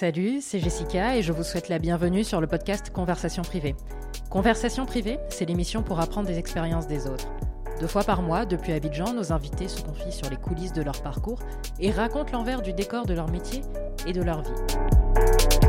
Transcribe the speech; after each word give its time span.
Salut, 0.00 0.40
c'est 0.40 0.60
Jessica 0.60 1.18
et 1.18 1.22
je 1.22 1.30
vous 1.30 1.42
souhaite 1.42 1.68
la 1.68 1.78
bienvenue 1.78 2.24
sur 2.24 2.40
le 2.40 2.46
podcast 2.46 2.88
Conversation 2.88 3.42
privée. 3.42 3.74
Conversation 4.30 4.86
privée, 4.86 5.18
c'est 5.28 5.44
l'émission 5.44 5.82
pour 5.82 6.00
apprendre 6.00 6.26
des 6.26 6.38
expériences 6.38 6.86
des 6.86 7.06
autres. 7.06 7.28
Deux 7.80 7.86
fois 7.86 8.02
par 8.02 8.22
mois, 8.22 8.46
depuis 8.46 8.72
Abidjan, 8.72 9.12
nos 9.12 9.30
invités 9.30 9.68
se 9.68 9.82
confient 9.82 10.10
sur 10.10 10.30
les 10.30 10.38
coulisses 10.38 10.72
de 10.72 10.80
leur 10.80 11.02
parcours 11.02 11.40
et 11.80 11.90
racontent 11.90 12.32
l'envers 12.32 12.62
du 12.62 12.72
décor 12.72 13.04
de 13.04 13.12
leur 13.12 13.30
métier 13.30 13.60
et 14.06 14.14
de 14.14 14.22
leur 14.22 14.40
vie. 14.40 15.59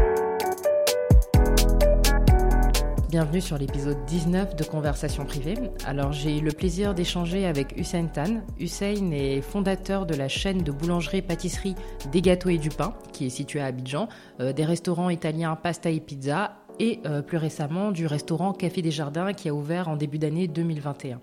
Bienvenue 3.11 3.41
sur 3.41 3.57
l'épisode 3.57 4.05
19 4.05 4.55
de 4.55 4.63
Conversation 4.63 5.25
privée. 5.25 5.55
Alors 5.85 6.13
j'ai 6.13 6.37
eu 6.37 6.41
le 6.41 6.53
plaisir 6.53 6.93
d'échanger 6.93 7.45
avec 7.45 7.77
Hussein 7.77 8.05
Tan. 8.05 8.41
Hussein 8.57 9.11
est 9.11 9.41
fondateur 9.41 10.05
de 10.05 10.15
la 10.15 10.29
chaîne 10.29 10.59
de 10.59 10.71
boulangerie-pâtisserie 10.71 11.75
Des 12.13 12.21
Gâteaux 12.21 12.47
et 12.47 12.57
du 12.57 12.69
Pain, 12.69 12.93
qui 13.11 13.25
est 13.25 13.29
située 13.29 13.59
à 13.59 13.65
Abidjan, 13.65 14.07
euh, 14.39 14.53
des 14.53 14.63
restaurants 14.63 15.09
italiens 15.09 15.57
Pasta 15.57 15.89
et 15.89 15.99
Pizza 15.99 16.60
et 16.81 16.99
euh, 17.05 17.21
plus 17.21 17.37
récemment 17.37 17.91
du 17.91 18.07
restaurant 18.07 18.53
Café 18.53 18.81
des 18.81 18.89
Jardins 18.89 19.33
qui 19.33 19.47
a 19.47 19.53
ouvert 19.53 19.87
en 19.87 19.95
début 19.95 20.17
d'année 20.17 20.47
2021. 20.47 21.19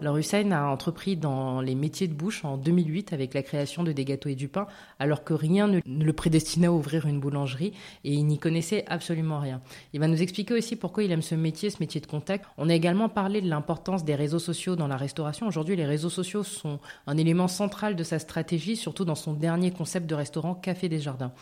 Alors 0.00 0.16
Hussein 0.16 0.50
a 0.52 0.64
entrepris 0.64 1.16
dans 1.16 1.60
les 1.60 1.74
métiers 1.74 2.08
de 2.08 2.14
bouche 2.14 2.46
en 2.46 2.56
2008 2.56 3.12
avec 3.12 3.34
la 3.34 3.42
création 3.42 3.82
de 3.82 3.92
Des 3.92 4.06
Gâteaux 4.06 4.30
et 4.30 4.34
du 4.34 4.48
Pain, 4.48 4.66
alors 4.98 5.22
que 5.22 5.34
rien 5.34 5.68
ne 5.68 5.80
le 5.84 6.12
prédestinait 6.14 6.68
à 6.68 6.72
ouvrir 6.72 7.06
une 7.06 7.20
boulangerie 7.20 7.74
et 8.04 8.14
il 8.14 8.24
n'y 8.24 8.38
connaissait 8.38 8.86
absolument 8.88 9.38
rien. 9.38 9.60
Il 9.92 10.00
va 10.00 10.08
nous 10.08 10.22
expliquer 10.22 10.54
aussi 10.54 10.76
pourquoi 10.76 11.04
il 11.04 11.12
aime 11.12 11.20
ce 11.20 11.34
métier, 11.34 11.68
ce 11.68 11.76
métier 11.78 12.00
de 12.00 12.06
contact. 12.06 12.46
On 12.56 12.70
a 12.70 12.74
également 12.74 13.10
parlé 13.10 13.42
de 13.42 13.50
l'importance 13.50 14.04
des 14.04 14.14
réseaux 14.14 14.38
sociaux 14.38 14.76
dans 14.76 14.88
la 14.88 14.96
restauration. 14.96 15.46
Aujourd'hui, 15.46 15.76
les 15.76 15.84
réseaux 15.84 16.10
sociaux 16.10 16.42
sont 16.42 16.80
un 17.06 17.18
élément 17.18 17.48
central 17.48 17.96
de 17.96 18.02
sa 18.02 18.18
stratégie, 18.18 18.76
surtout 18.76 19.04
dans 19.04 19.14
son 19.14 19.34
dernier 19.34 19.72
concept 19.72 20.08
de 20.08 20.14
restaurant 20.14 20.54
Café 20.54 20.88
des 20.88 21.00
Jardins. 21.00 21.32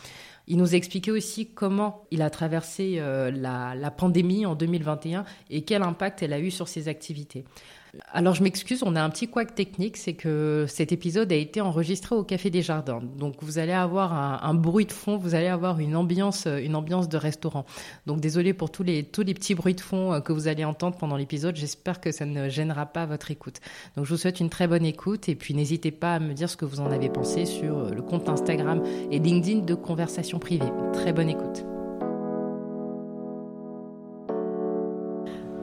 Il 0.47 0.57
nous 0.57 0.73
a 0.73 0.77
expliqué 0.77 1.11
aussi 1.11 1.47
comment 1.47 2.03
il 2.11 2.21
a 2.21 2.29
traversé 2.29 2.95
euh, 2.97 3.31
la, 3.31 3.75
la 3.75 3.91
pandémie 3.91 4.45
en 4.45 4.55
2021 4.55 5.23
et 5.49 5.63
quel 5.63 5.83
impact 5.83 6.23
elle 6.23 6.33
a 6.33 6.39
eu 6.39 6.51
sur 6.51 6.67
ses 6.67 6.87
activités. 6.87 7.45
Alors 8.13 8.33
je 8.33 8.43
m'excuse, 8.43 8.83
on 8.83 8.95
a 8.95 9.01
un 9.01 9.09
petit 9.09 9.27
couac 9.27 9.53
technique, 9.53 9.97
c'est 9.97 10.13
que 10.13 10.65
cet 10.69 10.93
épisode 10.93 11.31
a 11.31 11.35
été 11.35 11.59
enregistré 11.59 12.15
au 12.15 12.23
Café 12.23 12.49
des 12.49 12.61
Jardins. 12.61 13.01
Donc 13.17 13.35
vous 13.41 13.57
allez 13.57 13.73
avoir 13.73 14.13
un, 14.13 14.53
bruit 14.53 14.85
de 14.85 14.93
fond, 14.93 15.17
vous 15.17 15.35
allez 15.35 15.47
avoir 15.47 15.79
une 15.79 15.95
ambiance, 15.95 16.45
une 16.45 16.75
ambiance 16.75 17.09
de 17.09 17.17
restaurant. 17.17 17.65
Donc 18.05 18.21
désolé 18.21 18.53
pour 18.53 18.71
tous 18.71 18.83
les, 18.83 19.03
tous 19.03 19.23
les 19.23 19.33
petits 19.33 19.55
bruits 19.55 19.75
de 19.75 19.81
fond 19.81 20.13
euh, 20.13 20.19
que 20.21 20.31
vous 20.31 20.47
allez 20.47 20.63
entendre 20.63 20.97
pendant 20.97 21.17
l'épisode. 21.17 21.55
J'espère 21.57 21.99
que 21.99 22.11
ça 22.11 22.25
ne 22.25 22.47
gênera 22.47 22.85
pas 22.85 23.05
votre 23.05 23.29
écoute. 23.29 23.59
Donc 23.97 24.05
je 24.05 24.11
vous 24.11 24.17
souhaite 24.17 24.39
une 24.39 24.49
très 24.49 24.67
bonne 24.67 24.85
écoute 24.85 25.27
et 25.27 25.35
puis 25.35 25.53
n'hésitez 25.53 25.91
pas 25.91 26.15
à 26.15 26.19
me 26.19 26.33
dire 26.33 26.49
ce 26.49 26.55
que 26.55 26.65
vous 26.65 26.79
en 26.79 26.91
avez 26.91 27.09
pensé 27.09 27.45
sur 27.45 27.77
euh, 27.77 27.91
le 27.91 28.01
compte 28.01 28.29
Instagram 28.29 28.83
et 29.11 29.19
LinkedIn 29.19 29.65
de 29.65 29.75
Conversation 29.75 30.39
Privée. 30.39 30.71
Très 30.93 31.11
bonne 31.11 31.29
écoute. 31.29 31.70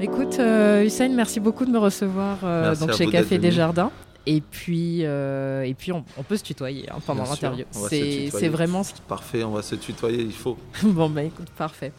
Écoute, 0.00 0.38
euh, 0.38 0.84
Hussein, 0.84 1.08
merci 1.08 1.40
beaucoup 1.40 1.64
de 1.64 1.72
me 1.72 1.78
recevoir 1.78 2.38
euh, 2.44 2.76
donc 2.76 2.92
chez 2.92 3.06
Café 3.06 3.38
des 3.38 3.50
Jardins. 3.50 3.90
Et 4.26 4.40
puis, 4.40 5.00
euh, 5.02 5.62
et 5.62 5.74
puis 5.74 5.90
on, 5.90 6.04
peut 6.22 6.36
se 6.36 6.44
tutoyer 6.44 6.88
hein, 6.88 6.98
pendant 7.04 7.24
l'interview. 7.24 7.64
C'est 7.72 8.48
vraiment 8.48 8.84
ce 8.84 8.92
Parfait, 9.08 9.42
on 9.42 9.50
va 9.50 9.62
se 9.62 9.74
tutoyer, 9.74 10.22
il 10.22 10.32
faut. 10.32 10.56
bon, 10.84 11.10
bah 11.10 11.24
écoute, 11.24 11.48
parfait. 11.56 11.92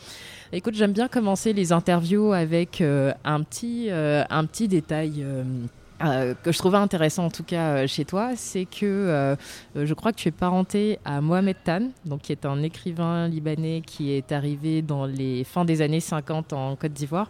Écoute, 0.54 0.76
j'aime 0.76 0.94
bien 0.94 1.10
commencer 1.10 1.52
les 1.52 1.74
interviews 1.74 2.32
avec 2.32 2.82
un, 2.82 3.44
petit, 3.44 3.90
un 3.92 4.46
petit 4.46 4.70
détail 4.70 5.26
euh, 6.02 6.34
que 6.44 6.54
je 6.54 6.58
trouvais 6.58 6.78
intéressant 6.78 7.26
en 7.26 7.30
tout 7.30 7.44
cas 7.44 7.72
euh, 7.72 7.88
chez 7.88 8.06
toi, 8.06 8.32
c'est 8.38 8.64
que 8.64 8.86
euh, 8.86 9.36
je 9.76 9.94
crois 9.94 10.14
que 10.14 10.18
tu 10.18 10.30
es 10.30 10.32
parenté 10.32 10.98
à 11.04 11.20
Mohamed 11.20 11.58
Tan, 11.66 11.90
donc 12.06 12.22
qui 12.22 12.32
est 12.32 12.46
un 12.46 12.64
écrivain 12.64 13.28
libanais 13.28 13.82
qui 13.86 14.14
est 14.14 14.32
arrivé 14.32 14.82
dans 14.82 15.06
les 15.06 15.44
fins 15.44 15.66
des 15.66 15.82
années 15.82 16.00
50 16.00 16.54
en 16.54 16.78
Côte 16.78 16.94
d'Ivoire. 16.94 17.30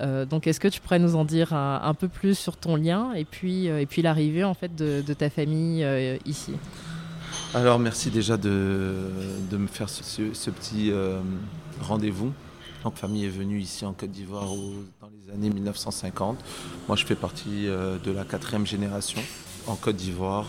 Donc 0.00 0.46
est-ce 0.46 0.60
que 0.60 0.68
tu 0.68 0.80
pourrais 0.80 0.98
nous 0.98 1.16
en 1.16 1.24
dire 1.24 1.52
un, 1.52 1.94
peu 1.94 2.08
plus 2.08 2.36
sur 2.36 2.56
ton 2.56 2.76
lien 2.76 3.12
et 3.12 3.24
puis, 3.24 3.66
et 3.66 3.86
puis 3.86 4.02
l'arrivée 4.02 4.44
en 4.44 4.54
fait 4.54 4.74
de, 4.74 5.12
ta 5.12 5.30
famille 5.30 5.86
ici? 6.24 6.52
Alors 7.54 7.78
merci 7.78 8.10
déjà 8.10 8.36
de, 8.36 8.94
de 9.50 9.56
me 9.56 9.66
faire 9.66 9.88
ce 9.90 10.50
petit 10.50 10.92
rendez-vous. 11.80 12.32
Donc 12.84 12.96
famille 12.96 13.26
est 13.26 13.28
venue 13.28 13.60
ici 13.60 13.84
en 13.84 13.92
Côte 13.92 14.10
d'Ivoire 14.10 14.46
dans 14.46 15.08
les 15.08 15.34
années 15.34 15.50
1950. 15.50 16.38
Moi 16.88 16.96
je 16.96 17.04
fais 17.04 17.14
partie 17.14 17.68
euh, 17.68 17.98
de 17.98 18.10
la 18.10 18.24
quatrième 18.24 18.66
génération 18.66 19.20
en 19.66 19.76
Côte 19.76 19.96
d'Ivoire. 19.96 20.46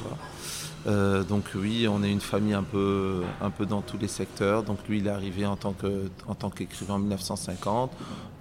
Euh, 0.87 1.23
donc 1.23 1.43
oui, 1.55 1.87
on 1.87 2.03
est 2.03 2.11
une 2.11 2.21
famille 2.21 2.53
un 2.53 2.63
peu, 2.63 3.21
un 3.41 3.49
peu 3.49 3.65
dans 3.65 3.81
tous 3.81 3.97
les 3.97 4.07
secteurs. 4.07 4.63
Donc 4.63 4.79
lui, 4.87 4.99
il 4.99 5.07
est 5.07 5.11
arrivé 5.11 5.45
en 5.45 5.55
tant, 5.55 5.73
que, 5.73 6.09
en 6.27 6.35
tant 6.35 6.49
qu'écrivain 6.49 6.95
en 6.95 6.99
1950. 6.99 7.91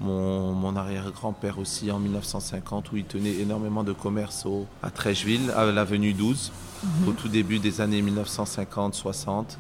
Mon, 0.01 0.53
mon 0.53 0.77
arrière-grand-père 0.77 1.59
aussi 1.59 1.91
en 1.91 1.99
1950, 1.99 2.93
où 2.93 2.97
il 2.97 3.05
tenait 3.05 3.34
énormément 3.34 3.84
de 3.84 3.93
commerce 3.93 4.47
à 4.83 4.91
Trècheville, 4.91 5.51
à 5.55 5.67
l'avenue 5.67 6.15
12, 6.15 6.53
mhm. 6.83 7.09
au 7.09 7.12
tout 7.12 7.28
début 7.28 7.59
des 7.59 7.83
années 7.83 8.03
1950-60. 8.03 9.57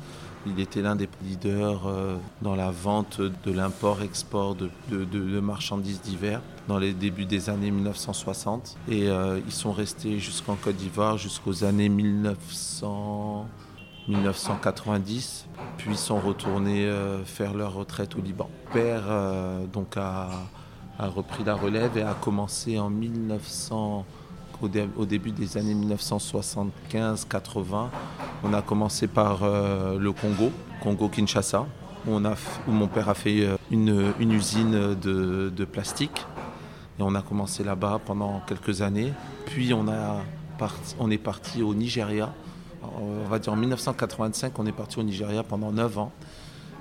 Il 0.46 0.58
était 0.58 0.80
l'un 0.80 0.96
des 0.96 1.08
leaders 1.22 1.86
euh, 1.86 2.16
dans 2.40 2.56
la 2.56 2.70
vente 2.70 3.20
de 3.20 3.52
l'import-export 3.52 4.56
de, 4.56 5.40
marchandises 5.40 6.00
divers 6.00 6.40
dans 6.70 6.78
les 6.78 6.92
débuts 6.92 7.26
des 7.26 7.50
années 7.50 7.70
1960. 7.70 8.76
Et 8.88 9.08
euh, 9.08 9.40
ils 9.46 9.52
sont 9.52 9.72
restés 9.72 10.18
jusqu'en 10.18 10.54
Côte 10.54 10.76
d'Ivoire 10.76 11.18
jusqu'aux 11.18 11.64
années 11.64 11.88
1900, 11.88 13.46
1990, 14.08 15.46
puis 15.76 15.96
sont 15.96 16.20
retournés 16.20 16.86
euh, 16.86 17.24
faire 17.24 17.54
leur 17.54 17.74
retraite 17.74 18.16
au 18.16 18.20
Liban. 18.20 18.48
Père 18.72 19.02
donc 19.72 19.96
a, 19.96 20.30
repris 20.98 21.44
la 21.44 21.54
relève 21.54 21.98
et 21.98 22.02
a 22.02 22.14
commencé 22.14 22.78
en 22.78 22.88
1900 22.88 24.06
au, 24.62 25.06
début 25.06 25.32
des 25.32 25.56
années 25.56 25.74
1975-80. 25.74 27.88
On 28.44 28.52
a 28.52 28.62
commencé 28.62 29.06
par 29.06 29.40
euh, 29.42 29.98
le 29.98 30.12
Congo, 30.12 30.52
Congo-Kinshasa, 30.82 31.66
où, 32.06 32.20
mon 32.68 32.88
père 32.88 33.08
a 33.08 33.14
fait 33.14 33.42
euh, 33.42 33.56
une, 33.70 34.32
usine 34.32 34.94
de, 34.94 35.64
plastique. 35.64 36.26
Et 37.00 37.02
on 37.02 37.14
a 37.14 37.22
commencé 37.22 37.64
là-bas 37.64 38.00
pendant 38.04 38.42
quelques 38.46 38.82
années. 38.82 39.12
Puis 39.46 39.74
on, 39.74 39.88
a 39.88 40.18
on 40.98 41.10
est 41.10 41.18
parti 41.18 41.62
au 41.62 41.74
Nigeria. 41.74 42.32
On 42.82 43.26
va 43.28 43.38
dire 43.38 43.52
en 43.52 43.56
1985, 43.56 44.58
on 44.58 44.66
est 44.66 44.72
parti 44.72 44.98
au 44.98 45.02
Nigeria 45.02 45.42
pendant 45.42 45.72
9 45.72 45.98
ans. 45.98 46.12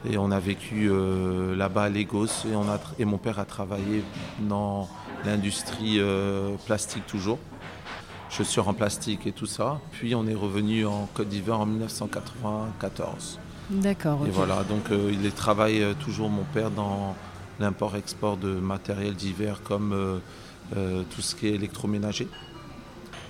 Et 0.10 0.18
on 0.18 0.32
a 0.32 0.40
vécu 0.40 0.90
euh, 0.90 1.56
là-bas 1.56 1.84
à 1.84 1.90
Lagos 1.90 2.46
et, 2.50 2.56
on 2.56 2.70
a 2.70 2.80
et 3.00 3.06
mon 3.06 3.18
père 3.18 3.40
a 3.40 3.46
travaillé 3.46 4.04
dans 4.42 4.88
l'industrie 5.26 6.00
plastique 6.66 7.06
toujours 7.08 7.40
chaussures 8.30 8.68
en 8.68 8.74
plastique 8.74 9.28
et 9.28 9.32
tout 9.32 9.46
ça. 9.46 9.80
Puis 9.92 10.16
on 10.16 10.28
est 10.28 10.36
revenu 10.36 10.86
en 10.86 11.08
Côte 11.14 11.30
d'Ivoire 11.30 11.62
en 11.62 11.66
1994. 11.66 13.40
D'accord. 13.70 14.20
Et 14.26 14.30
voilà, 14.30 14.64
donc 14.64 14.92
euh, 14.92 15.12
il 15.12 15.32
travaille 15.32 15.84
euh, 15.84 15.94
toujours 15.94 16.30
mon 16.30 16.44
père 16.44 16.72
dans 16.72 17.16
l'import-export 17.60 18.38
de 18.38 18.54
matériel 18.54 19.16
divers 19.16 19.62
comme 19.64 19.94
euh, 19.94 21.04
tout 21.16 21.22
ce 21.22 21.36
qui 21.36 21.48
est 21.48 21.56
électroménager. 21.56 22.28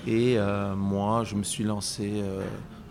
Et 0.07 0.37
moi, 0.77 1.23
je 1.25 1.35
me 1.35 1.43
suis 1.43 1.65
lancé 1.65 2.23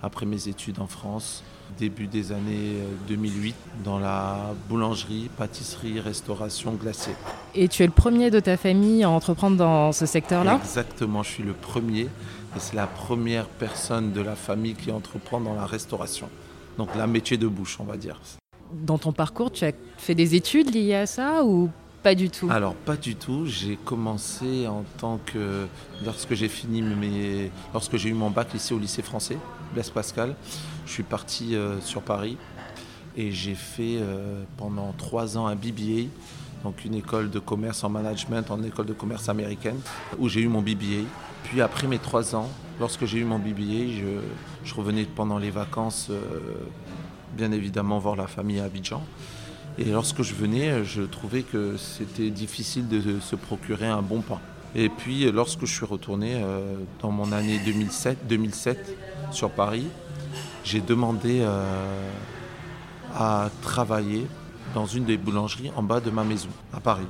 après 0.03 0.27
mes 0.27 0.48
études 0.48 0.78
en 0.78 0.87
France 0.87 1.43
début 1.78 2.06
des 2.06 2.32
années 2.32 2.77
2008 3.09 3.50
euh, 3.50 3.84
dans 3.84 3.98
la 3.98 4.54
boulangerie, 4.69 5.31
pâtisserie, 5.37 6.00
restauration 6.00 6.72
glacée. 6.72 7.15
Et 7.54 7.69
tu 7.69 7.82
es 7.82 7.87
le 7.87 7.93
premier 7.93 8.31
de 8.31 8.41
ta 8.41 8.56
famille 8.56 9.04
à 9.04 9.10
entreprendre 9.10 9.57
dans 9.57 9.92
ce 9.92 10.07
secteur-là? 10.07 10.60
Exactement, 10.62 11.22
je 11.22 11.30
suis 11.30 11.42
le 11.42 11.53
premier 11.53 12.03
et 12.03 12.59
c'est 12.59 12.77
la 12.77 12.86
première 12.86 13.47
personne 13.47 14.12
de 14.12 14.21
la 14.21 14.34
famille 14.34 14.74
qui 14.74 14.91
entreprend 14.91 15.41
dans 15.41 15.54
la 15.54 15.66
restauration. 15.66 16.28
Donc 16.78 16.95
la 16.97 17.07
métier 17.07 17.36
de 17.36 17.47
bouche, 17.47 17.78
on 17.80 17.84
va 17.84 17.97
dire. 17.97 18.21
Dans 18.72 18.98
ton 18.98 19.12
parcours, 19.12 19.50
tu 19.50 19.65
as 19.65 19.72
fait 19.97 20.15
des 20.15 20.34
études 20.34 20.74
liées 20.74 20.94
à 20.94 21.06
ça 21.06 21.44
ou 21.44 21.70
pas 22.03 22.15
du 22.15 22.30
tout? 22.30 22.48
Alors 22.50 22.74
pas 22.74 22.97
du 22.97 23.16
tout. 23.16 23.47
J'ai 23.47 23.76
commencé 23.76 24.66
en 24.66 24.84
tant 24.98 25.18
que 25.24 25.66
lorsque 26.04 26.34
j'ai 26.34 26.48
fini 26.48 26.82
mes 26.82 27.50
lorsque 27.72 27.97
j'ai 27.97 28.09
eu 28.10 28.15
mon 28.15 28.30
bac 28.30 28.54
ici 28.54 28.72
au 28.72 28.78
lycée 28.78 29.03
français 29.03 29.36
Blaise 29.72 29.91
Pascal, 29.91 30.34
je 30.86 30.92
suis 30.92 31.03
parti 31.03 31.54
euh, 31.54 31.80
sur 31.80 32.03
Paris 32.03 32.36
et 33.16 33.32
j'ai 33.32 33.54
fait 33.54 33.98
euh, 33.98 34.44
pendant 34.56 34.92
trois 34.97 35.36
ans 35.36 35.47
un 35.48 35.56
BBA, 35.56 36.09
donc 36.62 36.84
une 36.84 36.94
école 36.94 37.30
de 37.30 37.41
commerce 37.41 37.82
en 37.82 37.88
management 37.88 38.50
en 38.50 38.62
école 38.62 38.86
de 38.86 38.92
commerce 38.92 39.28
américaine, 39.28 39.78
où 40.18 40.28
j'ai 40.28 40.41
eu 40.41 40.48
mon 40.48 40.62
BBA. 40.62 41.04
Puis 41.42 41.60
après 41.60 41.88
mes 41.88 41.98
trois 41.98 42.36
ans, 42.36 42.48
lorsque 42.78 43.06
j'ai 43.06 43.18
eu 43.18 43.24
mon 43.24 43.38
BBA, 43.38 43.98
je, 44.64 44.74
revenais 44.74 45.04
pendant 45.04 45.38
les 45.38 45.50
vacances, 45.50 46.09
euh, 46.10 46.21
bien 47.38 47.52
évidemment, 47.52 47.98
voir 47.98 48.16
la 48.16 48.26
famille 48.26 48.60
à 48.60 48.64
Abidjan. 48.64 49.02
Et 49.78 49.84
lorsque 49.84 50.22
je 50.22 50.34
venais, 50.34 50.84
je 50.84 51.02
trouvais 51.02 51.42
que 51.42 51.76
c'était 51.76 52.30
difficile 52.30 52.88
de 52.88 53.20
se 53.20 53.36
procurer 53.36 53.86
un 53.86 54.02
bon 54.02 54.20
pain. 54.20 54.40
Et 54.74 54.88
puis 54.88 55.30
lorsque 55.30 55.60
je 55.60 55.72
suis 55.72 55.86
retourné 55.86 56.42
dans 57.00 57.12
mon 57.12 57.30
année 57.30 57.60
2007, 57.64 58.26
2007 58.26 58.96
sur 59.30 59.50
Paris, 59.50 59.86
j'ai 60.64 60.80
demandé 60.80 61.38
euh, 61.40 62.10
à 63.14 63.50
travailler 63.62 64.26
dans 64.74 64.86
une 64.86 65.04
des 65.04 65.16
boulangeries 65.16 65.70
en 65.76 65.82
bas 65.82 66.00
de 66.00 66.10
ma 66.10 66.24
maison, 66.24 66.50
à 66.74 66.80
Paris. 66.80 67.06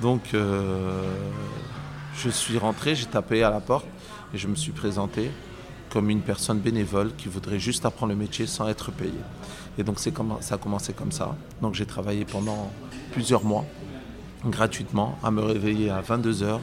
Donc, 0.00 0.32
euh, 0.32 1.02
je 2.16 2.30
suis 2.30 2.56
rentré, 2.56 2.94
j'ai 2.94 3.06
tapé 3.06 3.42
à 3.42 3.50
la 3.50 3.60
porte 3.60 3.86
et 4.32 4.38
je 4.38 4.48
me 4.48 4.54
suis 4.54 4.72
présenté 4.72 5.30
comme 5.90 6.10
une 6.10 6.20
personne 6.20 6.58
bénévole 6.58 7.10
qui 7.16 7.28
voudrait 7.28 7.58
juste 7.58 7.84
apprendre 7.84 8.12
le 8.12 8.18
métier 8.18 8.46
sans 8.46 8.68
être 8.68 8.90
payé. 8.92 9.12
Et 9.78 9.82
donc, 9.82 9.98
comme, 10.12 10.34
ça 10.40 10.56
a 10.56 10.58
commencé 10.58 10.92
comme 10.92 11.12
ça. 11.12 11.36
Donc, 11.62 11.74
j'ai 11.74 11.86
travaillé 11.86 12.24
pendant 12.24 12.70
plusieurs 13.12 13.44
mois, 13.44 13.64
gratuitement, 14.44 15.18
à 15.22 15.30
me 15.30 15.42
réveiller 15.42 15.90
à 15.90 16.02
22h 16.02 16.58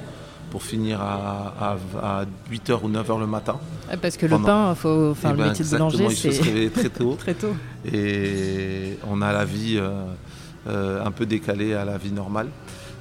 pour 0.52 0.64
finir 0.64 1.02
à, 1.02 1.76
8h 2.52 2.80
ou 2.84 2.90
9h 2.90 3.20
le 3.20 3.28
matin. 3.28 3.58
Parce 4.02 4.18
que 4.18 4.26
le 4.26 4.38
pain, 4.38 4.76
faut, 4.76 5.12
enfin, 5.12 5.30
le 5.30 5.36
eh 5.36 5.42
ben, 5.42 5.48
métier 5.50 5.66
de 5.66 5.70
boulanger, 5.70 6.10
c'est... 6.10 6.28
Il 6.30 6.34
faut 6.34 6.44
se 6.44 6.44
réveiller 6.44 6.70
très 6.70 6.90
tôt. 6.90 7.16
très 7.20 7.34
tôt. 7.34 7.56
Et 7.92 8.98
on 9.08 9.22
a 9.22 9.34
la 9.34 9.46
vie 9.46 9.78
euh, 9.78 10.06
euh, 10.68 11.06
un 11.06 11.12
peu 11.12 11.26
décalée 11.26 11.74
à 11.74 11.86
la 11.86 11.98
vie 11.98 12.12
normale. 12.12 12.48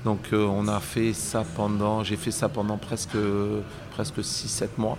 Donc 0.04 0.32
euh, 0.32 0.44
on 0.44 0.68
a 0.68 0.80
fait 0.80 1.14
ça 1.14 1.44
pendant, 1.56 2.04
j'ai 2.04 2.16
fait 2.16 2.30
ça 2.30 2.48
pendant 2.48 2.76
presque, 2.76 3.16
presque 3.92 4.18
6-7 4.18 4.68
mois. 4.76 4.98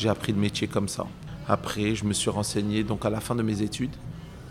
J'ai 0.00 0.08
appris 0.08 0.32
le 0.32 0.38
métier 0.38 0.66
comme 0.66 0.88
ça. 0.88 1.04
Après, 1.46 1.94
je 1.94 2.06
me 2.06 2.14
suis 2.14 2.30
renseigné 2.30 2.84
donc 2.84 3.04
à 3.04 3.10
la 3.10 3.20
fin 3.20 3.34
de 3.34 3.42
mes 3.42 3.60
études, 3.60 3.94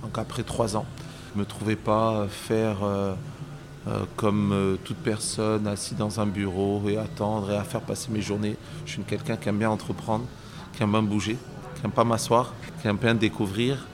donc 0.03 0.15
après 0.19 0.43
3 0.43 0.77
ans. 0.77 0.85
Je 1.31 1.39
ne 1.39 1.43
me 1.43 1.49
trouvais 1.49 1.75
pas 1.75 2.27
faire 2.29 2.83
euh, 2.83 3.15
comme 4.15 4.51
euh, 4.53 4.75
toute 4.83 4.97
personne 4.97 5.65
assis 5.65 5.95
dans 5.95 6.19
un 6.19 6.27
bureau 6.27 6.87
et 6.87 6.97
attendre 6.97 7.49
et 7.49 7.55
à 7.55 7.63
faire 7.63 7.81
passer 7.81 8.11
mes 8.11 8.21
journées. 8.21 8.57
Je 8.85 8.91
suis 8.91 9.01
quelqu'un 9.01 9.37
qui 9.37 9.49
aime 9.49 9.57
bien 9.57 9.71
entreprendre, 9.71 10.25
qui 10.73 10.83
aime 10.83 10.91
bien 10.91 11.01
bouger, 11.01 11.35
qui 11.79 11.81
aime 11.83 11.93
pas 11.93 12.03
m'asseoir, 12.03 12.53
qui 12.79 12.87
aime 12.87 12.97
bien 12.97 13.15
découvrir. 13.15 13.87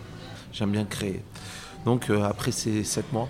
J'aime 0.52 0.72
bien 0.72 0.84
créer. 0.84 1.24
Donc 1.86 2.10
euh, 2.10 2.24
après 2.24 2.52
ces 2.52 2.84
sept 2.84 3.14
mois, 3.14 3.30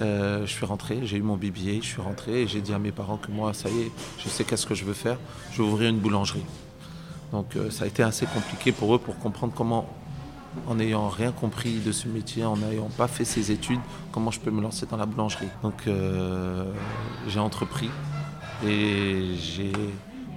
je 0.00 0.46
suis 0.46 0.66
rentré, 0.66 1.06
j'ai 1.06 1.18
eu 1.18 1.22
mon 1.22 1.36
BBA, 1.36 1.82
je 1.82 1.86
suis 1.86 2.02
rentré 2.02 2.42
et 2.42 2.48
j'ai 2.48 2.60
dit 2.60 2.72
à 2.72 2.80
mes 2.80 2.90
parents 2.90 3.16
que 3.16 3.30
moi, 3.30 3.54
ça 3.54 3.68
y 3.68 3.82
est, 3.82 3.92
je 4.18 4.28
sais 4.28 4.42
qu'est-ce 4.42 4.66
que 4.66 4.74
je 4.74 4.84
veux 4.84 4.92
faire. 4.92 5.18
Je 5.52 5.62
veux 5.62 5.68
ouvrir 5.68 5.88
une 5.88 5.98
boulangerie. 5.98 6.44
Donc 7.32 7.56
ça 7.70 7.84
a 7.84 7.86
été 7.86 8.02
assez 8.02 8.26
compliqué 8.26 8.72
pour 8.72 8.94
eux 8.94 8.98
pour 8.98 9.18
comprendre 9.18 9.52
comment 9.54 9.86
en 10.66 10.74
n'ayant 10.76 11.08
rien 11.08 11.32
compris 11.32 11.78
de 11.84 11.92
ce 11.92 12.08
métier, 12.08 12.44
en 12.44 12.56
n'ayant 12.56 12.88
pas 12.96 13.08
fait 13.08 13.24
ses 13.24 13.52
études, 13.52 13.80
comment 14.12 14.30
je 14.30 14.40
peux 14.40 14.50
me 14.50 14.60
lancer 14.60 14.86
dans 14.86 14.96
la 14.96 15.06
boulangerie. 15.06 15.48
Donc 15.62 15.86
euh, 15.86 16.64
j'ai 17.28 17.40
entrepris 17.40 17.90
et 18.66 19.34
j'ai 19.36 19.72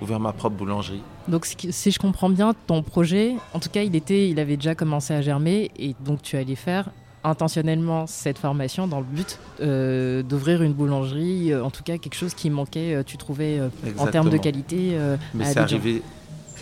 ouvert 0.02 0.20
ma 0.20 0.34
propre 0.34 0.58
boulangerie. 0.58 1.02
Donc 1.28 1.46
si 1.46 1.92
je 1.92 2.00
comprends 2.00 2.30
bien, 2.30 2.54
ton 2.68 2.84
projet, 2.84 3.36
en 3.54 3.60
tout 3.60 3.70
cas, 3.70 3.84
il, 3.84 3.96
était, 3.96 4.30
il 4.30 4.40
avait 4.40 4.58
déjà 4.58 4.76
commencé 4.76 5.14
à 5.14 5.22
germer 5.22 5.72
et 5.78 5.96
donc 6.04 6.22
tu 6.22 6.38
allais 6.38 6.56
faire 6.56 6.90
intentionnellement 7.24 8.08
cette 8.08 8.40
formation 8.40 8.88
dans 8.88 9.00
le 9.00 9.06
but 9.06 9.38
euh, 9.62 10.24
d'ouvrir 10.24 10.64
une 10.64 10.74
boulangerie, 10.74 11.54
euh, 11.54 11.64
en 11.64 11.70
tout 11.70 11.84
cas 11.84 12.00
quelque 12.00 12.16
chose 12.16 12.34
qui 12.34 12.50
manquait, 12.50 13.04
tu 13.06 13.18
trouvais, 13.18 13.62
en 13.98 14.08
termes 14.08 14.30
de 14.30 14.38
qualité. 14.38 14.98
Mais 15.34 15.46
c'est 15.46 15.60
arrivé 15.60 16.02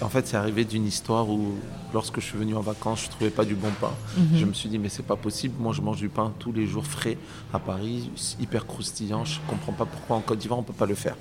en 0.02 0.10
fait, 0.10 0.28
c'est 0.28 0.38
arrivé 0.38 0.66
d'une 0.66 0.86
histoire 0.86 1.30
où, 1.30 1.56
lorsque 1.94 2.20
je 2.20 2.26
suis 2.26 2.38
venu 2.38 2.56
en 2.56 2.62
vacances, 2.62 3.02
je 3.02 3.08
ne 3.08 3.12
trouvais 3.12 3.30
pas 3.30 3.46
du 3.46 3.56
bon 3.56 3.72
pain. 3.80 3.92
Mhm. 4.18 4.38
Je 4.38 4.46
me 4.46 4.54
suis 4.54 4.70
dit, 4.70 4.80
mais 4.80 4.90
c'est 4.90 5.06
pas 5.06 5.16
possible. 5.16 5.56
Moi, 5.60 5.74
je 5.74 5.82
mange 5.82 5.98
du 5.98 6.10
pain 6.10 6.34
tous 6.40 6.52
les 6.52 6.66
jours 6.66 6.86
frais 6.86 7.18
à 7.54 7.60
Paris, 7.60 8.10
hyper 8.40 8.66
croustillant. 8.66 9.26
Je 9.26 9.40
ne 9.40 9.50
comprends 9.50 9.74
pas 9.74 9.86
pourquoi 9.86 10.18
en 10.18 10.22
Côte 10.22 10.40
d'Ivoire, 10.40 10.60
on 10.60 10.64
ne 10.64 10.68
peut 10.68 10.74
pas 10.74 10.86
le 10.86 10.96
faire. 10.96 11.16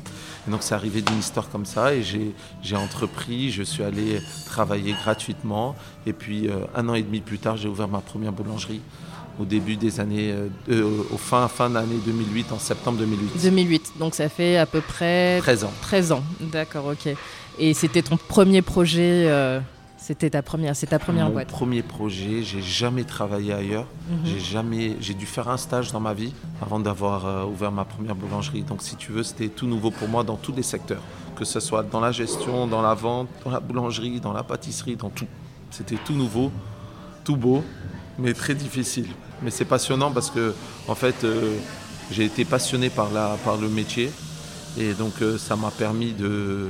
Et 0.47 0.51
donc, 0.51 0.63
c'est 0.63 0.75
arrivé 0.75 1.03
d'une 1.03 1.19
histoire 1.19 1.49
comme 1.51 1.67
ça. 1.67 1.95
Et 1.95 2.03
j'ai 2.03 2.77
entrepris, 2.77 3.51
je 3.51 3.63
suis 3.63 3.83
allé 3.83 4.21
travailler 4.47 4.93
gratuitement. 4.93 5.75
Et 6.07 6.13
puis, 6.13 6.49
euh, 6.49 6.65
un 6.75 6.89
an 6.89 6.95
et 6.95 7.03
demi 7.03 7.21
plus 7.21 7.39
tard, 7.39 7.57
j'ai 7.57 7.69
ouvert 7.69 7.89
ma 7.89 8.01
première 8.01 8.33
boulangerie 8.33 8.81
au 9.41 9.45
début 9.45 9.77
des 9.77 10.01
années, 10.01 10.33
euh, 10.33 10.49
euh, 10.71 11.03
au 11.13 11.17
fin, 11.17 11.47
fin 11.49 11.71
d'année 11.71 11.99
2008, 12.05 12.53
en 12.53 12.59
septembre 12.59 12.99
2008. 12.99 13.43
2008, 13.43 13.93
donc 13.99 14.15
ça 14.15 14.29
fait 14.29 14.57
à 14.57 14.67
peu 14.67 14.81
près 14.81 15.39
13 15.39 15.65
ans. 15.65 15.73
13 15.83 16.13
ans, 16.13 16.23
d'accord, 16.41 16.87
ok. 16.87 17.15
Et 17.59 17.75
c'était 17.75 18.03
ton 18.03 18.17
premier 18.17 18.63
projet 18.63 19.27
euh, 19.29 19.61
C'était 19.97 20.31
ta 20.31 20.43
première, 20.43 20.77
c'est 20.77 20.87
ta 20.87 20.99
première 20.99 21.27
Mon 21.27 21.33
boîte. 21.33 21.49
Premier 21.49 21.83
projet. 21.83 22.43
J'ai 22.43 22.63
jamais 22.63 23.05
travaillé 23.05 23.53
ailleurs. 23.53 23.87
Mhm. 24.09 24.19
J'ai 24.25 24.41
jamais, 24.41 24.97
j'ai 25.01 25.15
dû 25.15 25.27
faire 25.27 25.49
un 25.49 25.57
stage 25.57 25.91
dans 25.91 26.01
ma 26.01 26.15
vie 26.15 26.33
avant 26.63 26.79
d'avoir 26.79 27.27
euh, 27.27 27.45
ouvert 27.45 27.73
ma 27.73 27.85
première 27.85 28.15
boulangerie. 28.15 28.63
Donc, 28.63 28.83
si 28.83 28.97
tu 28.97 29.13
veux, 29.13 29.23
c'était 29.25 29.49
tout 29.49 29.67
nouveau 29.67 29.91
pour 29.91 30.09
moi 30.09 30.23
dans 30.23 30.37
tous 30.37 30.53
les 30.53 30.63
secteurs, 30.63 31.03
que 31.37 31.45
ce 31.45 31.59
soit 31.59 31.83
dans 31.83 32.01
la 32.01 32.13
gestion, 32.13 32.67
dans 32.67 32.83
la 32.83 32.95
vente, 32.95 33.29
dans 33.45 33.51
la 33.51 33.61
boulangerie, 33.61 34.21
dans 34.21 34.33
la 34.33 34.45
pâtisserie, 34.45 34.97
dans 34.97 35.11
tout. 35.11 35.27
C'était 35.71 35.97
tout 35.97 36.15
nouveau, 36.15 36.53
tout 37.25 37.37
beau, 37.37 37.65
mais 38.19 38.35
très 38.35 38.55
difficile. 38.55 39.09
Mais 39.43 39.51
c'est 39.51 39.65
passionnant 39.65 40.11
parce 40.11 40.31
que, 40.31 40.55
en 40.87 40.95
fait, 40.95 41.25
euh, 41.25 41.57
j'ai 42.11 42.25
été 42.25 42.45
passionné 42.45 42.89
par, 42.89 43.11
la, 43.13 43.37
par 43.45 43.57
le 43.57 43.69
métier. 43.69 44.11
Et 44.77 44.93
donc 44.95 45.23
euh, 45.23 45.39
ça 45.39 45.57
m'a 45.57 45.71
permis 45.71 46.13
de, 46.13 46.69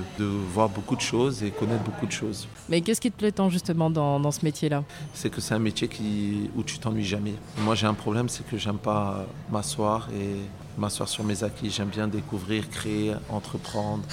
voir 0.52 0.68
beaucoup 0.68 0.96
de 0.96 1.00
choses 1.00 1.42
et 1.42 1.50
connaître 1.50 1.82
beaucoup 1.82 2.06
de 2.06 2.12
choses. 2.12 2.46
Mais 2.68 2.80
qu'est-ce 2.80 3.00
qui 3.00 3.10
te 3.10 3.18
plaît 3.18 3.32
tant 3.32 3.50
justement 3.50 3.90
dans, 3.90 4.30
ce 4.30 4.44
métier-là? 4.44 4.84
C'est 5.14 5.30
que 5.30 5.40
c'est 5.40 5.54
un 5.54 5.58
métier 5.58 5.88
qui, 5.88 6.50
où 6.56 6.62
tu 6.62 6.78
t'ennuies 6.78 7.04
jamais. 7.04 7.34
Moi 7.58 7.74
j'ai 7.74 7.86
un 7.86 7.94
problème, 7.94 8.28
c'est 8.28 8.46
que 8.46 8.56
j'aime 8.56 8.78
pas 8.78 9.26
m'asseoir 9.50 10.08
et 10.12 10.36
m'asseoir 10.78 11.08
sur 11.08 11.24
mes 11.24 11.42
acquis. 11.44 11.70
J'aime 11.70 11.88
bien 11.88 12.08
découvrir, 12.08 12.68
créer, 12.70 13.14
entreprendre. 13.28 14.04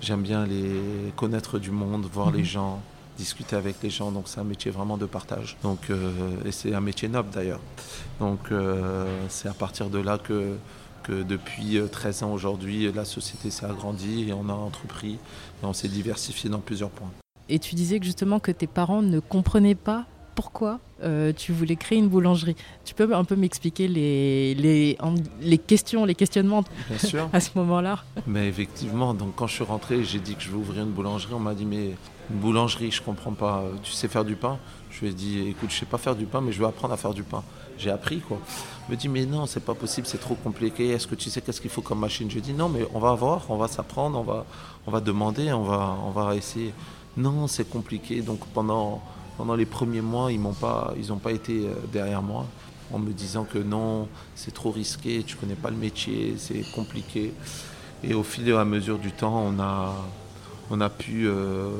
J'aime 0.00 0.22
bien 0.22 0.46
les 0.46 1.12
connaître 1.16 1.58
du 1.58 1.70
monde, 1.70 2.06
voir 2.12 2.30
les 2.30 2.40
mhm. 2.40 2.44
gens, 2.44 2.82
discuter 3.16 3.56
avec 3.56 3.76
les 3.82 3.90
gens. 3.90 4.10
Donc 4.10 4.24
c'est 4.26 4.40
un 4.40 4.44
métier 4.44 4.70
vraiment 4.70 4.96
de 4.96 5.06
partage. 5.06 5.56
Donc, 5.62 5.90
euh, 5.90 6.10
et 6.44 6.52
c'est 6.52 6.74
un 6.74 6.80
métier 6.80 7.08
noble 7.08 7.30
d'ailleurs. 7.30 7.60
Donc 8.20 8.40
euh, 8.50 9.06
c'est 9.28 9.48
à 9.48 9.54
partir 9.54 9.90
de 9.90 9.98
là 9.98 10.18
que 10.18 10.56
depuis 11.08 11.80
13 11.90 12.22
euh, 12.22 12.26
ans 12.26 12.32
aujourd'hui, 12.32 12.90
la 12.92 13.04
société 13.04 13.50
s'est 13.50 13.66
agrandie 13.66 14.28
et 14.28 14.32
on 14.32 14.48
a 14.48 14.52
entrepris 14.52 15.14
et 15.62 15.66
on 15.66 15.72
s'est 15.72 15.88
diversifié 15.88 16.50
dans 16.50 16.60
plusieurs 16.60 16.90
points. 16.90 17.10
Et 17.48 17.58
tu 17.58 17.74
disais 17.74 17.98
que 17.98 18.04
justement 18.04 18.40
que 18.40 18.52
tes 18.52 18.66
parents 18.66 19.02
ne 19.02 19.20
comprenaient 19.20 19.74
pas 19.74 20.04
pourquoi 20.34 20.78
euh, 21.02 21.32
tu 21.32 21.52
voulais 21.52 21.74
créer 21.74 21.98
une 21.98 22.08
boulangerie. 22.08 22.54
Tu 22.84 22.94
peux 22.94 23.12
un 23.12 23.24
peu 23.24 23.34
m'expliquer 23.34 23.88
les, 23.88 24.54
les, 24.54 24.96
les, 25.40 25.58
questions, 25.58 26.04
les 26.04 26.14
questionnements 26.14 26.62
à 27.32 27.40
ce 27.40 27.50
moment-là? 27.56 28.04
Mais 28.26 28.46
effectivement, 28.46 29.14
donc 29.14 29.34
quand 29.34 29.48
je 29.48 29.54
suis 29.54 29.64
rentré, 29.64 30.04
j'ai 30.04 30.20
dit 30.20 30.36
que 30.36 30.42
je 30.42 30.50
veux 30.50 30.58
ouvrir 30.58 30.84
une 30.84 30.90
boulangerie. 30.90 31.34
On 31.34 31.40
m'a 31.40 31.54
dit 31.54 31.64
mais 31.64 31.96
une 32.30 32.36
boulangerie, 32.36 32.92
je 32.92 33.02
comprends 33.02 33.32
pas. 33.32 33.64
Tu 33.82 33.90
sais 33.90 34.06
faire 34.06 34.24
du 34.24 34.36
pain? 34.36 34.58
Je 34.90 35.00
lui 35.00 35.08
ai 35.08 35.12
dit 35.12 35.48
écoute, 35.48 35.70
je 35.70 35.76
sais 35.76 35.86
pas 35.86 35.98
faire 35.98 36.14
du 36.14 36.26
pain, 36.26 36.40
mais 36.40 36.52
je 36.52 36.60
veux 36.60 36.66
apprendre 36.66 36.94
à 36.94 36.96
faire 36.96 37.14
du 37.14 37.24
pain. 37.24 37.42
J'ai 37.78 37.90
appris 37.90 38.20
quoi. 38.20 38.38
Il 38.88 38.92
me 38.92 38.96
dit 38.96 39.08
mais 39.08 39.26
non, 39.26 39.46
c'est 39.46 39.64
pas 39.64 39.74
possible, 39.74 40.06
c'est 40.06 40.20
trop 40.20 40.34
compliqué. 40.34 40.90
Est-ce 40.90 41.06
que 41.06 41.14
tu 41.14 41.30
sais 41.30 41.40
qu'est-ce 41.40 41.60
qu'il 41.60 41.70
faut 41.70 41.82
comme 41.82 42.00
machine? 42.00 42.30
Je 42.30 42.40
dis 42.40 42.52
non, 42.52 42.68
mais 42.68 42.86
on 42.94 42.98
va 42.98 43.14
voir, 43.14 43.46
on 43.48 43.56
va 43.56 43.68
s'apprendre, 43.68 44.18
on 44.18 44.22
va, 44.22 44.44
on 44.86 44.90
va 44.90 45.00
demander, 45.00 45.52
on 45.52 45.62
va, 45.62 45.96
on 46.06 46.10
va 46.10 46.34
essayer. 46.34 46.74
Non, 47.16 47.46
c'est 47.46 47.68
compliqué. 47.68 48.20
Donc 48.22 48.40
pendant 48.48 49.02
pendant 49.38 49.54
les 49.54 49.66
premiers 49.66 50.00
mois, 50.00 50.32
ils 50.32 50.40
n'ont 50.40 50.52
pas, 50.52 50.92
ils 50.98 51.06
pas 51.16 51.30
été 51.30 51.66
euh, 51.66 51.74
derrière 51.92 52.22
moi 52.22 52.44
en 52.92 52.98
me 52.98 53.12
disant 53.12 53.44
que 53.44 53.58
non, 53.58 54.08
c'est 54.34 54.52
trop 54.52 54.70
risqué, 54.70 55.22
tu 55.22 55.36
connais 55.36 55.54
pas 55.54 55.70
le 55.70 55.76
métier, 55.76 56.34
c'est 56.38 56.62
compliqué. 56.72 57.32
Et 58.02 58.14
au 58.14 58.22
fil 58.22 58.48
et 58.48 58.52
à 58.52 58.64
mesure 58.64 58.98
du 58.98 59.12
temps, 59.12 59.44
on 59.46 59.60
a, 59.60 59.94
on 60.70 60.80
a 60.80 60.88
pu, 60.88 61.28
euh, 61.28 61.70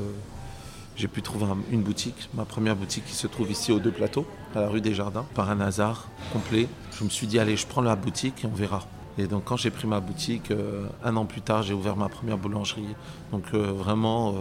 j'ai 0.99 1.07
pu 1.07 1.21
trouver 1.21 1.45
une 1.71 1.81
boutique, 1.81 2.29
ma 2.33 2.45
première 2.45 2.75
boutique 2.75 3.05
qui 3.05 3.15
se 3.15 3.25
trouve 3.25 3.49
ici 3.49 3.71
aux 3.71 3.79
deux 3.79 3.91
plateaux, 3.91 4.27
à 4.53 4.61
la 4.61 4.67
rue 4.67 4.81
des 4.81 4.93
Jardins, 4.93 5.25
par 5.33 5.49
un 5.49 5.61
hasard 5.61 6.07
complet. 6.33 6.67
Je 6.97 7.03
me 7.03 7.09
suis 7.09 7.25
dit, 7.25 7.39
allez, 7.39 7.57
je 7.57 7.65
prends 7.65 7.81
la 7.81 7.95
boutique 7.95 8.43
et 8.43 8.47
on 8.47 8.53
verra. 8.53 8.85
Et 9.17 9.25
donc 9.25 9.45
quand 9.45 9.57
j'ai 9.57 9.71
pris 9.71 9.87
ma 9.87 9.99
boutique, 9.99 10.51
euh, 10.51 10.87
un 11.03 11.15
an 11.15 11.25
plus 11.25 11.41
tard, 11.41 11.63
j'ai 11.63 11.73
ouvert 11.73 11.95
ma 11.95 12.09
première 12.09 12.37
boulangerie. 12.37 12.95
Donc 13.31 13.53
vraiment 13.53 14.35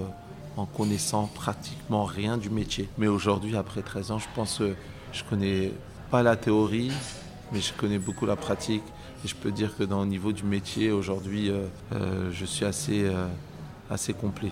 en 0.57 0.67
connaissant 0.67 1.31
pratiquement 1.35 2.05
rien 2.05 2.37
du 2.37 2.51
métier. 2.51 2.89
Mais 2.99 3.07
aujourd'hui, 3.07 3.57
après 3.57 3.83
13 3.83 4.11
ans, 4.11 4.19
je 4.19 4.27
pense 4.35 4.59
que 4.59 4.75
je 5.13 5.23
connais 5.25 5.73
pas 6.11 6.23
la 6.23 6.37
théorie, 6.37 6.91
mais 7.53 7.61
je 7.61 7.73
connais 7.73 7.99
beaucoup 7.99 8.27
la 8.27 8.37
pratique. 8.37 8.83
Et 9.25 9.29
je 9.29 9.35
peux 9.35 9.51
dire 9.51 9.77
que 9.77 9.85
dans 9.85 10.03
le 10.03 10.09
niveau 10.09 10.33
du 10.33 10.45
métier, 10.45 10.93
aujourd'hui, 10.93 11.51
euh, 11.51 11.67
euh, 11.93 12.31
je 12.33 12.45
suis 12.45 12.65
assez, 12.65 13.05
euh, 13.05 13.27
assez 13.91 14.13
complet. 14.13 14.51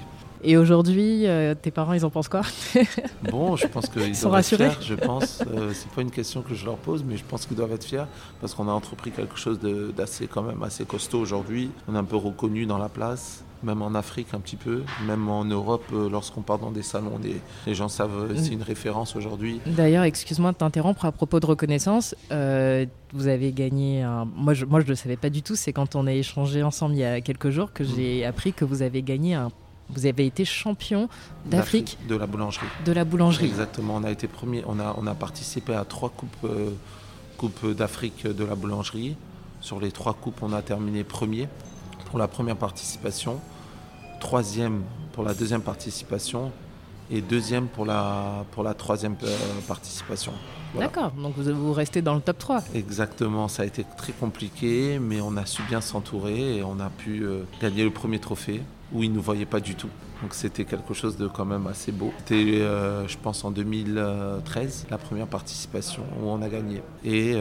Et 0.49 0.57
aujourd'hui, 0.57 1.27
tes 1.61 1.71
parents, 1.71 1.93
ils 1.93 2.05
en 2.05 2.11
pensent 2.11 2.29
quoi 2.29 2.43
Bon, 3.31 3.57
je 3.57 3.67
pense 3.67 3.89
qu'ils 3.89 4.15
sont 4.15 4.31
rassurés. 4.31 4.71
Fiers, 4.71 4.87
je 4.87 4.95
pense. 4.95 5.43
c'est 5.73 5.91
pas 5.91 6.03
une 6.03 6.11
question 6.11 6.43
que 6.43 6.55
je 6.55 6.65
leur 6.65 6.77
pose, 6.77 7.05
mais 7.07 7.17
je 7.17 7.25
pense 7.25 7.47
qu'ils 7.47 7.57
doivent 7.57 7.73
être 7.73 7.85
fiers 7.85 8.05
parce 8.41 8.55
qu'on 8.55 8.69
a 8.69 8.73
entrepris 8.73 9.11
quelque 9.11 9.37
chose 9.37 9.59
d'assez 9.97 10.27
quand 10.29 10.43
même 10.43 10.63
assez 10.63 10.85
costaud 10.85 11.19
aujourd'hui. 11.19 11.71
On 11.89 11.95
est 11.95 11.99
un 11.99 12.05
peu 12.05 12.17
reconnu 12.17 12.65
dans 12.67 12.79
la 12.79 12.89
place 12.89 13.45
même 13.63 13.83
en 13.83 13.95
Afrique 13.95 14.29
un 14.33 14.41
petit 14.41 14.57
peu, 14.57 14.83
même 15.07 15.29
en 15.29 15.45
Europe, 15.45 15.85
euh, 15.93 16.09
lorsqu'on 16.09 16.43
part 16.43 16.59
dans 16.59 16.71
des 16.71 16.83
salons, 16.83 17.19
les, 17.67 17.75
gens 17.75 17.89
savent, 17.89 18.35
c'est 18.37 18.53
une 18.53 18.63
référence 18.63 19.17
aujourd'hui. 19.17 19.61
D'ailleurs, 19.67 20.05
excuse-moi 20.05 20.53
de 20.53 20.57
t'interrompre 20.57 21.05
à 21.05 21.13
propos 21.13 21.41
de 21.41 21.47
reconnaissance. 21.47 22.15
Euh, 22.33 22.87
vous 23.13 23.29
avez 23.29 23.53
gagné 23.53 24.03
un... 24.03 24.27
Moi, 24.37 24.55
je 24.55 24.65
ne 24.65 24.71
moi, 24.71 24.81
je 24.81 24.87
le 24.87 24.95
savais 24.95 25.17
pas 25.17 25.31
du 25.31 25.43
tout. 25.43 25.57
C'est 25.57 25.73
quand 25.73 25.97
on 25.97 26.07
a 26.07 26.13
échangé 26.13 26.63
ensemble 26.63 26.95
il 26.95 27.01
y 27.01 27.05
a 27.05 27.21
quelques 27.21 27.51
jours 27.51 27.73
que 27.73 27.85
j'ai 27.85 28.25
appris 28.25 28.53
que 28.53 28.65
vous 28.65 28.83
avez 28.83 29.03
gagné 29.03 29.35
un 29.35 29.51
Vous 29.91 30.07
avez 30.07 30.27
été 30.27 30.45
champion 30.45 31.09
d'Afrique 31.45 31.99
de 32.09 32.17
la 32.17 32.27
boulangerie. 32.27 32.67
De 32.85 32.93
la 32.93 33.05
boulangerie. 33.05 33.47
Exactement. 33.47 33.97
On 33.97 34.05
a 34.05 34.11
été 34.11 34.27
premier. 34.27 34.65
On 34.67 34.81
a, 34.81 34.95
on 34.99 35.07
a 35.07 35.15
participé 35.15 35.75
à 35.75 35.85
trois 35.85 36.11
coupes, 36.11 36.37
euh, 36.45 36.71
coupes 37.37 37.67
d'Afrique 37.73 38.27
de 38.27 38.45
la 38.45 38.55
boulangerie. 38.55 39.17
Sur 39.61 39.81
les 39.81 39.93
trois 39.93 40.15
coupes, 40.15 40.43
on 40.43 40.53
a 40.53 40.63
terminé 40.63 41.05
premier 41.05 41.49
pour 42.07 42.19
la 42.19 42.29
première 42.29 42.57
participation, 42.57 43.41
troisième 44.21 44.83
pour 45.13 45.25
la 45.25 45.35
deuxième 45.35 45.63
participation 45.63 46.53
et 47.11 47.21
deuxième 47.21 47.69
pour 47.69 47.87
la, 47.87 48.45
pour 48.53 48.63
la 48.63 48.75
troisième 48.75 49.17
euh, 49.23 49.37
participation. 49.67 50.33
D'accord, 50.75 51.13
donc 51.13 51.35
vous, 51.37 51.55
vous 51.55 51.73
restez 51.73 52.03
dans 52.03 52.15
le 52.15 52.21
top 52.21 52.39
3. 52.39 52.65
Exactement, 52.75 53.49
ça 53.49 53.63
a 53.63 53.67
été 53.67 53.85
très 53.97 54.13
compliqué, 54.13 54.99
mais 55.01 55.21
on 55.21 55.37
a 55.37 55.47
su 55.47 55.63
bien 55.63 55.81
s'entourer 55.81 56.57
et 56.57 56.63
on 56.63 56.81
a 56.81 56.91
pu 56.91 57.23
euh, 57.23 57.45
gagner 57.61 57.85
le 57.85 57.91
premier 57.91 58.19
trophée 58.19 58.61
où 58.93 59.03
ils 59.03 59.11
ne 59.11 59.17
nous 59.17 59.23
voyaient 59.23 59.47
pas 59.47 59.61
du 59.61 59.75
tout. 59.75 59.91
Donc 60.23 60.35
c'était 60.35 60.65
quelque 60.65 60.95
chose 60.95 61.17
de 61.17 61.27
quand 61.29 61.45
même 61.45 61.67
assez 61.67 61.93
beau. 61.93 62.13
C'était, 62.19 62.61
euh, 62.61 63.07
je 63.07 63.19
pense, 63.19 63.45
en 63.45 63.51
2013, 63.51 64.87
la 64.91 64.99
première 64.99 65.27
participation 65.27 66.03
où 66.21 66.29
on 66.29 66.41
a 66.43 66.49
gagné. 66.49 66.83
Et 67.05 67.35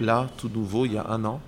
là, 0.00 0.28
tout 0.36 0.50
nouveau, 0.52 0.86
il 0.86 0.92
y 0.92 0.98
a 0.98 1.08
un 1.08 1.24
an, 1.24 1.40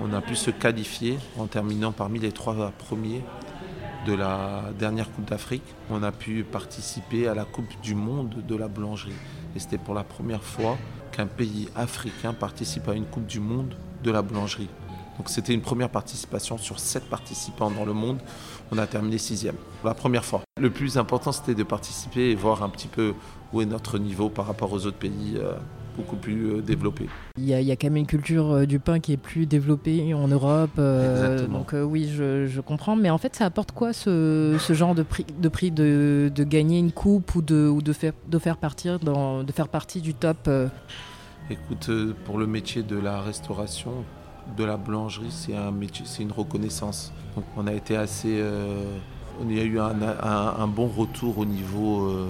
on 0.00 0.12
a 0.12 0.20
pu 0.20 0.36
se 0.36 0.50
qualifier 0.50 1.18
en 1.38 1.46
terminant 1.46 1.92
parmi 1.92 2.18
les 2.18 2.32
trois 2.32 2.70
premiers 2.78 3.22
de 4.06 4.14
la 4.14 4.64
dernière 4.78 5.10
Coupe 5.10 5.28
d'Afrique. 5.28 5.64
On 5.90 6.02
a 6.02 6.12
pu 6.12 6.44
participer 6.44 7.28
à 7.28 7.34
la 7.34 7.44
Coupe 7.44 7.80
du 7.82 7.94
Monde 7.94 8.42
de 8.46 8.56
la 8.56 8.68
boulangerie. 8.68 9.14
Et 9.54 9.58
c'était 9.58 9.78
pour 9.78 9.94
la 9.94 10.04
première 10.04 10.42
fois 10.42 10.76
qu'un 11.12 11.26
pays 11.26 11.68
africain 11.74 12.32
participe 12.32 12.88
à 12.88 12.94
une 12.94 13.06
Coupe 13.06 13.26
du 13.26 13.40
Monde 13.40 13.74
de 14.04 14.10
la 14.10 14.22
boulangerie. 14.22 14.68
Donc 15.18 15.28
c'était 15.28 15.54
une 15.54 15.62
première 15.62 15.88
participation 15.88 16.58
sur 16.58 16.78
sept 16.78 17.04
participants 17.04 17.70
dans 17.70 17.84
le 17.84 17.92
monde. 17.92 18.18
On 18.70 18.78
a 18.78 18.86
terminé 18.86 19.18
sixième, 19.18 19.56
la 19.84 19.94
première 19.94 20.24
fois. 20.24 20.42
Le 20.60 20.70
plus 20.70 20.98
important, 20.98 21.32
c'était 21.32 21.54
de 21.54 21.62
participer 21.62 22.30
et 22.30 22.34
voir 22.34 22.62
un 22.62 22.68
petit 22.68 22.88
peu 22.88 23.14
où 23.52 23.60
est 23.60 23.66
notre 23.66 23.98
niveau 23.98 24.28
par 24.28 24.46
rapport 24.46 24.72
aux 24.72 24.86
autres 24.86 24.98
pays 24.98 25.34
euh, 25.36 25.52
beaucoup 25.96 26.16
plus 26.16 26.52
euh, 26.52 26.60
développé. 26.60 27.08
Il 27.38 27.44
y, 27.44 27.54
a, 27.54 27.60
il 27.60 27.66
y, 27.66 27.72
a, 27.72 27.76
quand 27.76 27.86
même 27.86 27.96
une 27.96 28.06
culture 28.06 28.52
euh, 28.52 28.66
du 28.66 28.78
pain 28.78 29.00
qui 29.00 29.12
est 29.12 29.16
plus 29.16 29.46
développée 29.46 30.12
en 30.14 30.28
Europe. 30.28 30.70
Euh, 30.78 31.46
donc 31.46 31.74
oui, 31.74 32.08
je, 32.14 32.46
je, 32.46 32.60
comprends. 32.60 32.96
Mais 32.96 33.10
en 33.10 33.18
fait, 33.18 33.34
ça 33.34 33.46
apporte 33.46 33.72
quoi 33.72 33.92
ce, 33.92 34.56
ce 34.58 34.72
genre 34.74 34.94
de 34.94 35.02
prix, 35.02 35.26
de, 35.38 35.48
prix 35.48 35.70
de, 35.70 36.30
de, 36.34 36.44
gagner 36.44 36.78
une 36.78 36.92
coupe 36.92 37.34
ou 37.34 37.42
de, 37.42 37.66
ou 37.66 37.82
de, 37.82 37.92
faire, 37.92 38.12
de, 38.28 38.38
faire, 38.38 38.58
partir 38.58 38.98
dans, 38.98 39.42
de 39.42 39.52
faire 39.52 39.68
partie 39.68 40.00
du 40.00 40.14
top 40.14 40.48
Écoute, 41.48 41.90
pour 42.24 42.38
le 42.38 42.46
métier 42.46 42.82
de 42.82 42.98
la 42.98 43.20
restauration, 43.20 44.04
de 44.56 44.64
la 44.64 44.76
boulangerie, 44.76 45.30
c'est 45.30 45.56
un 45.56 45.70
métier, 45.70 46.04
c'est 46.06 46.22
une 46.22 46.32
reconnaissance. 46.32 47.12
Donc 47.34 47.44
on 47.56 47.66
a 47.66 47.72
été 47.72 47.96
assez, 47.96 48.38
euh, 48.40 48.96
on 49.42 49.48
a 49.48 49.52
eu 49.62 49.78
un, 49.78 49.94
un, 50.22 50.54
un, 50.64 50.66
bon 50.68 50.86
retour 50.88 51.38
au 51.38 51.44
niveau 51.44 52.06
euh, 52.08 52.28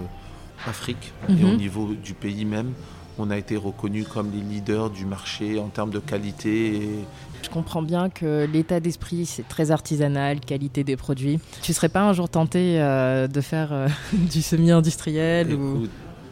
Afrique 0.66 1.12
mm 1.28 1.32
-hmm. 1.34 1.40
et 1.40 1.44
au 1.44 1.48
Mhm. 1.52 1.56
niveau 1.56 1.84
du 2.08 2.14
pays 2.14 2.44
même 2.44 2.72
on 3.18 3.30
a 3.30 3.36
été 3.38 3.56
reconnus 3.56 4.06
comme 4.14 4.28
les 4.36 4.42
leaders 4.52 4.90
du 4.90 5.06
marché 5.06 5.58
en 5.58 5.68
termes 5.76 5.90
de 5.98 6.00
qualité. 6.00 6.54
Et... 6.76 7.04
Je 7.42 7.48
comprends 7.48 7.80
bien 7.92 8.10
que 8.10 8.46
l'état 8.54 8.78
d'esprit, 8.78 9.24
c'est 9.24 9.48
très 9.54 9.70
artisanal, 9.70 10.34
qualité 10.40 10.84
des 10.84 10.96
produits. 11.04 11.38
Tu 11.62 11.72
serais 11.72 11.88
pas 11.96 12.02
un 12.10 12.12
jour 12.12 12.28
tenté 12.28 12.62
euh, 12.78 13.26
de 13.36 13.40
faire 13.40 13.70
du 14.34 14.42
semi-industriel 14.42 15.46
ou... 15.54 15.86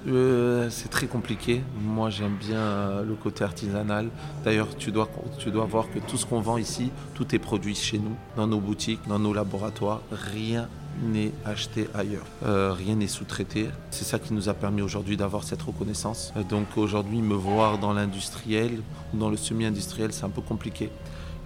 euh, 0.06 0.68
C'est 0.70 0.88
très 0.88 1.06
compliqué. 1.06 1.62
Moi, 1.80 2.10
j'aime 2.10 2.36
bien 2.36 2.58
euh, 2.58 3.04
le 3.04 3.14
côté 3.14 3.44
artisanal. 3.44 4.08
D'ailleurs, 4.44 4.68
tu 4.76 4.92
dois, 4.92 5.08
tu 5.38 5.50
dois 5.50 5.64
voir 5.64 5.90
que 5.90 5.98
tout 5.98 6.16
ce 6.16 6.26
qu'on 6.26 6.40
vend 6.40 6.58
ici, 6.58 6.90
tout 7.14 7.34
est 7.34 7.38
produit 7.38 7.74
chez 7.74 7.98
nous, 7.98 8.16
dans 8.36 8.46
nos 8.46 8.60
boutiques, 8.60 9.00
dans 9.08 9.18
nos 9.18 9.32
laboratoires. 9.32 10.00
Rien 10.10 10.68
n'est 11.02 11.32
acheté 11.44 11.88
ailleurs. 11.94 12.24
Euh, 12.44 12.72
rien 12.72 12.96
n'est 12.96 13.08
sous-traité. 13.08 13.68
C'est 13.90 14.04
ça 14.04 14.18
qui 14.18 14.32
nous 14.32 14.48
a 14.48 14.54
permis 14.54 14.82
aujourd'hui 14.82 15.16
d'avoir 15.16 15.44
cette 15.44 15.62
reconnaissance. 15.62 16.32
Donc 16.48 16.66
aujourd'hui, 16.76 17.20
me 17.20 17.34
voir 17.34 17.78
dans 17.78 17.92
l'industriel 17.92 18.80
ou 19.12 19.18
dans 19.18 19.30
le 19.30 19.36
semi-industriel, 19.36 20.12
c'est 20.12 20.24
un 20.24 20.30
peu 20.30 20.42
compliqué. 20.42 20.90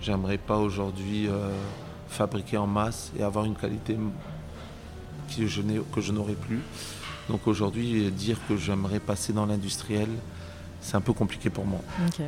J'aimerais 0.03 0.38
pas 0.38 0.59
aujourd'hui 0.59 1.29
fabriquer 2.09 2.57
en 2.59 2.67
masse 2.67 3.11
et 3.19 3.23
avoir 3.23 3.47
une 3.47 3.57
qualité 3.57 3.97
que 5.37 6.00
je 6.00 6.12
n'aurais 6.12 6.35
plus. 6.35 6.61
Donc 7.28 7.47
aujourd'hui, 7.47 8.11
dire 8.11 8.38
que 8.49 8.56
j'aimerais 8.56 9.00
passer 9.00 9.32
dans 9.32 9.47
l'industriel, 9.47 10.08
c'est 10.80 10.97
un 10.97 11.00
peu 11.00 11.12
compliqué 11.12 11.50
pour 11.50 11.66
moi. 11.66 11.80
Okay. 12.08 12.25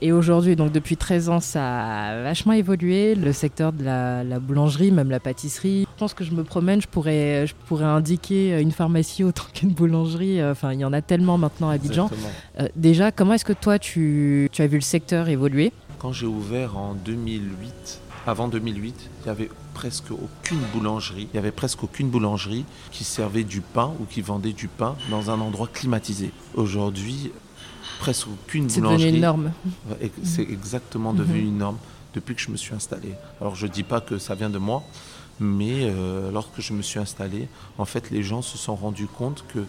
Et 0.00 0.12
aujourd'hui, 0.12 0.56
donc 0.56 0.72
depuis 0.72 0.96
13 0.96 1.28
ans, 1.28 1.40
ça 1.40 2.08
a 2.08 2.22
vachement 2.22 2.54
évolué, 2.54 3.14
le 3.14 3.32
secteur 3.32 3.72
de 3.72 3.84
la, 3.84 4.24
la, 4.24 4.40
boulangerie, 4.40 4.90
même 4.90 5.10
la 5.10 5.20
pâtisserie. 5.20 5.86
Je 5.94 5.98
pense 5.98 6.14
que 6.14 6.24
je 6.24 6.32
me 6.32 6.42
promène, 6.42 6.80
je 6.80 6.88
pourrais, 6.88 7.46
je 7.46 7.54
pourrais 7.66 7.84
indiquer 7.84 8.58
une 8.60 8.72
pharmacie 8.72 9.22
autant 9.22 9.44
qu'une 9.54 9.70
boulangerie. 9.70 10.42
Enfin, 10.44 10.72
il 10.72 10.80
y 10.80 10.84
en 10.84 10.92
a 10.92 11.02
tellement 11.02 11.38
maintenant 11.38 11.68
à 11.68 11.74
Abidjan. 11.74 12.10
Euh, 12.58 12.68
déjà, 12.74 13.12
comment 13.12 13.34
est-ce 13.34 13.44
que 13.44 13.52
toi, 13.52 13.78
tu, 13.78 14.48
tu 14.52 14.62
as 14.62 14.66
vu 14.66 14.76
le 14.76 14.82
secteur 14.82 15.28
évoluer? 15.28 15.72
Quand 15.98 16.12
j'ai 16.12 16.26
ouvert 16.26 16.76
en 16.76 16.94
2008, 16.94 18.00
avant 18.26 18.48
2008, 18.48 18.94
il 19.20 19.24
n'y 19.24 19.30
avait 19.30 19.50
presque 19.74 20.10
aucune 20.10 20.60
boulangerie. 20.72 21.28
Il 21.32 21.36
y 21.36 21.38
avait 21.38 21.52
presque 21.52 21.82
aucune 21.82 22.08
boulangerie 22.08 22.64
qui 22.90 23.04
servait 23.04 23.44
du 23.44 23.60
pain 23.60 23.92
ou 24.00 24.04
qui 24.04 24.20
vendait 24.20 24.52
du 24.52 24.68
pain 24.68 24.96
dans 25.10 25.30
un 25.30 25.40
endroit 25.40 25.68
climatisé. 25.72 26.30
Aujourd'hui, 26.54 27.32
presque 28.00 28.28
aucune 28.28 28.66
boulangerie. 28.66 28.98
C'est 28.98 29.06
devenu 29.06 29.16
une 29.16 29.20
norme. 29.20 29.52
C'est 30.24 30.42
exactement 30.42 31.12
devenu 31.12 31.42
mmh. 31.42 31.48
une 31.48 31.58
norme 31.58 31.78
depuis 32.14 32.34
que 32.34 32.40
je 32.40 32.50
me 32.50 32.56
suis 32.56 32.74
installé. 32.74 33.14
Alors 33.40 33.54
je 33.54 33.66
ne 33.66 33.72
dis 33.72 33.82
pas 33.82 34.00
que 34.00 34.18
ça 34.18 34.34
vient 34.34 34.50
de 34.50 34.58
moi, 34.58 34.82
mais 35.40 35.84
euh, 35.84 36.30
lorsque 36.30 36.60
je 36.60 36.72
me 36.72 36.82
suis 36.82 36.98
installé, 36.98 37.48
en 37.78 37.84
fait, 37.84 38.10
les 38.10 38.22
gens 38.22 38.42
se 38.42 38.58
sont 38.58 38.74
rendus 38.74 39.06
compte 39.06 39.44
que 39.52 39.60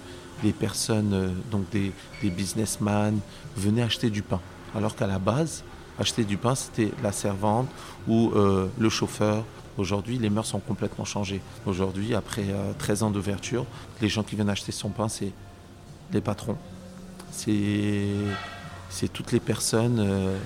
les 0.44 0.52
personnes, 0.52 1.14
euh, 1.14 1.30
donc 1.52 1.70
des, 1.72 1.92
des 2.22 2.30
businessmen, 2.30 3.20
venaient 3.56 3.84
acheter 3.84 4.10
du 4.10 4.22
pain. 4.22 4.42
Alors 4.76 4.96
qu'à 4.96 5.08
la 5.08 5.20
base, 5.20 5.64
acheter 6.00 6.24
du 6.24 6.38
pain, 6.38 6.56
c'était 6.56 6.92
la 7.02 7.12
servante 7.12 7.68
ou 8.08 8.32
euh, 8.36 8.68
le 8.78 8.90
chauffeur. 8.90 9.44
Aujourd'hui, 9.78 10.18
les 10.20 10.30
mœurs 10.30 10.46
sont 10.48 10.60
complètement 10.60 11.06
changées. 11.06 11.42
Aujourd'hui, 11.66 12.14
après 12.16 12.46
13 12.78 13.04
ans 13.04 13.10
d'ouverture, 13.12 13.66
les 14.02 14.10
gens 14.10 14.24
qui 14.24 14.36
viennent 14.36 14.50
acheter 14.50 14.72
son 14.72 14.90
pain, 14.90 15.08
c'est 15.10 15.32
les 16.12 16.22
patrons, 16.22 16.58
c'est 17.32 19.08
toutes 19.12 19.32
les 19.32 19.40
personnes 19.40 20.00
euh, 20.00 20.38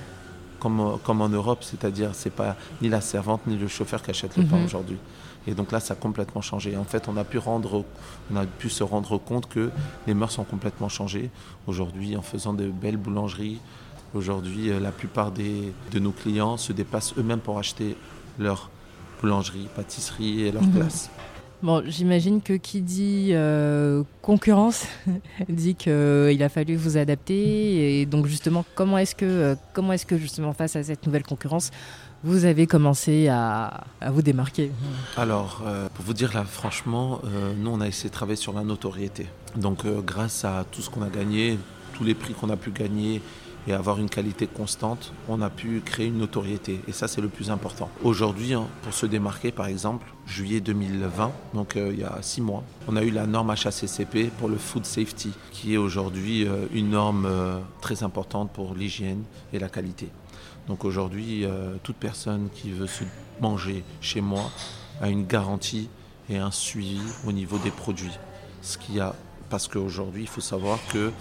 comme, 0.60 0.98
comme 1.04 1.22
en 1.22 1.30
Europe, 1.30 1.64
c'est-à-dire 1.64 2.12
c'est 2.14 2.30
pas 2.30 2.56
ni 2.82 2.90
la 2.90 3.02
servante 3.02 3.42
ni 3.48 3.58
le 3.58 3.68
chauffeur 3.68 4.02
qui 4.02 4.10
achète 4.12 4.38
le 4.38 4.44
Mhm. 4.44 4.50
pain 4.50 4.64
aujourd'hui. 4.64 4.98
Et 5.46 5.54
donc 5.54 5.72
là, 5.72 5.80
ça 5.80 5.94
a 5.94 5.98
complètement 5.98 6.42
changé. 6.42 6.76
En 6.76 6.84
fait, 6.84 7.08
on 7.08 7.16
a 7.16 7.24
pu, 7.24 7.38
rendre, 7.38 7.86
on 8.32 8.36
a 8.36 8.46
pu 8.46 8.70
se 8.70 8.84
rendre 8.84 9.18
compte 9.18 9.48
que 9.48 9.70
les 10.06 10.14
mœurs 10.14 10.32
sont 10.32 10.44
complètement 10.44 10.90
changées. 10.90 11.30
Aujourd'hui, 11.68 12.18
en 12.18 12.22
faisant 12.22 12.54
de 12.54 12.68
belles 12.70 12.98
boulangeries, 12.98 13.60
aujourd'hui, 14.14 14.70
euh, 14.72 14.80
la 14.80 14.92
plupart 14.92 15.32
des, 15.32 15.74
de 15.92 16.00
nos 16.00 16.12
clients 16.12 16.58
se 16.58 16.74
déplacent 16.74 17.14
eux-mêmes 17.18 17.40
pour 17.40 17.60
acheter 17.60 17.96
leur 18.40 18.70
boulangerie, 19.22 19.68
pâtisserie 19.76 20.44
et 20.48 20.52
leur 20.52 20.64
Mhm. 20.64 20.72
glace. 20.72 21.10
Bon, 21.64 21.82
j'imagine 21.88 22.42
que 22.44 22.54
qui 22.54 22.82
dit 22.82 23.30
euh, 23.32 24.04
concurrence 24.22 24.86
dit 25.50 25.74
qu'il 25.74 26.44
a 26.44 26.50
fallu 26.50 26.76
vous 26.76 26.98
adapter. 26.98 28.00
Et 28.02 28.06
donc 28.06 28.28
justement, 28.28 28.64
comment 28.76 28.98
est-ce 29.00 29.16
que, 29.16 29.26
euh, 29.26 29.56
comment 29.74 29.94
est-ce 29.94 30.06
que 30.06 30.18
justement 30.18 30.54
face 30.54 30.76
à 30.76 30.84
cette 30.84 31.06
nouvelle 31.08 31.24
concurrence, 31.24 31.72
vous 32.24 32.46
avez 32.46 32.68
commencé 32.68 33.28
à, 33.28 33.86
à 34.02 34.12
vous 34.12 34.22
démarquer? 34.22 34.72
Alors, 35.18 35.64
euh, 35.66 35.88
pour 35.96 36.06
vous 36.06 36.14
dire 36.14 36.32
là, 36.36 36.44
franchement, 36.44 37.22
euh, 37.26 37.54
nous 37.58 37.72
on 37.72 37.82
a 37.82 37.88
essayé 37.88 38.10
de 38.10 38.14
travailler 38.14 38.36
sur 38.38 38.54
la 38.54 38.64
notoriété. 38.64 39.26
Donc, 39.56 39.86
euh, 39.86 40.02
grâce 40.02 40.46
à 40.46 40.64
tout 40.72 40.82
ce 40.84 40.90
qu'on 40.92 41.02
a 41.02 41.10
gagné, 41.10 41.58
tous 41.94 42.04
les 42.04 42.14
prix 42.14 42.34
qu'on 42.34 42.50
a 42.52 42.58
pu 42.58 42.70
gagner 42.70 43.22
et 43.68 43.74
avoir 43.74 44.00
une 44.00 44.10
qualité 44.10 44.48
constante, 44.48 45.12
on 45.28 45.42
a 45.42 45.50
pu 45.50 45.82
créer 45.84 46.08
une 46.08 46.20
notoriété. 46.20 46.80
Et 46.88 46.94
ça, 46.94 47.08
c'est 47.08 47.20
le 47.22 47.28
plus 47.28 47.52
important. 47.52 47.90
Aujourd'hui, 48.04 48.54
hein, 48.54 48.68
pour 48.82 48.94
se 48.94 49.06
démarquer, 49.06 49.52
par 49.52 49.68
exemple, 49.68 50.08
juillet 50.26 50.62
2020, 50.62 51.32
donc 51.54 51.76
euh, 51.76 51.92
il 51.92 52.00
y 52.00 52.04
a 52.04 52.18
six 52.22 52.42
mois, 52.42 52.64
on 52.88 52.96
a 52.96 53.04
eu 53.04 53.12
la 53.12 53.28
norme 53.28 53.50
HACCP 53.50 54.32
pour 54.38 54.48
le 54.48 54.58
food 54.58 54.86
safety, 54.86 55.32
qui 55.52 55.74
est 55.74 55.78
aujourd'hui 55.78 56.48
euh, 56.48 56.66
une 56.74 56.92
norme 56.92 57.26
euh, 57.26 57.60
très 57.82 58.04
importante 58.04 58.52
pour 58.52 58.74
l'hygiène 58.74 59.24
et 59.52 59.60
la 59.60 59.68
qualité. 59.70 60.08
Donc 60.68 60.84
aujourd'hui, 60.84 61.46
toute 61.84 61.96
personne 61.96 62.50
qui 62.54 62.72
veut 62.72 62.88
se 62.88 63.06
manger 63.40 63.86
chez 64.02 64.20
moi 64.20 64.52
a 65.00 65.08
une 65.08 65.26
garantie 65.26 65.88
et 66.30 66.36
un 66.38 66.52
suivi 66.52 67.00
au 67.26 67.32
niveau 67.32 67.58
des 67.58 67.72
produits. 67.72 68.12
Ce 68.62 68.78
a, 69.00 69.16
parce 69.50 69.70
qu'aujourd'hui, 69.70 70.24
il 70.24 70.28
faut 70.28 70.42
savoir 70.42 70.78
que 70.92 71.14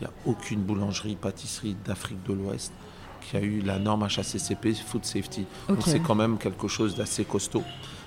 il 0.00 0.04
n'y 0.04 0.06
a 0.06 0.12
aucune 0.26 0.60
boulangerie, 0.60 1.16
pâtisserie 1.16 1.76
d'Afrique 1.84 2.22
de 2.26 2.32
l'Ouest 2.32 2.72
qui 3.20 3.36
a 3.36 3.40
eu 3.40 3.60
la 3.60 3.78
norme 3.78 4.04
HACCP 4.04 4.74
Food 4.74 5.04
Safety. 5.04 5.44
Okay. 5.64 5.74
Donc 5.74 5.82
c'est 5.84 6.00
quand 6.00 6.14
même 6.14 6.38
quelque 6.38 6.68
chose 6.68 6.96
d'assez 6.96 7.24
costaud. 7.24 7.62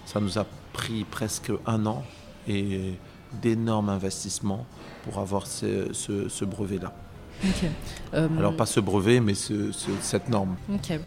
Ça 0.06 0.20
nous 0.20 0.40
a 0.40 0.46
pris 0.74 1.04
presque 1.04 1.52
un 1.66 1.86
an 1.86 2.04
et 2.48 2.96
d'énormes 3.42 3.90
investissements 3.90 4.66
pour 5.04 5.20
avoir 5.20 5.48
ce, 5.48 5.94
ce, 5.94 6.30
ce 6.30 6.46
brevet-là. 6.46 6.94
Okay. 7.44 7.70
Euh... 8.14 8.28
Alors 8.38 8.56
pas 8.56 8.66
ce 8.66 8.80
brevet, 8.80 9.20
mais 9.20 9.34
ce, 9.34 9.72
cette 10.02 10.30
norme. 10.30 10.56
Okay. 10.76 11.00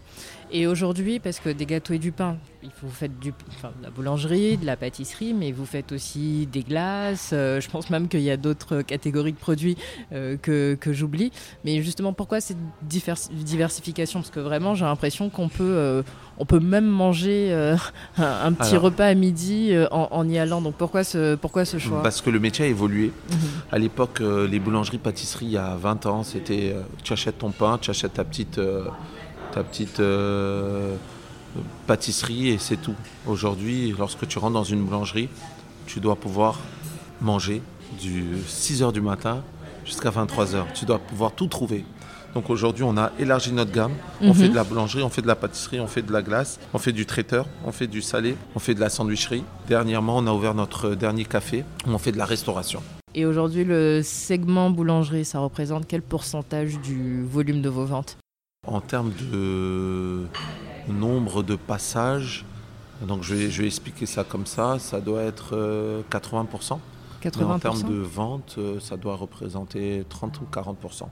Et 0.51 0.67
aujourd'hui, 0.67 1.19
parce 1.19 1.41
que 1.41 1.49
des 1.49 1.67
gâteaux 1.67 1.95
et 1.95 1.99
du 1.99 2.13
pain, 2.13 2.37
vous 2.83 2.91
faites 2.91 3.19
du, 3.19 3.31
de 3.31 3.83
la 3.83 3.91
boulangerie, 3.91 4.57
de 4.57 4.67
la 4.67 4.77
pâtisserie, 4.77 5.35
mais 5.35 5.53
vous 5.53 5.67
faites 5.67 5.93
aussi 5.93 6.47
des 6.51 6.63
glaces. 6.63 7.31
Euh, 7.33 7.61
je 7.61 7.69
pense 7.69 7.91
même 7.91 8.09
qu'il 8.09 8.21
y 8.21 8.31
a 8.31 8.37
d'autres 8.37 8.83
catégories 8.83 9.33
de 9.33 9.39
produits 9.39 9.77
euh, 10.13 10.37
que, 10.37 10.77
que 10.81 10.93
j'oublie. 10.93 11.33
Mais 11.65 11.83
justement, 11.83 12.13
pourquoi 12.13 12.41
cette 12.41 12.59
diversification? 12.83 14.21
Parce 14.21 14.31
que 14.31 14.41
vraiment, 14.41 14.75
j'ai 14.75 14.85
l'impression 14.85 15.31
qu'on 15.31 15.49
peut, 15.49 15.63
euh, 15.63 16.03
on 16.39 16.45
peut 16.45 16.61
même 16.61 16.87
manger 16.87 17.53
un, 18.19 18.53
petit 18.53 18.77
repas 18.77 19.07
à 19.07 19.15
midi 19.15 19.73
en, 19.91 20.29
y 20.29 20.39
allant. 20.39 20.61
Donc 20.61 20.75
pourquoi 20.75 21.05
ce, 21.05 21.35
pourquoi 21.35 21.65
ce 21.65 21.79
choix? 21.79 22.03
Parce 22.03 22.21
que 22.21 22.31
le 22.31 22.39
métier 22.39 22.65
a 22.65 22.69
évolué. 22.69 23.13
Mhm. 23.31 23.39
À 23.73 23.79
l'époque, 23.79 24.21
les 24.21 24.59
boulangeries-pâtisseries, 24.59 25.47
il 25.47 25.53
y 25.53 25.59
a 25.59 25.77
20 25.77 26.07
ans, 26.07 26.23
c'était 26.23 26.75
tu 27.03 27.13
achètes 27.13 27.39
ton 27.39 27.51
pain, 27.51 27.79
tu 27.81 27.91
achètes 27.91 28.15
ta 28.15 28.25
petite 28.25 28.61
ta 29.57 29.65
petite 29.65 30.01
euh, 30.01 30.97
pâtisserie 31.87 32.49
et 32.49 32.59
c'est 32.59 32.77
tout. 32.77 32.95
Aujourd'hui, 33.27 33.95
lorsque 33.99 34.29
tu 34.29 34.39
rentres 34.39 34.53
dans 34.53 34.65
une 34.65 34.85
boulangerie, 34.85 35.31
tu 35.87 35.99
dois 35.99 36.15
pouvoir 36.15 36.59
manger 37.23 37.63
du 37.99 38.37
6h 38.47 38.93
du 38.93 39.01
matin 39.01 39.43
jusqu'à 39.87 40.11
23h. 40.11 40.65
Tu 40.75 40.85
dois 40.85 40.99
pouvoir 40.99 41.33
tout 41.33 41.47
trouver. 41.47 41.87
Donc 42.35 42.51
aujourd'hui, 42.51 42.85
on 42.85 42.99
a 42.99 43.13
élargi 43.19 43.51
notre 43.51 43.73
gamme. 43.73 43.95
On 44.21 44.35
fait 44.35 44.45
mhm. 44.45 44.51
de 44.51 44.57
la 44.57 44.65
boulangerie, 44.65 45.03
on 45.03 45.09
fait 45.09 45.23
de 45.23 45.27
la 45.27 45.37
pâtisserie, 45.37 45.81
on 45.81 45.87
fait 45.87 46.03
de 46.03 46.13
la 46.13 46.21
glace, 46.21 46.61
on 46.75 46.79
fait 46.79 46.93
du 46.93 47.07
traiteur, 47.07 47.47
on 47.65 47.73
fait 47.73 47.87
du 47.87 48.03
salé, 48.03 48.37
on 48.55 48.59
fait 48.59 48.75
de 48.75 48.81
la 48.81 48.91
sandwicherie. 48.91 49.43
Dernièrement, 49.69 50.19
on 50.19 50.27
a 50.27 50.33
ouvert 50.33 50.53
notre 50.53 50.95
dernier 50.95 51.25
café 51.25 51.65
où 51.87 51.93
on 51.93 51.99
fait 51.99 52.13
de 52.13 52.19
la 52.19 52.27
restauration. 52.27 52.83
Et 53.15 53.25
aujourd'hui, 53.25 53.65
le 53.65 54.03
segment 54.05 54.69
boulangerie, 54.69 55.25
ça 55.25 55.39
représente 55.39 55.87
quel 55.89 56.03
pourcentage 56.03 56.79
du 56.81 57.25
volume 57.25 57.63
de 57.63 57.71
vos 57.71 57.87
ventes? 57.87 58.19
En 58.67 58.81
termes 58.81 59.13
de 59.33 60.27
nombre 60.89 61.43
de 61.43 61.57
passages, 61.57 62.45
donc 63.07 63.23
je 63.23 63.35
vais, 63.35 63.67
expliquer 63.67 64.07
ça 64.07 64.25
comme 64.25 64.47
ça, 64.47 64.79
ça 64.79 65.01
doit 65.01 65.23
être 65.23 66.03
80%. 66.11 66.79
Euh, 67.27 67.45
en 67.45 67.59
termes 67.59 67.83
de 67.83 67.95
vente, 67.95 68.57
euh, 68.59 68.79
ça 68.79 68.97
doit 68.97 69.17
représenter 69.17 70.05
30 70.09 70.41
ou 70.41 70.45
40%. 70.53 71.09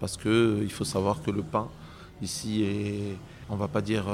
Parce 0.00 0.16
qu'il 0.16 0.30
euh, 0.30 0.68
faut 0.68 0.84
savoir 0.84 1.22
que 1.22 1.30
le 1.30 1.42
pain, 1.42 1.68
ici, 2.22 2.62
est, 2.62 3.16
on 3.50 3.54
ne 3.54 3.58
va 3.58 3.68
pas 3.68 3.80
dire 3.80 4.04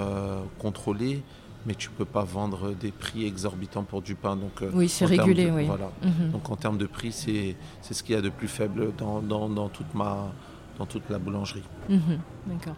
contrôlé, 0.59 1.23
mais 1.67 1.75
tu 1.75 1.91
ne 1.91 1.95
peux 1.95 2.05
pas 2.05 2.25
vendre 2.25 2.73
des 2.73 2.91
prix 2.91 3.25
exorbitants 3.25 3.85
pour 3.85 4.03
du 4.03 4.15
pain. 4.15 4.37
Donc, 4.37 4.63
oui, 4.75 4.89
c'est 4.89 5.07
régulé, 5.07 5.51
oui. 5.51 5.67
Voilà. 5.67 5.91
Mhm. 6.03 6.31
Donc 6.33 6.51
en 6.51 6.57
termes 6.57 6.79
de 6.79 6.87
prix, 6.87 7.13
c'est 7.13 7.57
ce 7.83 8.03
qu'il 8.03 8.15
y 8.15 8.19
a 8.19 8.23
de 8.23 8.29
plus 8.29 8.49
faible 8.49 8.93
dans, 8.97 9.21
dans 9.21 9.69
toute 9.69 9.95
ma 9.95 10.33
dans 10.79 10.87
toute 10.87 11.09
la 11.11 11.19
boulangerie. 11.19 11.63
Mhm, 11.89 12.19
d'accord. 12.47 12.75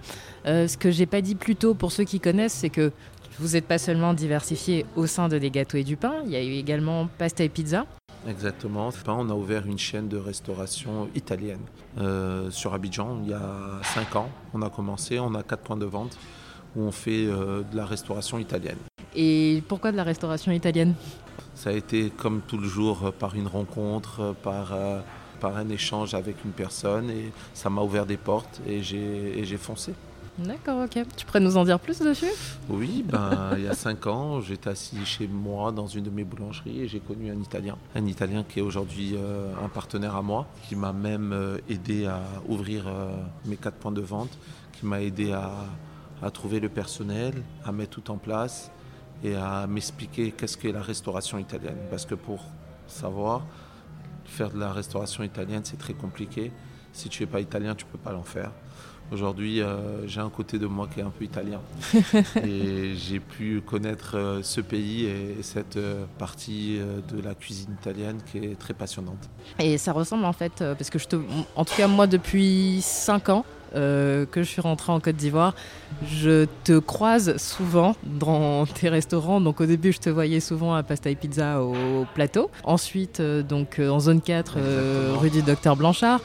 Euh, 0.47 0.69
ce 0.69 0.77
que 0.77 0.91
j'ai 0.91 1.07
pas 1.07 1.21
dit 1.21 1.35
plus 1.35 1.57
tôt 1.57 1.75
pour 1.75 1.93
ceux 1.93 2.05
qui 2.05 2.21
connaissent, 2.21 2.55
c'est 2.55 2.71
que 2.71 2.93
vous 3.39 3.49
n'êtes 3.49 3.67
pas 3.67 3.79
seulement 3.79 4.15
diversifié 4.15 4.87
au 4.97 5.07
sein 5.07 5.29
de 5.29 5.39
des 5.39 5.51
gâteaux 5.51 5.77
et 5.77 5.85
du 5.85 5.97
pain, 5.97 6.15
il 6.25 6.31
y 6.31 6.37
a 6.37 6.43
eu 6.43 6.53
également 6.53 7.09
pasta 7.19 7.45
et 7.45 7.49
pizza. 7.49 7.87
Exactement. 8.29 8.91
On 9.07 9.31
a 9.31 9.35
ouvert 9.35 9.67
une 9.67 9.79
chaîne 9.79 10.09
de 10.09 10.17
restauration 10.17 11.09
italienne 11.15 11.61
euh, 11.99 12.51
sur 12.51 12.75
Abidjan 12.75 13.21
il 13.23 13.31
y 13.31 13.35
a 13.35 13.81
5 13.83 14.17
ans. 14.17 14.31
On 14.53 14.63
a 14.63 14.71
commencé, 14.71 15.21
on 15.21 15.35
a 15.35 15.43
quatre 15.43 15.63
points 15.63 15.77
de 15.77 15.85
vente 15.85 16.19
où 16.75 16.83
on 16.83 16.91
fait 16.91 17.27
euh, 17.27 17.63
de 17.71 17.77
la 17.77 17.87
restauration 17.87 18.39
italienne. 18.39 18.79
Et 19.15 19.63
pourquoi 19.69 19.93
de 19.93 19.97
la 19.97 20.03
restauration 20.03 20.51
italienne? 20.51 20.95
Ça 21.55 21.71
a 21.71 21.73
été 21.73 22.11
comme 22.11 22.41
tout 22.41 22.59
le 22.59 22.69
jour 22.69 23.13
par 23.19 23.35
une 23.35 23.47
rencontre, 23.47 24.35
par 24.43 24.75
par 25.47 25.59
un 25.59 25.69
échange 25.69 26.15
avec 26.15 26.45
une 26.45 26.51
personne 26.51 27.09
et 27.09 27.31
ça 27.55 27.71
m'a 27.71 27.81
ouvert 27.81 28.05
des 28.05 28.17
portes 28.17 28.61
et 28.67 28.83
j'ai 28.83 29.57
foncé. 29.59 29.95
D'accord, 30.39 30.85
ok. 30.85 31.07
Tu 31.17 31.25
pourrais 31.25 31.41
nous 31.41 31.57
en 31.57 31.65
dire 31.65 31.79
plus 31.79 32.01
dessus? 32.01 32.33
Oui, 32.69 33.05
ben, 33.07 33.53
il 33.57 33.63
y 33.63 33.69
a 33.69 33.75
cinq 33.75 34.09
ans, 34.09 34.41
j'étais 34.41 34.71
assis 34.71 34.99
chez 35.07 35.29
moi 35.29 35.71
dans 35.71 35.87
une 35.87 36.03
de 36.03 36.11
mes 36.11 36.25
boulangeries 36.25 36.81
et 36.81 36.89
j'ai 36.89 36.99
connu 36.99 37.31
un 37.31 37.41
Italien. 37.41 37.77
Un 37.95 38.07
Italien 38.07 38.45
qui 38.47 38.59
est 38.59 38.63
aujourd'hui 38.63 39.15
euh, 39.15 39.65
un 39.65 39.69
partenaire 39.69 40.17
à 40.17 40.23
moi, 40.23 40.47
qui 40.69 40.75
m'a 40.75 40.93
même 40.93 41.33
euh, 41.33 41.59
aidé 41.71 42.07
à 42.07 42.21
ouvrir 42.49 42.89
euh, 42.89 43.13
mes 43.45 43.57
quatre 43.57 43.77
points 43.77 43.93
de 43.93 44.03
vente, 44.03 44.37
qui 44.73 44.85
m'a 44.85 45.01
aidé 45.01 45.33
à, 45.33 45.53
à, 46.23 46.31
trouver 46.33 46.59
le 46.59 46.69
personnel, 46.69 47.35
à 47.65 47.71
mettre 47.71 48.01
tout 48.01 48.11
en 48.11 48.19
place 48.19 48.73
et 49.23 49.37
à 49.37 49.69
m'expliquer 49.69 50.33
qu'est-ce 50.33 50.59
qu'est 50.59 50.73
la 50.73 50.83
restauration 50.83 51.39
italienne. 51.39 51.79
Parce 51.89 52.05
que 52.05 52.17
pour 52.17 52.41
savoir, 52.89 53.43
faire 54.29 54.51
de 54.51 54.59
la 54.59 54.73
restauration 54.73 55.23
italienne, 55.23 55.63
c'est 55.65 55.79
très 55.79 55.95
compliqué. 55.95 56.53
Si 56.93 57.09
tu 57.09 57.23
n'es 57.23 57.27
pas 57.27 57.41
italien, 57.41 57.75
tu 57.75 57.85
ne 57.85 57.91
peux 57.91 57.99
pas 57.99 58.13
l'en 58.13 58.23
faire. 58.23 58.53
Aujourd'hui, 59.13 59.63
euh, 59.63 60.07
j'ai 60.09 60.21
un 60.21 60.31
côté 60.31 60.59
de 60.59 60.67
moi 60.67 60.89
qui 60.93 60.99
est 60.99 61.05
un 61.05 61.11
peu 61.11 61.25
italien. 61.25 61.61
et 62.43 62.97
j'ai 62.97 63.21
pu 63.21 63.61
connaître 63.61 64.17
euh, 64.17 64.43
ce 64.43 64.61
pays 64.61 65.05
et 65.05 65.43
cette 65.43 65.77
euh, 65.77 66.05
partie 66.19 66.81
de 67.09 67.21
la 67.23 67.35
cuisine 67.35 67.77
italienne 67.81 68.19
qui 68.31 68.39
est 68.39 68.59
très 68.59 68.75
passionnante. 68.75 69.31
Et 69.61 69.79
ça 69.79 69.93
ressemble 69.93 70.25
en 70.25 70.33
fait, 70.33 70.59
parce 70.59 70.91
que 70.91 70.99
je 70.99 71.07
te, 71.07 71.17
en 71.55 71.65
tout 71.65 71.75
cas 71.77 71.87
moi 71.87 72.07
depuis 72.07 72.81
5 72.83 73.29
ans, 73.29 73.45
euh, 73.75 74.27
que 74.27 74.43
je 74.43 74.49
suis 74.49 74.61
rentrée 74.61 74.93
en 74.93 75.01
Côte 75.01 75.17
d'Ivoire, 75.17 75.55
je 76.07 76.47
te 76.65 76.79
croise 76.79 77.37
souvent 77.37 77.97
dans 78.05 78.67
tes 78.67 78.89
restaurants. 78.89 79.41
Donc 79.41 79.61
au 79.61 79.67
début, 79.67 79.93
je 79.93 79.99
te 79.99 80.11
voyais 80.11 80.41
souvent 80.41 80.75
à 80.75 80.83
Pasta 80.83 81.11
et 81.11 81.15
Pizza 81.15 81.63
au 81.63 82.07
plateau. 82.15 82.51
Ensuite, 82.65 83.21
euh, 83.21 83.43
donc 83.43 83.79
euh, 83.79 83.89
en 83.89 84.01
zone 84.01 84.21
4, 84.21 84.59
rue 85.19 85.31
du 85.31 85.43
Docteur 85.43 85.77
Blanchard. 85.77 86.21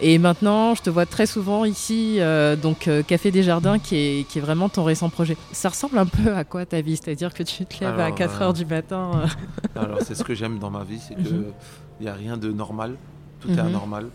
Et 0.00 0.18
maintenant, 0.18 0.74
je 0.74 0.82
te 0.82 0.90
vois 0.90 1.06
très 1.06 1.26
souvent 1.26 1.64
ici, 1.64 2.18
donc 2.62 2.90
Café 3.06 3.30
des 3.30 3.42
Jardins, 3.42 3.78
qui 3.78 3.96
est, 3.96 4.28
qui 4.28 4.38
est 4.38 4.42
vraiment 4.42 4.68
ton 4.68 4.84
récent 4.84 5.08
projet. 5.08 5.36
Ça 5.52 5.70
ressemble 5.70 5.98
un 5.98 6.06
peu 6.06 6.34
à 6.34 6.44
quoi 6.44 6.66
ta 6.66 6.80
vie? 6.80 6.96
C'est-à-dire 6.96 7.32
que 7.32 7.42
tu 7.42 7.64
te 7.64 7.82
lèves 7.82 7.98
à 7.98 8.10
4 8.10 8.42
heures 8.42 8.52
du 8.52 8.66
matin 8.66 9.10
Alors 9.74 10.00
c'est 10.02 10.14
ce 10.14 10.24
que 10.24 10.34
j'aime 10.34 10.58
dans 10.58 10.70
ma 10.70 10.84
vie, 10.84 10.98
c'est 10.98 11.14
qu'il 11.14 11.44
n'y 12.00 12.08
a 12.08 12.14
rien 12.14 12.36
de 12.36 12.52
normal. 12.52 12.96
Tout 13.40 13.50
est 13.50 13.62
mhm. 13.62 13.66
anormal. 13.66 14.08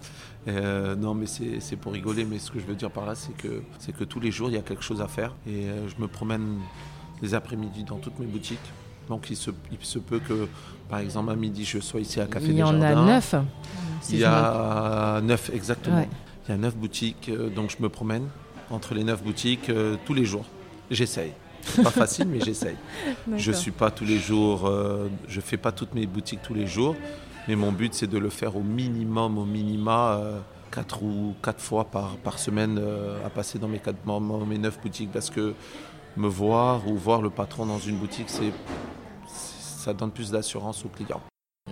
Euh, 0.48 0.96
non, 0.96 1.14
mais 1.14 1.26
c'est 1.28 1.76
pour 1.76 1.94
rigoler, 1.94 2.26
mais 2.26 2.40
ce 2.40 2.52
que 2.52 2.60
je 2.60 2.66
veux 2.66 2.74
dire 2.74 2.92
par 2.92 3.06
là, 3.06 3.16
c'est 3.16 3.36
que, 3.38 3.62
que 3.92 4.04
tous 4.04 4.20
les 4.20 4.32
jours, 4.32 4.50
il 4.50 4.56
y 4.56 4.58
a 4.58 4.62
quelque 4.62 4.84
chose 4.84 5.02
à 5.02 5.08
faire. 5.08 5.34
Et 5.48 5.66
euh, 5.66 5.88
je 5.88 6.02
me 6.02 6.08
promène 6.08 6.60
les 7.22 7.34
après-midi 7.34 7.84
dans 7.84 7.98
toutes 7.98 8.20
mes 8.20 8.26
boutiques. 8.26 8.60
Donc 9.08 9.30
il 9.30 9.36
se, 9.36 9.52
il 9.72 9.78
se, 9.82 10.00
peut 10.00 10.20
que, 10.20 10.48
par 10.90 11.00
exemple, 11.00 11.32
à 11.32 11.36
midi, 11.36 11.66
je 11.66 11.80
sois 11.80 12.00
ici 12.00 12.20
à 12.20 12.26
Café 12.26 12.48
Il 12.48 12.58
y 12.58 12.64
en 12.64 12.82
a 12.82 12.96
neuf 12.96 13.36
Il 14.10 14.20
y 14.20 14.24
a 14.24 15.22
neuf, 15.22 15.52
exactement. 15.54 16.06
Il 16.48 16.52
y 16.52 16.54
a 16.54 16.58
neuf 16.58 16.76
boutiques, 16.76 17.30
euh, 17.30 17.50
donc 17.50 17.76
je 17.78 17.82
me 17.84 17.90
promène 17.90 18.28
entre 18.70 18.94
les 18.96 19.04
neuf 19.04 19.22
boutiques 19.22 19.70
tous 20.06 20.14
les 20.14 20.26
jours. 20.26 20.46
J'essaye. 20.90 21.34
C'est 21.64 21.84
pas 21.84 21.92
facile, 21.92 22.28
mais 22.28 22.40
j'essaye. 22.40 22.78
Je 23.38 23.52
suis 23.52 23.72
pas 23.72 23.92
tous 23.92 24.06
les 24.06 24.18
jours, 24.18 24.72
je 25.28 25.42
fais 25.42 25.58
pas 25.58 25.72
toutes 25.72 25.94
mes 25.94 26.08
boutiques 26.08 26.42
tous 26.42 26.56
les 26.56 26.66
jours. 26.66 26.96
Mais 27.48 27.56
mon 27.56 27.72
but, 27.72 27.94
c'est 27.94 28.08
de 28.08 28.18
le 28.18 28.30
faire 28.30 28.56
au 28.56 28.62
minimum, 28.62 29.38
au 29.38 29.46
minima, 29.46 30.14
euh, 30.14 30.40
quatre 30.72 31.02
ou 31.04 31.34
quatre 31.42 31.60
fois 31.60 31.86
par, 31.86 32.18
par 32.18 32.38
semaine 32.38 32.78
euh, 32.80 33.26
à 33.26 33.30
passer 33.30 33.58
dans 33.58 33.68
mes, 33.68 33.80
quatre, 33.80 33.98
mes 34.48 34.58
neuf 34.58 34.80
boutiques. 34.80 35.12
Parce 35.12 35.30
que 35.30 35.54
me 36.18 36.28
voir 36.28 36.88
ou 36.88 36.96
voir 36.96 37.22
le 37.22 37.30
patron 37.30 37.66
dans 37.66 37.80
une 37.80 37.98
boutique, 37.98 38.30
c'est, 38.30 38.54
ça 39.28 39.94
donne 39.94 40.12
plus 40.12 40.30
d'assurance 40.30 40.86
aux 40.86 40.90
clients. 40.90 41.22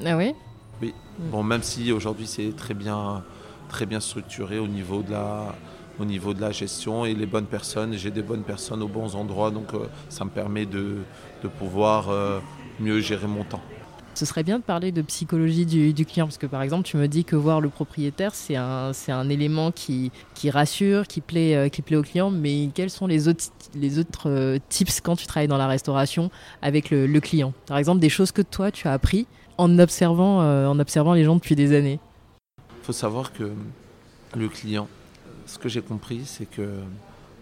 Ah 0.04 0.18
oui? 0.18 0.34
Oui. 0.82 0.94
Mm. 1.20 1.30
Bon, 1.30 1.44
même 1.44 1.62
si 1.62 1.92
aujourd'hui 1.92 2.26
c'est 2.26 2.56
très 2.56 2.74
bien, 2.74 3.24
très 3.70 3.86
bien 3.86 4.00
structuré 4.00 4.58
au 4.58 4.68
niveau 4.68 5.04
de 5.04 5.12
la, 5.12 5.54
au 6.00 6.06
niveau 6.06 6.34
de 6.34 6.42
la 6.42 6.52
gestion 6.52 7.06
et 7.06 7.14
les 7.14 7.28
bonnes 7.28 7.46
personnes. 7.46 7.94
J'ai 7.94 8.12
des 8.12 8.24
bonnes 8.24 8.44
personnes 8.44 8.82
aux 8.82 8.88
bons 8.88 9.16
endroits, 9.16 9.52
donc 9.52 9.74
euh, 9.76 9.88
ça 10.10 10.26
me 10.26 10.32
permet 10.32 10.66
de, 10.66 10.98
de 11.44 11.48
pouvoir 11.48 12.08
mieux 12.80 13.02
gérer 13.02 13.28
mon 13.28 13.44
temps. 13.44 13.62
Ce 14.16 14.26
serait 14.26 14.44
bien 14.44 14.60
de 14.60 14.64
parler 14.64 14.92
de 14.92 15.02
psychologie 15.02 15.66
du, 15.66 16.06
client, 16.06 16.26
parce 16.26 16.38
que 16.38 16.46
par 16.46 16.62
exemple, 16.62 16.84
tu 16.84 16.98
me 16.98 17.08
dis 17.08 17.24
que 17.24 17.36
voir 17.36 17.62
le 17.62 17.70
propriétaire, 17.70 18.36
c'est 18.36 18.56
un, 18.56 18.92
c'est 18.92 19.12
un 19.12 19.30
élément 19.30 19.72
qui, 19.72 20.12
qui 20.36 20.50
rassure, 20.50 21.08
qui 21.08 21.22
plaît, 21.22 21.56
euh, 21.56 21.70
qui 21.70 21.82
plaît 21.82 21.96
au 21.96 22.02
client, 22.02 22.30
mais 22.30 22.70
quels 22.74 22.90
sont 22.90 23.08
les 23.08 23.28
autres, 23.28 23.46
les 23.76 23.98
autres 23.98 24.30
euh, 24.30 24.58
tips 24.68 25.00
quand 25.02 25.16
tu 25.16 25.26
travailles 25.26 25.48
dans 25.48 25.58
la 25.58 25.68
restauration 25.68 26.32
avec 26.62 26.90
le, 26.90 27.20
client? 27.20 27.54
Par 27.66 27.78
exemple, 27.78 28.00
des 28.00 28.10
choses 28.10 28.32
que 28.32 28.42
toi, 28.42 28.72
tu 28.72 28.88
as 28.88 28.94
appris 28.94 29.26
en 29.58 29.80
observant, 29.80 30.42
euh, 30.42 30.68
en 30.68 30.80
observant 30.80 31.14
les 31.14 31.24
gens 31.24 31.36
depuis 31.36 31.56
des 31.56 31.74
années. 31.74 32.00
Il 32.82 32.86
faut 32.86 32.94
savoir 32.94 33.32
que 33.32 33.52
le 34.36 34.50
client, 34.50 34.88
ce 35.46 35.58
que 35.58 35.70
j'ai 35.70 35.82
compris, 35.82 36.24
c'est 36.26 36.50
que 36.50 36.82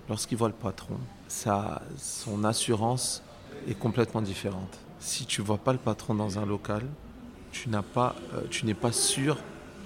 lorsqu'il 0.10 0.38
voit 0.38 0.50
le 0.50 0.54
patron, 0.54 0.98
son 1.28 2.44
assurance 2.44 3.24
est 3.68 3.78
complètement 3.78 4.22
différente 4.22 4.78
si 5.00 5.26
tu 5.26 5.42
vois 5.42 5.58
pas 5.58 5.72
le 5.74 5.78
patron 5.78 6.16
dans 6.16 6.40
un 6.40 6.46
local, 6.46 6.84
tu 7.52 7.70
n'as 7.70 7.82
pas, 7.82 8.16
euh, 8.34 8.42
tu 8.50 8.66
n'es 8.66 8.74
pas 8.74 8.92
sûr 8.92 9.38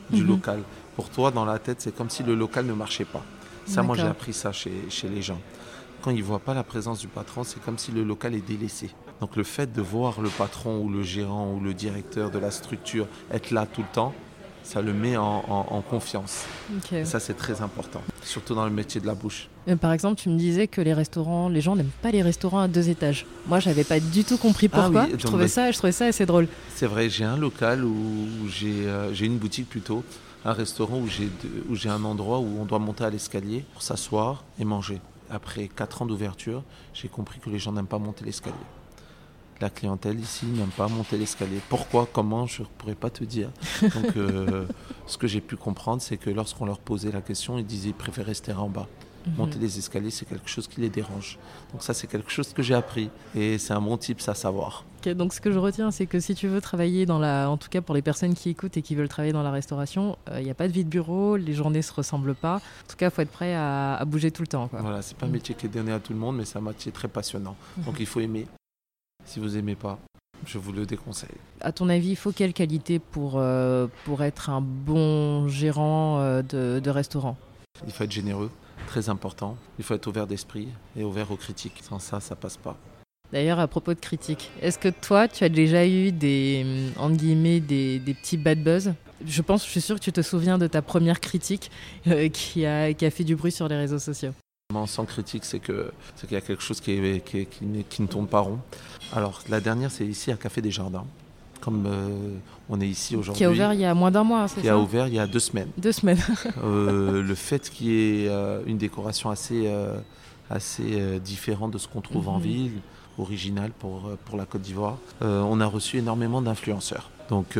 du 0.09 0.23
mhm. 0.23 0.27
local. 0.27 0.63
Pour 0.95 1.09
toi, 1.09 1.31
dans 1.31 1.45
la 1.45 1.59
tête, 1.59 1.81
c'est 1.81 1.95
comme 1.95 2.09
si 2.09 2.23
le 2.23 2.35
local 2.35 2.65
ne 2.65 2.73
marchait 2.73 3.05
pas. 3.05 3.23
Ça, 3.65 3.83
moi, 3.83 3.95
j'ai 3.95 4.03
appris 4.03 4.33
ça 4.33 4.51
chez, 4.51 4.89
chez 4.89 5.07
les 5.07 5.21
gens. 5.21 5.39
Quand 6.01 6.11
ils 6.11 6.17
ne 6.17 6.23
voient 6.23 6.39
pas 6.39 6.53
la 6.53 6.63
présence 6.63 6.99
du 6.99 7.07
patron, 7.07 7.43
c'est 7.43 7.63
comme 7.63 7.77
si 7.77 7.91
le 7.91 8.03
local 8.03 8.33
est 8.33 8.45
délaissé. 8.45 8.89
Donc 9.19 9.35
le 9.35 9.43
fait 9.43 9.71
de 9.71 9.81
voir 9.81 10.19
le 10.19 10.29
patron 10.29 10.79
ou 10.79 10.89
le 10.89 11.03
gérant 11.03 11.53
ou 11.53 11.59
le 11.59 11.75
directeur 11.75 12.31
de 12.31 12.39
la 12.39 12.49
structure 12.49 13.07
être 13.31 13.51
là 13.51 13.67
tout 13.67 13.81
le 13.81 13.87
temps, 13.93 14.13
ça 14.71 14.81
le 14.81 14.93
met 14.93 15.17
en, 15.17 15.83
confiance. 15.89 16.45
ça, 17.03 17.19
c'est 17.19 17.33
très 17.33 17.61
important, 17.61 18.01
surtout 18.23 18.55
dans 18.55 18.63
le 18.63 18.71
métier 18.71 19.01
de 19.01 19.07
la 19.07 19.15
bouche. 19.15 19.49
Euh, 19.67 19.75
par 19.75 19.91
exemple, 19.91 20.15
tu 20.21 20.29
me 20.29 20.37
disais 20.37 20.67
que 20.67 20.79
les 20.79 20.93
restaurants, 20.93 21.49
les 21.49 21.59
gens 21.59 21.75
n'aiment 21.75 21.97
pas 22.01 22.11
les 22.11 22.21
restaurants 22.21 22.61
à 22.61 22.67
deux 22.69 22.87
étages. 22.87 23.25
Moi, 23.47 23.59
j'avais 23.59 23.83
pas 23.83 23.99
du 23.99 24.23
tout 24.23 24.37
compris 24.37 24.69
ah 24.71 24.81
pourquoi. 24.81 25.07
je, 25.11 25.25
trouvais 25.25 25.49
ça, 25.49 25.71
je 25.71 25.77
trouvais 25.77 25.91
ça 25.91 26.05
assez 26.05 26.25
drôle. 26.25 26.47
C'est 26.73 26.85
vrai, 26.85 27.09
j'ai 27.09 27.25
un 27.25 27.35
local 27.35 27.83
où 27.83 28.47
j'ai 28.47 28.87
euh, 28.87 29.13
une 29.13 29.37
boutique 29.37 29.67
plutôt, 29.67 30.05
un 30.45 30.53
restaurant 30.53 30.99
où 30.99 31.75
j'ai 31.75 31.89
un 31.89 32.03
endroit 32.05 32.39
où 32.39 32.57
on 32.61 32.63
doit 32.63 32.79
monter 32.79 33.03
à 33.03 33.09
l'escalier 33.09 33.65
pour 33.73 33.81
s'asseoir 33.81 34.45
et 34.57 34.63
manger. 34.63 35.01
Après 35.29 35.67
4 35.67 36.03
ans 36.03 36.05
d'ouverture, 36.05 36.63
j'ai 36.93 37.09
compris 37.09 37.39
que 37.39 37.49
les 37.49 37.59
gens 37.59 37.73
n'aiment 37.73 37.87
pas 37.87 37.99
monter 37.99 38.23
l'escalier. 38.23 38.55
La 39.61 39.69
clientèle 39.69 40.19
ici 40.19 40.47
n'aime 40.47 40.69
pas 40.69 40.87
monter 40.87 41.17
l'escalier. 41.17 41.59
Pourquoi, 41.69 42.07
comment, 42.11 42.47
je 42.47 42.63
ne 42.63 42.67
pourrais 42.79 42.95
pas 42.95 43.11
te 43.11 43.23
dire. 43.23 43.51
Donc, 43.83 44.17
euh, 44.17 44.65
ce 45.05 45.19
que 45.19 45.27
j'ai 45.27 45.39
pu 45.39 45.55
comprendre, 45.55 46.01
c'est 46.01 46.17
que 46.17 46.31
lorsqu'on 46.31 46.65
leur 46.65 46.79
posait 46.79 47.11
la 47.11 47.21
question, 47.21 47.59
ils 47.59 47.65
disaient 47.65 47.89
qu'ils 47.89 47.93
préfèrent 47.93 48.25
rester 48.25 48.53
en 48.53 48.69
bas. 48.69 48.87
Mhm. 49.27 49.33
Monter 49.37 49.59
les 49.59 49.77
escaliers, 49.77 50.09
c'est 50.09 50.27
quelque 50.27 50.49
chose 50.49 50.67
qui 50.67 50.81
les 50.81 50.89
dérange. 50.89 51.37
Donc 51.71 51.83
ça, 51.83 51.93
c'est 51.93 52.07
quelque 52.07 52.31
chose 52.31 52.53
que 52.53 52.63
j'ai 52.63 52.73
appris. 52.73 53.11
Et 53.35 53.59
c'est 53.59 53.73
un 53.73 53.81
bon 53.81 53.97
type, 53.97 54.19
ça, 54.19 54.31
à 54.31 54.35
savoir. 54.35 54.83
donc 55.15 55.31
ce 55.31 55.41
que 55.41 55.51
je 55.51 55.59
retiens, 55.59 55.91
c'est 55.91 56.07
que 56.07 56.19
si 56.19 56.33
tu 56.33 56.47
veux 56.47 56.59
travailler 56.59 57.05
dans 57.05 57.19
la... 57.19 57.47
En 57.47 57.57
tout 57.57 57.69
cas, 57.69 57.81
pour 57.81 57.93
les 57.93 58.01
personnes 58.01 58.33
qui 58.33 58.49
écoutent 58.49 58.77
et 58.77 58.81
qui 58.81 58.95
veulent 58.95 59.09
travailler 59.09 59.33
dans 59.33 59.43
la 59.43 59.51
restauration, 59.51 60.17
il 60.25 60.33
euh, 60.33 60.41
n'y 60.41 60.49
a 60.49 60.55
pas 60.55 60.67
de 60.67 60.73
vie 60.73 60.83
de 60.83 60.89
bureau, 60.89 61.37
les 61.37 61.53
journées 61.53 61.77
ne 61.77 61.83
se 61.83 61.93
ressemblent 61.93 62.33
pas. 62.33 62.55
En 62.55 62.89
tout 62.89 62.95
cas, 62.97 63.09
il 63.09 63.11
faut 63.11 63.21
être 63.21 63.31
prêt 63.31 63.53
à, 63.55 64.03
bouger 64.07 64.31
tout 64.31 64.41
le 64.41 64.47
temps. 64.47 64.67
Quoi. 64.69 64.81
Voilà, 64.81 65.03
c'est 65.03 65.15
pas 65.15 65.27
un 65.27 65.29
mhm. 65.29 65.33
métier 65.35 65.53
qui 65.53 65.67
est 65.67 65.69
donné 65.69 65.91
à 65.91 65.99
tout 65.99 66.13
le 66.13 66.19
monde, 66.19 66.37
mais 66.37 66.45
c'est 66.45 66.57
un 66.57 66.61
métier 66.61 66.91
très 66.91 67.07
passionnant. 67.07 67.55
Mhm. 67.77 67.83
Donc 67.83 67.99
il 67.99 68.07
faut 68.07 68.21
aimer. 68.21 68.47
Si 69.25 69.39
vous 69.39 69.57
aimez 69.57 69.75
pas, 69.75 69.99
je 70.45 70.57
vous 70.57 70.71
le 70.71 70.85
déconseille. 70.85 71.29
À 71.61 71.71
ton 71.71 71.89
avis, 71.89 72.09
il 72.09 72.15
faut 72.15 72.31
quelle 72.31 72.53
qualité 72.53 72.99
pour, 72.99 73.33
euh, 73.35 73.87
pour 74.05 74.23
être 74.23 74.49
un 74.49 74.61
bon 74.61 75.47
gérant 75.47 76.19
euh, 76.19 76.41
de, 76.41 76.89
restaurant? 76.89 77.37
Il 77.85 77.93
faut 77.93 78.03
être 78.03 78.11
généreux, 78.11 78.51
très 78.87 79.09
important. 79.09 79.57
Il 79.77 79.85
faut 79.85 79.93
être 79.93 80.07
ouvert 80.07 80.27
d'esprit 80.27 80.67
et 80.97 81.03
ouvert 81.03 81.31
aux 81.31 81.35
critiques. 81.35 81.79
Sans 81.81 81.99
ça, 81.99 82.19
ça 82.19 82.35
passe 82.35 82.57
pas. 82.57 82.77
D'ailleurs, 83.31 83.59
à 83.59 83.67
propos 83.67 83.93
de 83.93 83.99
critiques, 83.99 84.51
est-ce 84.61 84.77
que 84.77 84.89
toi, 84.89 85.27
tu 85.29 85.45
as 85.45 85.49
déjà 85.49 85.87
eu 85.87 86.11
des, 86.11 86.65
entre 86.97 87.15
guillemets, 87.15 87.61
des, 87.61 87.99
des 87.99 88.13
petits 88.13 88.35
bad 88.35 88.61
buzz? 88.61 88.93
Je 89.25 89.41
pense, 89.41 89.65
je 89.65 89.69
suis 89.69 89.81
sûr 89.81 89.95
que 89.95 90.03
tu 90.03 90.11
te 90.11 90.21
souviens 90.21 90.57
de 90.57 90.67
ta 90.67 90.81
première 90.81 91.21
critique 91.21 91.71
euh, 92.07 92.27
qui, 92.27 92.65
a, 92.65 92.93
qui 92.93 93.05
a 93.05 93.11
fait 93.11 93.23
du 93.23 93.35
bruit 93.35 93.51
sur 93.51 93.67
les 93.69 93.77
réseaux 93.77 93.99
sociaux. 93.99 94.33
Sans 94.87 95.05
critique, 95.05 95.45
c'est 95.45 95.59
qu'il 95.59 95.91
y 96.31 96.35
a 96.35 96.41
quelque 96.41 96.63
chose 96.63 96.79
qui, 96.79 97.21
qui, 97.21 98.01
ne 98.01 98.07
tourne 98.07 98.27
pas 98.27 98.39
rond. 98.39 98.59
Alors, 99.13 99.41
la 99.49 99.59
dernière, 99.59 99.91
c'est 99.91 100.05
ici 100.05 100.31
à 100.31 100.37
Café 100.37 100.61
des 100.61 100.71
Jardins. 100.71 101.05
Comme 101.59 101.85
euh, 101.85 102.37
on 102.69 102.81
est 102.81 102.87
ici 102.87 103.15
aujourd'hui. 103.15 103.37
Qui 103.37 103.45
a 103.45 103.51
ouvert 103.51 103.73
il 103.73 103.81
y 103.81 103.85
a 103.85 103.93
moins 103.93 104.09
d'un 104.09 104.23
mois, 104.23 104.47
c'est 104.47 104.55
ça 104.55 104.61
Qui 104.61 104.69
a 104.69 104.79
ouvert 104.79 105.07
il 105.07 105.13
y 105.13 105.19
a 105.19 105.27
deux 105.27 105.39
semaines. 105.39 105.69
Deux 105.77 105.91
semaines. 105.91 106.17
Euh, 106.63 107.21
le 107.21 107.35
fait 107.35 107.69
qu'il 107.69 107.87
y 107.87 108.25
ait 108.25 108.29
euh, 108.29 108.61
une 108.65 108.77
décoration 108.77 109.29
assez, 109.29 109.71
assez 110.49 111.19
différente 111.19 111.71
de 111.71 111.77
ce 111.77 111.87
qu'on 111.87 112.01
trouve 112.01 112.29
en 112.29 112.37
mhm. 112.37 112.43
ville, 112.43 112.81
originale 113.17 113.71
pour, 113.77 114.09
pour 114.25 114.37
la 114.37 114.45
Côte 114.45 114.61
d'Ivoire, 114.61 114.97
on 115.21 115.59
a 115.61 115.65
reçu 115.65 115.97
énormément 115.97 116.41
d'influenceurs. 116.41 117.09
Donc, 117.29 117.57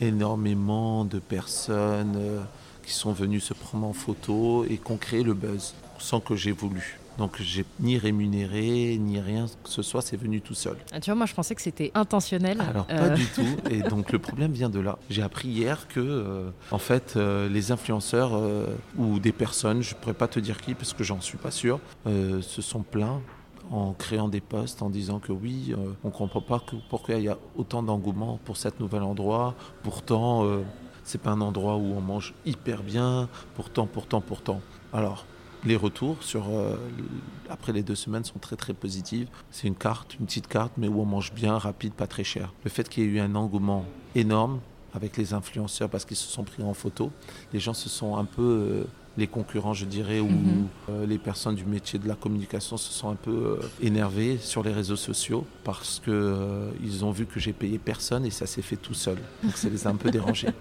énormément 0.00 1.04
de 1.04 1.18
personnes 1.18 2.18
qui 2.84 2.92
sont 2.92 3.12
venues 3.12 3.40
se 3.40 3.54
prendre 3.54 3.86
en 3.86 3.92
photo 3.92 4.64
et 4.64 4.78
qui 4.78 4.92
ont 4.92 4.96
créé 4.96 5.22
le 5.22 5.34
buzz 5.34 5.74
sans 6.00 6.20
que 6.20 6.34
j'ai 6.34 6.52
voulu. 6.52 6.98
Donc 7.18 7.36
j'ai 7.38 7.66
ni 7.80 7.98
rémunéré, 7.98 8.96
ni 8.98 9.20
rien 9.20 9.44
que 9.62 9.68
ce 9.68 9.82
soit, 9.82 10.00
c'est 10.00 10.16
venu 10.16 10.40
tout 10.40 10.54
seul. 10.54 10.76
Ah, 10.90 11.00
tu 11.00 11.10
vois, 11.10 11.16
moi 11.16 11.26
je 11.26 11.34
pensais 11.34 11.54
que 11.54 11.60
c'était 11.60 11.90
intentionnel. 11.94 12.62
Alors 12.62 12.86
pas 12.86 12.94
euh. 12.94 13.14
du 13.14 13.26
tout. 13.34 13.56
Et 13.70 13.82
donc 13.82 14.10
le 14.10 14.18
problème 14.18 14.52
vient 14.52 14.70
de 14.70 14.80
là. 14.80 14.98
J'ai 15.10 15.22
appris 15.22 15.48
hier 15.48 15.86
que, 15.88 16.00
euh, 16.00 16.50
en 16.70 16.78
fait, 16.78 17.14
euh, 17.16 17.46
les 17.48 17.72
influenceurs 17.72 18.32
ou 18.96 19.18
des 19.18 19.32
personnes, 19.32 19.82
je 19.82 19.94
pourrais 19.94 20.14
pas 20.14 20.28
te 20.28 20.40
dire 20.40 20.60
qui 20.62 20.74
parce 20.74 20.94
que 20.94 21.04
j'en 21.04 21.20
suis 21.20 21.36
pas 21.36 21.50
sûr, 21.50 21.78
se 22.06 22.62
sont 22.62 22.82
plaints 22.82 23.20
en 23.70 23.92
créant 23.92 24.28
des 24.28 24.40
posts 24.40 24.82
en 24.82 24.88
disant 24.88 25.18
que 25.18 25.32
oui, 25.32 25.74
on 26.02 26.08
ne 26.08 26.12
comprend 26.12 26.40
pas 26.40 26.62
pourquoi 26.88 27.16
il 27.16 27.24
y 27.24 27.28
a 27.28 27.36
autant 27.54 27.82
d'engouement 27.82 28.40
pour 28.44 28.56
cet 28.56 28.80
nouvel 28.80 29.02
endroit. 29.02 29.54
Pourtant, 29.82 30.46
c'est 31.04 31.20
pas 31.20 31.30
un 31.30 31.40
endroit 31.40 31.76
où 31.76 31.94
on 31.94 32.00
mange 32.00 32.34
hyper 32.46 32.82
bien. 32.82 33.28
Pourtant, 33.54 33.86
pourtant, 33.86 34.20
pourtant. 34.20 34.60
Alors, 34.92 35.26
les 35.64 35.76
retours 35.76 36.22
sur, 36.22 36.48
euh, 36.50 36.76
après 37.48 37.72
les 37.72 37.82
deux 37.82 37.94
semaines 37.94 38.24
sont 38.24 38.38
très 38.38 38.56
très 38.56 38.72
positifs. 38.72 39.28
C'est 39.50 39.68
une 39.68 39.74
carte, 39.74 40.16
une 40.18 40.26
petite 40.26 40.46
carte, 40.46 40.72
mais 40.76 40.88
où 40.88 41.00
on 41.00 41.04
mange 41.04 41.32
bien, 41.32 41.58
rapide, 41.58 41.92
pas 41.92 42.06
très 42.06 42.24
cher. 42.24 42.52
Le 42.64 42.70
fait 42.70 42.88
qu'il 42.88 43.04
y 43.04 43.06
ait 43.06 43.10
eu 43.10 43.20
un 43.20 43.34
engouement 43.34 43.84
énorme 44.14 44.60
avec 44.94 45.16
les 45.16 45.34
influenceurs 45.34 45.88
parce 45.88 46.04
qu'ils 46.04 46.16
se 46.16 46.28
sont 46.28 46.44
pris 46.44 46.62
en 46.62 46.74
photo, 46.74 47.10
les 47.52 47.60
gens 47.60 47.74
se 47.74 47.88
sont 47.88 48.16
un 48.16 48.24
peu 48.24 48.42
euh, 48.42 48.84
les 49.16 49.26
concurrents, 49.26 49.74
je 49.74 49.84
dirais, 49.84 50.20
ou 50.20 50.28
mhm. 50.28 50.68
euh, 50.88 51.06
les 51.06 51.18
personnes 51.18 51.54
du 51.54 51.64
métier 51.64 51.98
de 51.98 52.08
la 52.08 52.14
communication 52.14 52.76
se 52.76 52.92
sont 52.92 53.10
un 53.10 53.16
peu 53.16 53.30
euh, 53.30 53.56
énervés 53.82 54.38
sur 54.38 54.62
les 54.62 54.72
réseaux 54.72 54.96
sociaux 54.96 55.46
parce 55.64 56.00
que 56.04 56.10
euh, 56.10 56.70
ils 56.82 57.04
ont 57.04 57.10
vu 57.10 57.26
que 57.26 57.40
j'ai 57.40 57.52
payé 57.52 57.78
personne 57.78 58.24
et 58.24 58.30
ça 58.30 58.46
s'est 58.46 58.62
fait 58.62 58.76
tout 58.76 58.94
seul. 58.94 59.18
Donc 59.42 59.56
ça 59.56 59.68
les 59.68 59.86
a 59.86 59.90
un 59.90 59.96
peu 59.96 60.10
dérangés. 60.10 60.48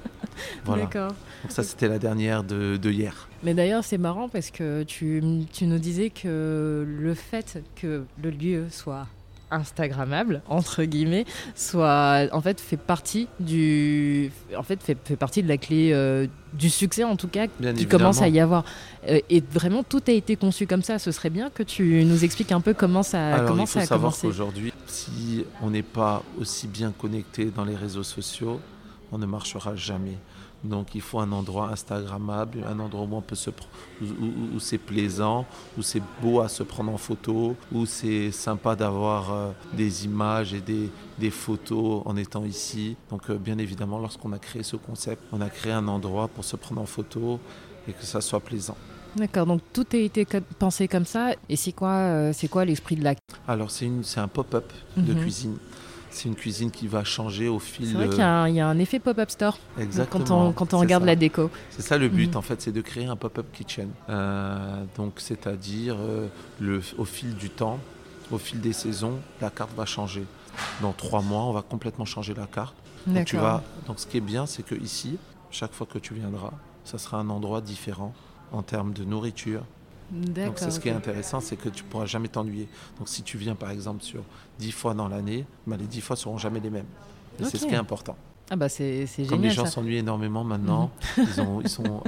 Voilà. 0.64 0.84
D'accord. 0.84 1.10
Donc 1.10 1.52
ça 1.52 1.64
c'était 1.64 1.90
la 1.90 2.00
dernière 2.00 2.46
de, 2.46 2.78
de 2.78 2.92
hier. 2.92 3.28
Mais 3.44 3.54
d'ailleurs 3.54 3.84
c'est 3.84 3.98
marrant 3.98 4.30
parce 4.30 4.52
que 4.52 4.84
tu, 4.84 5.22
tu 5.52 5.68
nous 5.68 5.80
disais 5.80 6.12
que 6.12 6.86
le 6.88 7.14
fait 7.14 7.62
que 7.76 8.06
le 8.24 8.30
lieu 8.30 8.68
soit 8.72 9.08
instagrammable 9.52 10.42
entre 10.48 10.84
guillemets 10.84 11.26
soit 11.56 12.28
en 12.32 12.42
fait 12.42 12.60
fait 12.62 12.78
partie 12.78 13.28
du 13.40 14.32
en 14.58 14.64
fait 14.64 14.82
fait, 14.82 14.98
fait 15.04 15.16
partie 15.16 15.44
de 15.44 15.48
la 15.48 15.58
clé 15.58 15.92
euh, 15.94 16.28
du 16.54 16.70
succès 16.70 17.04
en 17.04 17.16
tout 17.16 17.28
cas 17.28 17.48
qui 17.76 17.86
commence 17.86 18.22
à 18.22 18.28
y 18.28 18.40
avoir. 18.40 18.64
Euh, 19.08 19.20
et 19.30 19.42
vraiment 19.52 19.84
tout 19.84 20.02
a 20.08 20.12
été 20.12 20.36
conçu 20.36 20.68
comme 20.68 20.82
ça. 20.82 21.00
Ce 21.00 21.12
serait 21.12 21.30
bien 21.30 21.50
que 21.50 21.64
tu 21.64 22.04
nous 22.06 22.24
expliques 22.24 22.52
un 22.52 22.62
peu 22.62 22.74
comment 22.74 23.04
ça 23.04 23.36
Alors, 23.36 23.48
comment 23.48 23.64
il 23.64 23.68
faut 23.68 23.80
ça 23.80 23.82
a 23.82 23.86
savoir 23.86 24.18
qu'aujourd'hui 24.18 24.74
si 24.88 25.46
on 25.62 25.70
n'est 25.70 25.84
pas 25.84 26.24
aussi 26.40 26.68
bien 26.68 26.92
connecté 26.92 27.46
dans 27.46 27.66
les 27.66 27.76
réseaux 27.76 28.04
sociaux 28.04 28.60
on 29.12 29.18
ne 29.18 29.26
marchera 29.26 29.76
jamais 29.76 30.18
donc 30.64 30.96
il 30.96 31.02
faut 31.02 31.20
un 31.20 31.32
endroit 31.32 31.70
instagrammable, 31.70 32.66
un 32.68 32.80
endroit 32.80 33.08
où 33.10 33.16
on 33.16 33.22
peut 33.22 33.36
se 33.36 33.50
où, 34.02 34.60
c'est 34.60 34.78
plaisant, 34.78 35.46
où 35.78 35.82
c'est 35.82 36.02
beau 36.22 36.42
à 36.42 36.50
se 36.50 36.64
prendre 36.64 36.92
en 36.92 36.98
photo, 36.98 37.56
où 37.72 37.86
c'est 37.86 38.32
sympa 38.32 38.76
d'avoir 38.76 39.34
euh, 39.34 39.52
des 39.74 40.06
images 40.06 40.54
et 40.54 40.62
des, 40.62 40.90
des, 41.18 41.30
photos 41.30 42.02
en 42.06 42.16
étant 42.18 42.44
ici. 42.46 42.96
Donc 43.10 43.30
euh, 43.30 43.38
bien 43.38 43.58
évidemment, 43.58 44.00
lorsqu'on 44.00 44.34
a 44.34 44.40
créé 44.40 44.64
ce 44.64 44.76
concept, 44.76 45.22
on 45.32 45.42
a 45.42 45.50
créé 45.50 45.72
un 45.72 45.88
endroit 45.88 46.28
pour 46.28 46.44
se 46.44 46.56
prendre 46.56 46.82
en 46.82 46.86
photo 46.86 47.40
et 47.88 47.94
que 47.94 48.06
ça 48.06 48.22
soit 48.22 48.40
plaisant. 48.40 48.78
D'accord, 49.16 49.46
donc 49.48 49.62
tout 49.74 49.86
a 49.94 49.98
été 49.98 50.26
pensé 50.60 50.88
comme 50.88 51.06
ça. 51.06 51.32
Et 51.48 51.56
c'est 51.56 51.72
quoi, 51.72 51.94
euh, 51.94 52.32
c'est 52.34 52.48
quoi 52.48 52.66
l'esprit 52.66 52.96
de 52.96 53.04
l'acte 53.04 53.24
Alors 53.48 53.72
c'est 53.72 53.90
un 54.18 54.28
pop-up 54.28 54.72
de 54.98 55.14
mhm. 55.14 55.22
cuisine. 55.22 55.58
C'est 56.12 56.28
une 56.28 56.36
cuisine 56.36 56.72
qui 56.72 56.88
va 56.88 57.04
changer 57.04 57.48
au 57.48 57.60
fil. 57.60 57.88
C'est 57.88 57.94
vrai 57.94 58.10
qu'il 58.10 58.18
y, 58.18 58.60
a 58.60 58.68
un 58.68 58.80
effet 58.80 59.00
pop-up 59.00 59.30
store 59.30 59.58
quand 60.10 60.32
on, 60.32 60.52
quand 60.52 60.74
on 60.74 60.80
regarde 60.80 61.04
la 61.06 61.16
déco. 61.16 61.50
C'est 61.70 61.82
ça 61.82 61.98
le 61.98 62.10
but, 62.10 62.32
mhm. 62.32 62.38
en 62.38 62.42
fait, 62.42 62.62
c'est 62.62 62.72
de 62.72 62.82
créer 62.82 63.06
un 63.06 63.16
pop-up 63.16 63.46
kitchen. 63.54 63.90
Euh, 64.10 64.84
donc, 64.98 65.14
c'est-à-dire, 65.18 65.96
euh, 66.00 66.28
le, 66.60 66.82
au 66.98 67.06
fil 67.06 67.36
du 67.36 67.50
temps, 67.50 67.80
au 68.32 68.38
fil 68.38 68.60
des 68.60 68.74
saisons, 68.74 69.20
la 69.42 69.50
carte 69.50 69.72
va 69.76 69.86
changer. 69.86 70.26
Dans 70.82 70.94
trois 70.94 71.22
mois, 71.22 71.44
on 71.44 71.54
va 71.54 71.62
complètement 71.62 72.06
changer 72.06 72.34
la 72.34 72.48
carte. 72.48 72.76
Donc, 73.08 73.26
tu 73.26 73.38
vas, 73.38 73.64
donc 73.88 74.00
ce 74.00 74.08
qui 74.08 74.18
est 74.18 74.22
bien, 74.22 74.46
c'est 74.46 74.64
que 74.64 74.76
ici, 74.76 75.18
chaque 75.52 75.74
fois 75.74 75.88
que 75.92 76.00
tu 76.00 76.14
viendras, 76.14 76.52
ça 76.84 76.98
sera 76.98 77.18
un 77.18 77.30
endroit 77.30 77.62
différent 77.62 78.14
en 78.52 78.62
termes 78.62 78.94
de 78.94 79.04
nourriture, 79.04 79.64
donc 80.12 80.54
c'est 80.58 80.72
ce 80.72 80.80
qui 80.80 80.90
est 80.90 80.94
intéressant, 80.94 81.40
c'est 81.40 81.56
que 81.56 81.70
tu 81.70 81.84
pourras 81.84 82.06
jamais 82.06 82.28
t'ennuyer. 82.28 82.68
Donc 82.98 83.08
si 83.08 83.24
tu 83.24 83.38
viens 83.38 83.56
par 83.56 83.72
exemple 83.72 84.04
sur 84.04 84.24
10 84.60 84.72
fois 84.72 84.94
dans 84.94 85.08
l'année, 85.08 85.46
bah, 85.68 85.78
les 85.78 85.86
10 85.86 86.02
fois 86.02 86.16
seront 86.16 86.38
jamais 86.38 86.60
les 86.60 86.70
mêmes. 86.70 86.88
Et 87.40 87.44
c'est 87.46 87.58
ce 87.58 87.66
qui 87.66 87.74
est 87.74 87.78
important. 87.78 88.16
Ah 88.52 88.56
bah 88.56 88.68
c'est 88.68 89.06
génial. 89.06 89.30
Comme 89.30 89.42
les 89.44 89.52
gens 89.52 89.66
s'ennuient 89.68 89.98
énormément 89.98 90.44
maintenant, 90.44 90.90
mhm. 91.18 91.26
ils, 91.28 91.42
ont, 91.42 91.62
ils, 91.62 91.70
sont 91.70 92.04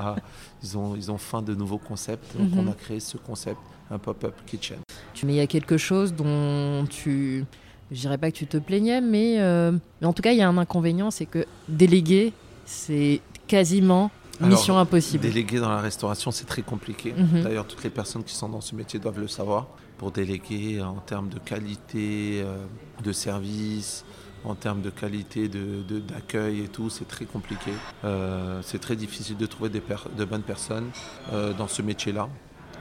ils, 0.64 0.78
ont, 0.78 0.96
ils 0.96 1.12
ont 1.12 1.18
faim 1.18 1.42
de 1.44 1.54
nouveaux 1.54 1.78
concepts. 1.78 2.36
Donc 2.36 2.50
on 2.58 2.64
mhm. 2.64 2.70
a 2.70 2.74
créé 2.74 3.00
ce 3.00 3.18
concept, 3.18 3.60
un 3.92 4.00
pop-up 4.00 4.34
kitchen. 4.48 4.80
Mais 5.24 5.34
il 5.34 5.38
y 5.38 5.42
a 5.42 5.48
quelque 5.48 5.78
chose 5.78 6.14
dont 6.14 6.86
tu... 6.90 7.46
Je 7.92 8.00
dirais 8.00 8.18
pas 8.18 8.32
que 8.32 8.38
tu 8.38 8.48
te 8.48 8.58
plaignais, 8.58 9.02
mais, 9.02 9.40
euh, 9.40 9.74
mais 10.00 10.08
en 10.08 10.14
tout 10.14 10.22
cas, 10.22 10.32
il 10.32 10.38
y 10.38 10.42
a 10.42 10.48
un 10.48 10.58
inconvénient, 10.58 11.12
c'est 11.12 11.26
que 11.26 11.46
déléguer, 11.68 12.32
c'est 12.66 13.20
quasiment 13.48 14.10
Mission 14.48 14.78
impossible. 14.78 15.24
Déléguer 15.24 15.60
dans 15.60 15.70
la 15.70 15.82
restauration, 15.82 16.32
c'est 16.32 16.46
très 16.46 16.62
compliqué. 16.62 17.14
Mhm. 17.16 17.44
D'ailleurs, 17.44 17.68
toutes 17.68 17.84
les 17.84 17.90
personnes 17.90 18.24
qui 18.24 18.36
sont 18.36 18.50
dans 18.50 18.62
ce 18.62 18.76
métier 18.76 19.00
doivent 19.00 19.20
le 19.20 19.28
savoir. 19.28 19.68
Pour 19.98 20.12
déléguer 20.12 20.82
en 20.82 20.96
termes 20.96 21.30
de 21.30 21.38
qualité 21.38 22.42
euh, 22.44 22.58
de 23.04 23.12
service, 23.12 24.04
en 24.44 24.56
termes 24.56 24.82
de 24.82 24.90
qualité 24.90 25.48
d'accueil 25.48 26.60
de, 26.60 26.66
et 26.66 26.68
tout, 26.68 26.90
c'est 26.90 27.08
très 27.08 27.26
compliqué. 27.26 27.72
Euh, 28.04 28.62
c'est 28.64 28.80
très 28.80 28.96
difficile 28.96 29.38
de 29.38 29.46
trouver 29.46 29.70
des 29.70 29.82
de 30.18 30.26
bonnes 30.26 30.42
personnes 30.42 30.90
euh, 31.32 31.54
dans 31.54 31.68
ce 31.68 31.82
métier-là, 31.82 32.28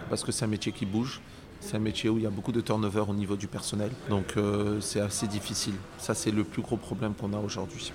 parce 0.09 0.25
que 0.25 0.33
c'est 0.33 0.45
un 0.45 0.49
métier 0.49 0.73
qui 0.73 0.87
bouge. 0.87 1.21
C'est 1.61 1.77
un 1.77 1.81
métier 1.81 2.09
où 2.09 2.17
il 2.17 2.25
y 2.25 2.27
a 2.27 2.31
beaucoup 2.31 2.53
de 2.53 2.61
turnover 2.61 3.05
au 3.07 3.15
niveau 3.15 3.37
du 3.37 3.47
personnel, 3.47 3.91
donc 4.09 4.35
euh, 4.37 4.81
c'est 4.81 5.01
assez 5.01 5.27
difficile. 5.27 5.75
Ça, 5.99 6.15
c'est 6.15 6.31
le 6.31 6.43
plus 6.43 6.63
gros 6.63 6.77
problème 6.77 7.13
qu'on 7.15 7.33
a 7.35 7.39
aujourd'hui. 7.39 7.93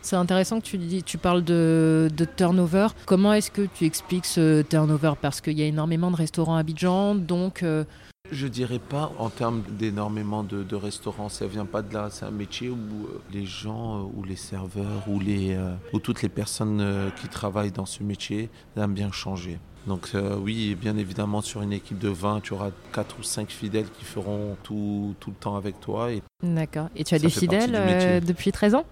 C'est 0.00 0.16
intéressant 0.16 0.60
que 0.60 0.66
tu, 0.66 0.78
dis, 0.78 1.02
tu 1.02 1.18
parles 1.18 1.44
de, 1.44 2.08
de 2.16 2.24
turnover. 2.24 2.88
Comment 3.04 3.34
est-ce 3.34 3.50
que 3.50 3.68
tu 3.74 3.84
expliques 3.84 4.26
ce 4.26 4.62
turnover? 4.62 5.12
Parce 5.20 5.40
qu'il 5.40 5.58
y 5.58 5.62
a 5.62 5.66
énormément 5.66 6.10
de 6.10 6.16
restaurants 6.16 6.56
à 6.56 6.60
Abidjan, 6.60 7.14
donc... 7.14 7.62
Euh, 7.62 7.84
je 8.30 8.46
dirais 8.46 8.78
pas 8.78 9.12
en 9.18 9.28
termes 9.28 9.62
d'énormément 9.68 10.42
de, 10.42 10.74
restaurants, 10.74 11.28
ça 11.28 11.46
vient 11.46 11.66
pas 11.66 11.82
de 11.82 11.92
là. 11.92 12.08
C'est 12.10 12.24
un 12.24 12.30
métier 12.30 12.70
où 12.70 12.76
euh, 12.76 13.20
les 13.30 13.44
gens, 13.44 13.98
euh, 13.98 14.10
ou 14.16 14.24
les 14.24 14.36
serveurs, 14.36 15.06
ou, 15.06 15.20
les, 15.20 15.58
ou 15.92 15.98
toutes 15.98 16.22
les 16.22 16.30
personnes 16.30 17.10
qui 17.20 17.28
travaillent 17.28 17.72
dans 17.72 17.84
ce 17.84 18.02
métier 18.02 18.48
aiment 18.76 18.94
bien 18.94 19.12
changer. 19.12 19.58
Donc 19.86 20.10
oui, 20.40 20.74
bien 20.74 20.96
évidemment, 20.96 21.40
sur 21.40 21.62
une 21.62 21.72
équipe 21.72 21.98
de 21.98 22.08
20, 22.08 22.40
tu 22.40 22.52
auras 22.52 22.70
4 22.92 23.16
ou 23.18 23.22
5 23.22 23.50
fidèles 23.50 23.90
qui 23.98 24.04
feront 24.04 24.56
tout, 24.62 25.14
tout 25.18 25.30
le 25.30 25.36
temps 25.36 25.56
avec 25.56 25.80
toi. 25.80 26.08
D'accord. 26.42 26.88
Et 26.94 27.04
tu 27.04 27.14
as 27.14 27.18
des 27.18 27.30
fidèles 27.30 28.22
depuis 28.24 28.52
13 28.52 28.74
ans? 28.76 28.84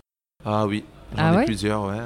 Ah 0.45 0.67
oui, 0.67 0.85
j'en 1.17 1.37
ah 1.37 1.43
ai 1.43 1.45
plusieurs, 1.45 1.85
ouais. 1.87 1.99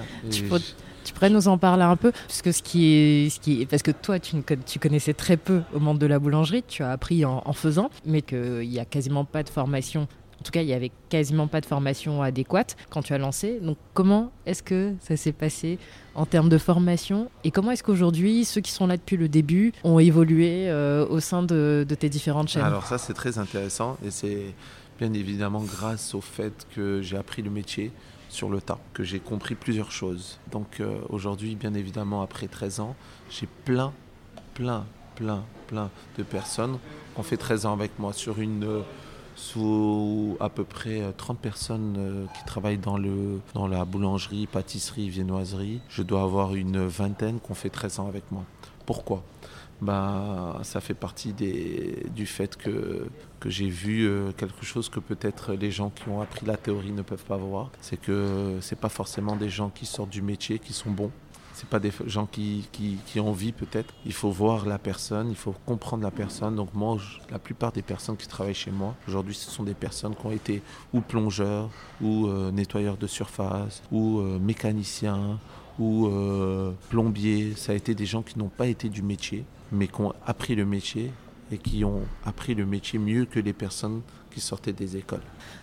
Tu 1.04 1.12
pourrais 1.12 1.30
nous 1.30 1.48
en 1.48 1.58
parler 1.58 1.82
un 1.82 1.96
peu? 1.96 2.12
Parce 2.12 2.40
que 2.40 2.50
ce 2.50 2.62
qui 2.62 2.94
est, 2.94 3.28
ce 3.28 3.38
qui 3.38 3.62
est, 3.62 3.66
parce 3.66 3.82
que 3.82 3.90
toi, 3.90 4.18
tu, 4.18 4.36
tu 4.66 4.78
connaissais 4.78 5.12
très 5.12 5.36
peu 5.36 5.60
au 5.74 5.78
monde 5.78 5.98
de 5.98 6.06
la 6.06 6.18
boulangerie, 6.18 6.64
tu 6.66 6.82
as 6.82 6.90
appris 6.90 7.24
en, 7.26 7.52
faisant, 7.52 7.90
mais 8.06 8.22
qu'il 8.22 8.68
n'y 8.68 8.78
a 8.78 8.86
quasiment 8.86 9.24
pas 9.24 9.42
de 9.42 9.50
formation. 9.50 10.08
En 10.44 10.48
tout 10.48 10.52
cas, 10.52 10.61
il 10.61 10.66
n'y 10.66 10.74
avait 10.74 10.92
quasiment 11.09 11.46
pas 11.46 11.62
de 11.62 11.64
formation 11.64 12.20
adéquate 12.20 12.76
quand 12.90 13.00
tu 13.00 13.14
as 13.14 13.18
lancé. 13.18 13.61
Donc, 13.62 13.78
comment 13.94 14.30
est-ce 14.44 14.62
que 14.62 14.92
ça 15.00 15.16
s'est 15.16 15.33
passé 15.33 15.78
en 16.14 16.26
termes 16.26 16.50
de 16.50 16.59
formation 16.59 17.30
Et 17.44 17.50
comment 17.50 17.70
est-ce 17.70 17.83
qu'aujourd'hui, 17.83 18.44
ceux 18.44 18.61
qui 18.61 18.70
sont 18.70 18.87
là 18.87 18.98
depuis 18.98 19.16
le 19.16 19.30
début 19.30 19.72
ont 19.85 19.98
évolué 19.98 20.68
euh, 20.68 21.07
au 21.09 21.18
sein 21.20 21.42
de, 21.42 21.87
tes 21.98 22.11
différentes 22.11 22.48
chaînes? 22.48 22.62
Alors, 22.62 22.85
ça, 22.85 22.98
c'est 22.98 23.14
très 23.14 23.38
intéressant 23.38 23.96
et 24.04 24.11
c'est 24.11 24.54
bien 24.98 25.14
évidemment 25.14 25.62
grâce 25.62 26.14
au 26.14 26.20
fait 26.20 26.66
que 26.76 27.00
j'ai 27.00 27.16
appris 27.16 27.40
le 27.40 27.48
métier 27.48 27.90
sur 28.28 28.50
le 28.50 28.61
tas, 28.61 28.78
que 28.92 29.02
j'ai 29.02 29.20
compris 29.20 29.54
plusieurs 29.54 29.92
choses. 29.92 30.38
Donc 30.52 30.80
euh, 30.80 30.98
aujourd'hui, 31.09 31.54
bien 31.54 31.72
évidemment, 31.72 32.20
après 32.20 32.48
13 32.48 32.80
ans, 32.80 32.96
j'ai 33.30 33.48
plein, 33.64 33.94
plein, 34.52 34.85
plein, 35.16 35.42
plein 35.68 35.88
de 36.18 36.22
personnes 36.22 36.78
qui 37.14 37.20
ont 37.20 37.22
fait 37.22 37.38
13 37.38 37.64
ans 37.64 37.72
avec 37.72 37.98
moi 37.98 38.12
sur 38.12 38.40
une... 38.40 38.64
Euh, 38.64 38.80
sous 39.36 40.36
à 40.40 40.48
peu 40.48 40.64
près 40.64 41.02
30 41.16 41.36
euh, 41.36 41.40
personnes 41.40 42.28
qui 42.36 42.44
travaillent 42.44 42.78
dans, 42.78 42.96
le, 42.96 43.40
dans 43.54 43.66
la 43.66 43.84
boulangerie, 43.84 44.46
pâtisserie, 44.46 45.08
viennoiserie. 45.08 45.80
Je 45.88 46.02
dois 46.02 46.22
avoir 46.22 46.54
une 46.54 46.86
vingtaine 46.86 47.40
qui 47.40 47.50
ont 47.50 47.54
fait 47.54 47.70
13 47.70 48.00
ans 48.00 48.08
avec 48.08 48.30
moi. 48.30 48.44
Pourquoi? 48.86 49.22
Bah, 49.80 50.60
ça 50.62 50.80
fait 50.80 50.94
partie 50.94 51.32
des, 51.32 52.06
du 52.14 52.26
fait 52.26 52.56
que, 52.56 53.06
que 53.40 53.50
j'ai 53.50 53.68
vu 53.68 54.06
euh, 54.06 54.32
quelque 54.32 54.64
chose 54.64 54.88
que 54.88 55.00
peut-être 55.00 55.52
les 55.52 55.70
gens 55.70 55.90
qui 55.90 56.08
ont 56.08 56.20
appris 56.20 56.46
la 56.46 56.56
théorie 56.56 56.92
ne 56.92 57.02
peuvent 57.02 57.24
pas 57.24 57.36
voir. 57.36 57.70
C'est 57.80 58.00
que 58.00 58.58
c'est 58.60 58.78
pas 58.78 58.88
forcément 58.88 59.36
des 59.36 59.48
gens 59.48 59.70
qui 59.70 59.84
sortent 59.84 60.10
du 60.10 60.22
métier 60.22 60.58
qui 60.58 60.72
sont 60.72 60.90
bons. 60.90 61.10
C'est 61.54 61.68
pas 61.68 61.78
des 61.78 61.92
gens 62.06 62.26
qui, 62.26 62.68
qui, 62.72 63.20
ont 63.20 63.28
envie 63.30 63.52
peut-être. 63.52 63.94
Il 64.04 64.12
faut 64.12 64.30
voir 64.30 64.66
la 64.66 64.78
personne, 64.78 65.30
il 65.30 65.36
faut 65.36 65.54
comprendre 65.64 66.02
la 66.02 66.10
personne. 66.10 66.56
Donc 66.56 66.74
moi, 66.74 66.98
la 67.30 67.38
plupart 67.38 67.72
des 67.72 67.82
personnes 67.82 68.16
qui 68.16 68.26
travaillent 68.26 68.54
chez 68.54 68.72
moi, 68.72 68.94
aujourd'hui, 69.06 69.34
ce 69.34 69.50
sont 69.50 69.62
des 69.62 69.74
personnes 69.74 70.14
qui 70.14 70.26
ont 70.26 70.32
été 70.32 70.62
ou 70.92 71.00
plongeurs, 71.00 71.70
ou 72.00 72.26
euh, 72.26 72.50
nettoyeurs 72.50 72.96
de 72.96 73.06
surface, 73.06 73.82
ou 73.92 74.18
euh, 74.18 74.38
mécaniciens, 74.38 75.38
ou 75.78 76.08
plombiers. 76.90 77.54
Ça 77.56 77.72
a 77.72 77.74
été 77.74 77.94
des 77.94 78.06
gens 78.06 78.22
qui 78.22 78.38
n'ont 78.38 78.48
pas 78.48 78.66
été 78.66 78.88
du 78.88 79.02
métier, 79.02 79.44
mais 79.72 79.88
qui 79.88 80.00
ont 80.00 80.12
appris 80.26 80.54
le 80.54 80.64
métier 80.64 81.10
et 81.52 81.58
qui 81.58 81.84
ont 81.84 82.02
appris 82.24 82.54
le 82.54 82.66
métier 82.66 82.98
mieux 82.98 83.24
que 83.26 83.38
les 83.40 83.52
personnes 83.52 84.02
qui 84.30 84.40
sortaient 84.40 84.72
des 84.72 84.96
écoles. 84.96 85.22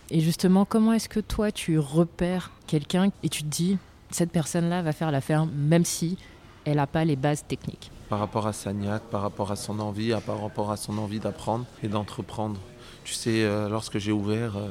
Et 0.09 0.21
justement, 0.21 0.65
comment 0.65 0.93
est-ce 0.93 1.09
que 1.09 1.19
toi 1.19 1.51
tu 1.51 1.77
repères 1.79 2.51
quelqu'un 2.67 3.11
et 3.23 3.29
tu 3.29 3.43
te 3.43 3.47
dis 3.47 3.77
cette 4.15 4.31
personne-là 4.31 4.81
va 4.81 4.91
faire 4.91 5.11
l'affaire 5.11 5.45
même 5.45 5.85
si 5.85 6.17
elle 6.65 6.75
n'a 6.75 6.87
pas 6.87 7.05
les 7.05 7.15
bases 7.15 7.43
techniques 7.47 7.91
Par 8.09 8.19
rapport 8.19 8.47
à 8.47 8.53
sa 8.53 8.73
niaque, 8.73 9.03
par 9.03 9.21
rapport 9.21 9.51
à 9.51 9.55
son 9.55 9.79
envie, 9.79 10.13
par 10.25 10.41
rapport 10.41 10.71
à 10.71 10.77
son 10.77 10.97
envie 10.97 11.19
d'apprendre 11.19 11.65
et 11.83 11.87
d'entreprendre. 11.87 12.59
Tu 13.03 13.13
sais, 13.13 13.43
euh, 13.43 13.67
lorsque 13.67 13.97
j'ai 13.97 14.11
ouvert, 14.11 14.57
euh, 14.57 14.69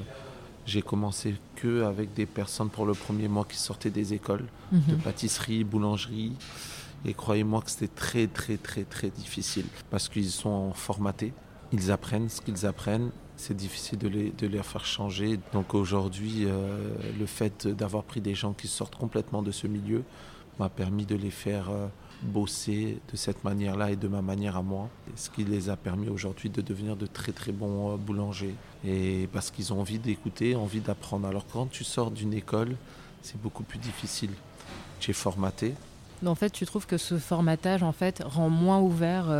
j'ai 0.66 0.83
commencé 0.83 1.35
que 1.57 1.85
avec 1.85 2.14
des 2.14 2.26
personnes 2.26 2.70
pour 2.70 2.87
le 2.87 2.94
premier 2.94 3.29
mois 3.29 3.44
qui 3.44 3.57
sortaient 3.57 3.90
des 3.90 4.14
écoles 4.14 4.46
de 4.72 4.94
mhm. 4.94 5.00
pâtisserie, 5.00 5.64
boulangerie. 5.64 6.33
Et 7.05 7.14
croyez-moi 7.14 7.62
que 7.62 7.70
c'était 7.70 7.88
très 7.88 8.26
très 8.26 8.59
très 8.59 8.85
très 8.85 9.09
difficile 9.09 9.64
parce 9.90 10.09
qu'ils 10.09 10.31
sont 10.31 10.72
formatés, 10.74 11.33
ils 11.72 11.90
apprennent 11.90 12.29
ce 12.29 12.40
qu'ils 12.40 12.66
apprennent. 12.66 13.11
C'est 13.40 13.57
difficile 13.57 13.98
de 13.98 14.46
les, 14.46 14.62
faire 14.62 14.85
changer. 14.85 15.40
Donc 15.55 15.72
aujourd'hui, 15.72 16.44
euh, 16.44 16.92
le 17.18 17.24
fait 17.24 17.66
d'avoir 17.66 18.05
pris 18.05 18.20
des 18.20 18.35
gens 18.35 18.53
qui 18.53 18.68
sortent 18.68 18.96
complètement 18.96 19.40
de 19.40 19.50
ce 19.50 19.66
milieu 19.66 20.05
m'a 20.59 20.68
permis 20.68 21.07
de 21.07 21.16
les 21.16 21.31
faire 21.31 21.70
euh, 21.70 21.87
bosser 22.22 22.98
de 23.11 23.16
cette 23.16 23.42
manière-là 23.42 23.92
et 23.92 23.96
de 23.96 24.09
ma 24.09 24.20
manière 24.20 24.59
à 24.59 24.62
moi. 24.62 24.90
Ce 25.16 25.31
qui 25.31 25.44
les 25.44 25.70
a 25.70 25.76
permis 25.76 26.11
aujourd'hui 26.11 26.50
de 26.50 26.61
devenir 26.61 26.96
de 26.96 27.07
très 27.07 27.33
très 27.33 27.50
bons 27.50 27.94
euh, 27.94 27.96
boulangers. 27.96 28.55
Et 28.85 29.26
parce 29.33 29.50
qu'ils 29.50 29.72
ont 29.72 29.81
envie 29.81 29.98
d'écouter, 29.98 30.55
envie 30.55 30.81
d'apprendre. 30.81 31.26
Alors 31.26 31.46
quand 31.50 31.64
tu 31.70 31.83
sors 31.83 32.11
d'une 32.11 32.35
école, 32.35 32.76
c'est 33.22 33.40
beaucoup 33.40 33.62
plus 33.62 33.79
difficile. 33.79 34.33
Tu 35.00 35.14
formaté, 35.14 35.72
en 36.26 36.35
fait, 36.35 36.50
tu 36.50 36.66
trouves 36.66 36.87
que 36.87 36.98
ce 36.98 37.16
formatage 37.16 37.83
en 37.83 37.92
fait 37.92 38.22
rend 38.22 38.50
moins 38.50 38.81
ouvert, 38.81 39.31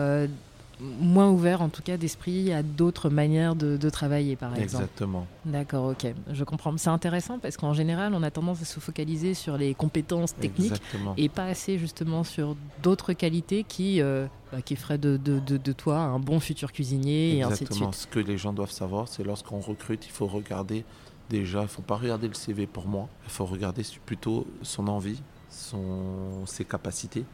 moins 0.81 1.29
ouvert 1.31 1.63
en 1.63 1.69
tout 1.69 1.83
cas 1.83 1.97
d'esprit 1.97 2.53
à 2.53 2.63
d'autres 2.63 3.11
manières 3.11 3.55
de, 3.55 3.91
travailler, 3.91 4.37
par 4.37 4.57
exemple. 4.57 4.85
Exactement. 4.85 5.27
D'accord, 5.45 5.87
ok, 5.87 6.13
je 6.33 6.45
comprends. 6.45 6.77
C'est 6.77 6.91
intéressant 6.91 7.39
parce 7.39 7.57
qu'en 7.57 7.75
général, 7.75 8.15
on 8.15 8.23
a 8.23 8.31
tendance 8.31 8.63
à 8.63 8.65
se 8.65 8.79
focaliser 8.81 9.35
sur 9.35 9.57
les 9.57 9.75
compétences 9.75 10.35
techniques 10.35 10.81
et 11.17 11.29
pas 11.29 11.45
assez 11.45 11.79
justement 11.79 12.25
sur 12.25 12.57
d'autres 12.83 13.13
qualités 13.13 13.65
qui, 13.65 14.01
euh, 14.01 14.27
bah, 14.53 14.63
qui 14.63 14.77
feraient 14.77 14.99
de, 14.99 15.17
de, 15.17 15.73
toi 15.73 15.99
un 15.99 16.19
bon 16.19 16.41
futur 16.41 16.73
cuisinier 16.73 17.37
et 17.37 17.43
ainsi 17.43 17.65
de 17.65 17.73
suite. 17.73 17.95
Ce 17.95 18.07
que 18.07 18.19
les 18.19 18.39
gens 18.39 18.53
doivent 18.53 18.71
savoir, 18.71 19.09
c'est 19.09 19.25
lorsqu'on 19.25 19.61
recrute, 19.61 20.07
il 20.07 20.13
faut 20.13 20.27
regarder 20.27 20.85
déjà, 21.29 21.61
il 21.61 21.65
ne 21.65 21.69
faut 21.69 21.83
pas 21.83 21.97
regarder 21.97 22.29
le 22.29 22.35
CV 22.35 22.67
pour 22.67 22.87
moi, 22.87 23.09
il 23.25 23.31
faut 23.31 23.47
regarder 23.47 23.83
plutôt 24.05 24.47
son 24.63 24.89
envie, 24.89 25.21
son, 25.49 26.45
ses 26.47 26.65
capacités 26.65 27.25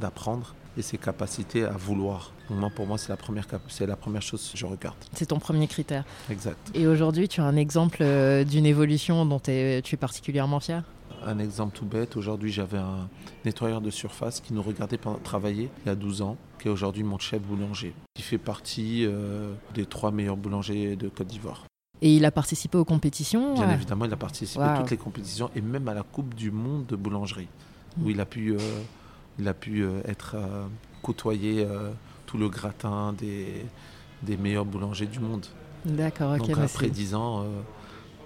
d'apprendre 0.00 0.54
et 0.76 0.82
ses 0.82 0.98
capacités 0.98 1.64
à 1.64 1.72
vouloir. 1.72 2.32
Moi, 2.50 2.70
pour 2.74 2.86
moi, 2.86 2.98
c'est 2.98 3.08
la 3.08 3.16
première, 3.16 3.46
c'est 3.68 3.86
la 3.86 3.96
première 3.96 4.22
chose 4.22 4.50
que 4.50 4.58
je 4.58 4.66
regarde. 4.66 4.96
C'est 5.14 5.26
ton 5.26 5.38
premier 5.38 5.66
critère. 5.66 6.04
Exact. 6.30 6.70
Et 6.74 6.86
aujourd'hui, 6.86 7.28
tu 7.28 7.40
as 7.40 7.44
un 7.44 7.56
exemple 7.56 7.98
euh, 8.00 8.44
d'une 8.44 8.66
évolution 8.66 9.26
dont 9.26 9.40
tu 9.40 9.50
es 9.50 9.96
particulièrement 9.98 10.60
fier? 10.60 10.82
Un 11.24 11.38
exemple 11.38 11.76
tout 11.76 11.86
bête. 11.86 12.16
Aujourd'hui, 12.16 12.52
j'avais 12.52 12.78
un 12.78 13.08
nettoyeur 13.44 13.80
de 13.80 13.90
surface 13.90 14.40
qui 14.40 14.52
nous 14.52 14.62
regardait 14.62 14.98
travailler 15.24 15.70
il 15.84 15.88
y 15.88 15.90
a 15.90 15.94
12 15.94 16.22
ans, 16.22 16.36
qui 16.60 16.68
est 16.68 16.70
aujourd'hui 16.70 17.02
mon 17.02 17.18
chef 17.18 17.40
boulanger, 17.42 17.94
qui 18.14 18.22
fait 18.22 18.38
partie 18.38 19.04
euh, 19.06 19.52
des 19.74 19.86
trois 19.86 20.10
meilleurs 20.10 20.36
boulangers 20.36 20.94
de 20.94 21.08
Côte 21.08 21.26
d'Ivoire. 21.26 21.64
Et 22.02 22.14
il 22.14 22.26
a 22.26 22.30
participé 22.30 22.76
aux 22.76 22.84
compétitions 22.84 23.54
Bien 23.54 23.70
évidemment, 23.70 24.04
il 24.04 24.12
a 24.12 24.16
participé 24.16 24.62
à 24.62 24.78
toutes 24.78 24.90
les 24.90 24.98
compétitions 24.98 25.50
et 25.56 25.62
même 25.62 25.88
à 25.88 25.94
la 25.94 26.02
Coupe 26.02 26.34
du 26.34 26.50
Monde 26.50 26.84
de 26.86 26.94
boulangerie 26.94 27.48
où 28.02 28.10
il 28.10 28.20
a 28.20 28.26
pu, 28.26 28.52
euh, 28.52 28.58
il 29.38 29.48
a 29.48 29.54
pu 29.54 29.82
euh, 29.82 30.00
être 30.06 30.34
euh, 30.36 30.66
côtoyer 31.02 31.66
tout 32.26 32.36
le 32.36 32.48
gratin 32.48 33.12
des, 33.12 33.64
des 34.22 34.36
meilleurs 34.36 34.64
boulangers 34.64 35.06
du 35.06 35.20
monde. 35.20 35.46
D'accord, 35.84 36.32
ok. 36.32 36.48
Donc 36.48 36.58
après 36.58 36.88
dix 36.88 37.14
ans, 37.14 37.46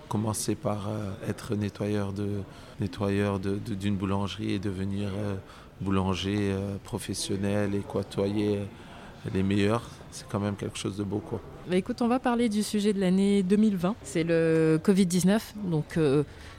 commencer 0.09 0.55
par 0.55 0.89
être 1.29 1.55
nettoyeur 1.57 2.15
de 2.15 2.41
nettoyeur 2.81 3.39
d'une 3.39 3.97
boulangerie 3.97 4.53
et 4.53 4.59
devenir 4.59 5.11
boulanger 5.83 6.57
professionnel 6.85 7.75
et 7.75 7.81
côtoyer 7.81 8.61
les 9.35 9.43
meilleurs, 9.43 9.83
c'est 10.11 10.27
quand 10.27 10.41
même 10.41 10.57
quelque 10.57 10.79
chose 10.79 10.97
de 10.97 11.05
beau. 11.05 11.19
Quoi. 11.19 11.43
Bah 11.71 11.77
écoute, 11.77 12.03
on 12.03 12.09
va 12.09 12.19
parler 12.19 12.49
du 12.49 12.65
sujet 12.65 12.93
de 12.93 12.99
l'année 12.99 13.45
2020. 13.45 13.95
C'est 14.03 14.25
le 14.25 14.81
Covid-19. 14.83 15.41
Donc 15.67 15.97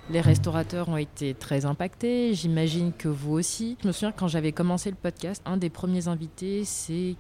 les 0.10 0.22
restaurateurs 0.22 0.88
ont 0.88 0.96
été 0.96 1.34
très 1.34 1.66
impactés, 1.66 2.34
j'imagine 2.34 2.92
que 2.98 3.08
vous 3.08 3.34
aussi. 3.34 3.78
Je 3.82 3.88
me 3.88 3.92
souviens 3.92 4.12
quand 4.12 4.28
j'avais 4.28 4.52
commencé 4.52 4.90
le 4.90 4.96
podcast, 4.96 5.42
un 5.46 5.58
des 5.58 5.70
premiers 5.70 6.08
invités, 6.08 6.64
c'est 6.66 7.16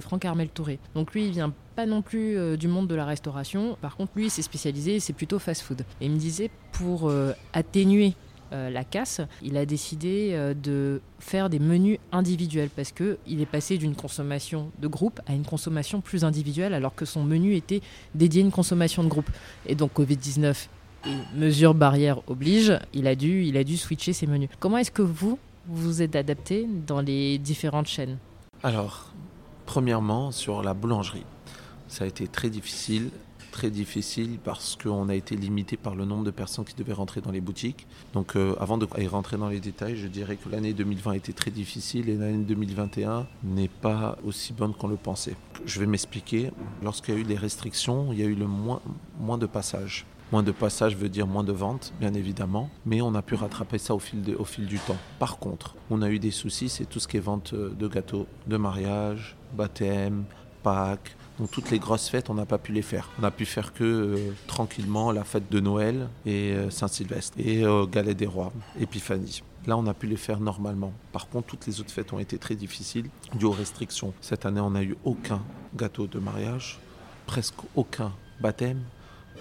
Franck 0.00 0.24
Armel 0.24 0.48
Touré. 0.48 0.78
Donc 0.94 1.12
lui, 1.12 1.26
il 1.26 1.32
vient 1.32 1.52
pas 1.76 1.86
non 1.86 2.02
plus 2.02 2.36
euh, 2.36 2.56
du 2.56 2.68
monde 2.68 2.88
de 2.88 2.94
la 2.94 3.04
restauration. 3.04 3.76
Par 3.80 3.96
contre, 3.96 4.12
lui, 4.16 4.26
il 4.26 4.30
s'est 4.30 4.42
spécialisé, 4.42 4.98
c'est 4.98 5.12
plutôt 5.12 5.38
fast-food. 5.38 5.82
Et 6.00 6.06
il 6.06 6.12
me 6.12 6.18
disait, 6.18 6.50
pour 6.72 7.08
euh, 7.08 7.32
atténuer 7.52 8.14
euh, 8.52 8.70
la 8.70 8.84
casse, 8.84 9.20
il 9.42 9.56
a 9.56 9.66
décidé 9.66 10.36
de 10.62 11.00
faire 11.18 11.50
des 11.50 11.58
menus 11.58 11.98
individuels 12.12 12.70
parce 12.74 12.92
que 12.92 13.18
il 13.26 13.40
est 13.40 13.46
passé 13.46 13.78
d'une 13.78 13.94
consommation 13.94 14.70
de 14.80 14.88
groupe 14.88 15.20
à 15.26 15.34
une 15.34 15.44
consommation 15.44 16.00
plus 16.00 16.24
individuelle 16.24 16.74
alors 16.74 16.94
que 16.94 17.04
son 17.04 17.24
menu 17.24 17.54
était 17.54 17.80
dédié 18.14 18.42
à 18.42 18.44
une 18.44 18.52
consommation 18.52 19.02
de 19.02 19.08
groupe. 19.08 19.30
Et 19.66 19.74
donc 19.74 19.92
Covid-19 19.94 20.68
mesures 21.34 21.74
barrières 21.74 22.20
oblige, 22.26 22.78
il 22.92 23.06
a 23.06 23.14
dû, 23.14 23.44
il 23.44 23.56
a 23.56 23.64
dû 23.64 23.76
switcher 23.76 24.12
ses 24.12 24.26
menus. 24.26 24.48
Comment 24.58 24.78
est-ce 24.78 24.90
que 24.90 25.02
vous 25.02 25.38
vous 25.68 26.02
êtes 26.02 26.16
adapté 26.16 26.66
dans 26.86 27.00
les 27.00 27.38
différentes 27.38 27.88
chaînes? 27.88 28.18
Alors, 28.62 29.12
premièrement, 29.66 30.30
sur 30.32 30.62
la 30.62 30.74
boulangerie. 30.74 31.24
Ça 31.88 32.04
a 32.04 32.06
été 32.06 32.28
très 32.28 32.50
difficile 32.50 33.10
très 33.56 33.70
difficile 33.70 34.38
parce 34.44 34.76
qu'on 34.76 35.08
a 35.08 35.14
été 35.14 35.34
limité 35.34 35.78
par 35.78 35.94
le 35.94 36.04
nombre 36.04 36.24
de 36.24 36.30
personnes 36.30 36.66
qui 36.66 36.74
devaient 36.74 36.92
rentrer 36.92 37.22
dans 37.22 37.30
les 37.30 37.40
boutiques. 37.40 37.86
Donc 38.12 38.36
euh, 38.36 38.54
avant 38.60 38.76
de 38.76 38.86
rentrer 39.08 39.38
dans 39.38 39.48
les 39.48 39.60
détails, 39.60 39.96
je 39.96 40.08
dirais 40.08 40.36
que 40.36 40.50
l'année 40.50 40.74
2020 40.74 41.12
était 41.12 41.32
très 41.32 41.50
difficile 41.50 42.10
et 42.10 42.16
l'année 42.16 42.44
2021 42.44 43.26
n'est 43.44 43.68
pas 43.68 44.18
aussi 44.26 44.52
bonne 44.52 44.74
qu'on 44.74 44.88
le 44.88 44.96
pensait. 44.96 45.36
Je 45.64 45.80
vais 45.80 45.86
m'expliquer. 45.86 46.50
Lorsqu'il 46.82 47.14
y 47.14 47.16
a 47.16 47.20
eu 47.20 47.24
des 47.24 47.34
restrictions, 47.34 48.12
il 48.12 48.18
y 48.18 48.22
a 48.22 48.26
eu 48.26 48.34
le 48.34 48.46
moins, 48.46 48.82
moins 49.18 49.38
de 49.38 49.46
passages. 49.46 50.04
Moins 50.32 50.42
de 50.42 50.52
passages 50.52 50.94
veut 50.94 51.08
dire 51.08 51.26
moins 51.26 51.44
de 51.44 51.52
ventes, 51.52 51.94
bien 51.98 52.12
évidemment, 52.12 52.68
mais 52.84 53.00
on 53.00 53.14
a 53.14 53.22
pu 53.22 53.36
rattraper 53.36 53.78
ça 53.78 53.94
au 53.94 54.00
fil, 54.00 54.22
au 54.38 54.44
fil 54.44 54.66
du 54.66 54.78
temps. 54.80 54.98
Par 55.18 55.38
contre, 55.38 55.76
on 55.88 56.02
a 56.02 56.10
eu 56.10 56.18
des 56.18 56.32
soucis, 56.32 56.68
c'est 56.68 56.84
tout 56.84 57.00
ce 57.00 57.08
qui 57.08 57.16
est 57.16 57.20
vente 57.20 57.54
de 57.54 57.88
gâteaux, 57.88 58.26
de 58.48 58.58
mariage, 58.58 59.34
baptême, 59.56 60.24
Pâques, 60.66 61.16
donc 61.38 61.50
toutes 61.50 61.70
les 61.70 61.78
grosses 61.78 62.08
fêtes, 62.08 62.30
on 62.30 62.34
n'a 62.34 62.46
pas 62.46 62.58
pu 62.58 62.72
les 62.72 62.82
faire. 62.82 63.10
On 63.20 63.24
a 63.24 63.30
pu 63.30 63.44
faire 63.44 63.74
que 63.74 63.84
euh, 63.84 64.32
tranquillement 64.46 65.12
la 65.12 65.24
fête 65.24 65.50
de 65.50 65.60
Noël 65.60 66.08
et 66.24 66.52
euh, 66.52 66.70
Saint-Sylvestre 66.70 67.38
et 67.38 67.62
euh, 67.64 67.84
Galet 67.86 68.14
des 68.14 68.26
Rois, 68.26 68.52
Épiphanie. 68.80 69.42
Là, 69.66 69.76
on 69.76 69.86
a 69.86 69.94
pu 69.94 70.06
les 70.06 70.16
faire 70.16 70.40
normalement. 70.40 70.92
Par 71.12 71.28
contre, 71.28 71.48
toutes 71.48 71.66
les 71.66 71.80
autres 71.80 71.90
fêtes 71.90 72.12
ont 72.12 72.18
été 72.18 72.38
très 72.38 72.54
difficiles 72.54 73.10
dû 73.34 73.44
aux 73.44 73.50
restrictions. 73.50 74.14
Cette 74.20 74.46
année, 74.46 74.60
on 74.60 74.70
n'a 74.70 74.82
eu 74.82 74.96
aucun 75.04 75.42
gâteau 75.76 76.06
de 76.06 76.18
mariage, 76.18 76.78
presque 77.26 77.56
aucun 77.74 78.12
baptême, 78.40 78.80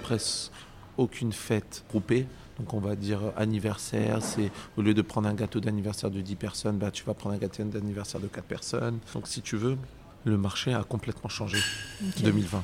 presque 0.01 0.51
aucune 0.97 1.31
fête 1.31 1.85
groupée. 1.89 2.25
Donc 2.59 2.73
on 2.73 2.79
va 2.79 2.95
dire 2.95 3.19
anniversaire, 3.37 4.21
c'est 4.21 4.49
au 4.77 4.81
lieu 4.81 4.93
de 4.93 5.01
prendre 5.01 5.27
un 5.27 5.33
gâteau 5.33 5.59
d'anniversaire 5.59 6.09
de 6.09 6.21
10 6.21 6.35
personnes, 6.35 6.77
bah, 6.77 6.89
tu 6.89 7.03
vas 7.03 7.13
prendre 7.13 7.35
un 7.35 7.37
gâteau 7.37 7.63
d'anniversaire 7.63 8.21
de 8.21 8.27
4 8.27 8.45
personnes. 8.45 8.99
Donc 9.13 9.27
si 9.27 9.41
tu 9.41 9.57
veux, 9.57 9.77
le 10.25 10.37
marché 10.37 10.73
a 10.73 10.83
complètement 10.83 11.29
changé 11.29 11.57
en 12.03 12.21
2020. 12.23 12.63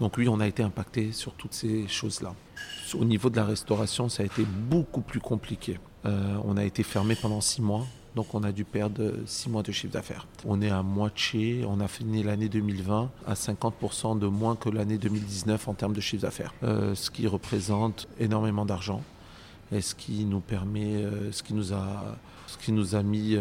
Donc 0.00 0.18
oui, 0.18 0.28
on 0.28 0.40
a 0.40 0.46
été 0.46 0.62
impacté 0.62 1.12
sur 1.12 1.32
toutes 1.32 1.54
ces 1.54 1.88
choses-là. 1.88 2.34
Au 2.94 3.04
niveau 3.04 3.30
de 3.30 3.36
la 3.36 3.44
restauration, 3.44 4.08
ça 4.08 4.22
a 4.22 4.26
été 4.26 4.44
beaucoup 4.44 5.00
plus 5.00 5.20
compliqué. 5.20 5.78
Euh, 6.04 6.36
on 6.44 6.56
a 6.56 6.64
été 6.64 6.82
fermé 6.82 7.14
pendant 7.14 7.40
six 7.40 7.62
mois, 7.62 7.86
donc 8.14 8.34
on 8.34 8.42
a 8.42 8.52
dû 8.52 8.64
perdre 8.64 9.14
six 9.24 9.48
mois 9.48 9.62
de 9.62 9.72
chiffre 9.72 9.92
d'affaires. 9.92 10.26
On 10.44 10.60
est 10.60 10.70
à 10.70 10.82
moitié, 10.82 11.64
on 11.66 11.80
a 11.80 11.88
fini 11.88 12.22
l'année 12.22 12.48
2020 12.48 13.10
à 13.26 13.34
50% 13.34 14.18
de 14.18 14.26
moins 14.26 14.54
que 14.54 14.68
l'année 14.68 14.98
2019 14.98 15.68
en 15.68 15.74
termes 15.74 15.94
de 15.94 16.00
chiffre 16.00 16.22
d'affaires, 16.22 16.52
euh, 16.62 16.94
ce 16.94 17.10
qui 17.10 17.26
représente 17.26 18.06
énormément 18.18 18.66
d'argent 18.66 19.02
et 19.72 19.80
ce 19.80 19.94
qui 19.94 20.24
nous 20.26 20.40
permet, 20.40 20.96
euh, 20.96 21.32
ce 21.32 21.42
qui 21.42 21.54
nous 21.54 21.72
a, 21.72 22.18
ce 22.46 22.58
qui 22.58 22.72
nous 22.72 22.94
a 22.94 23.02
mis 23.02 23.36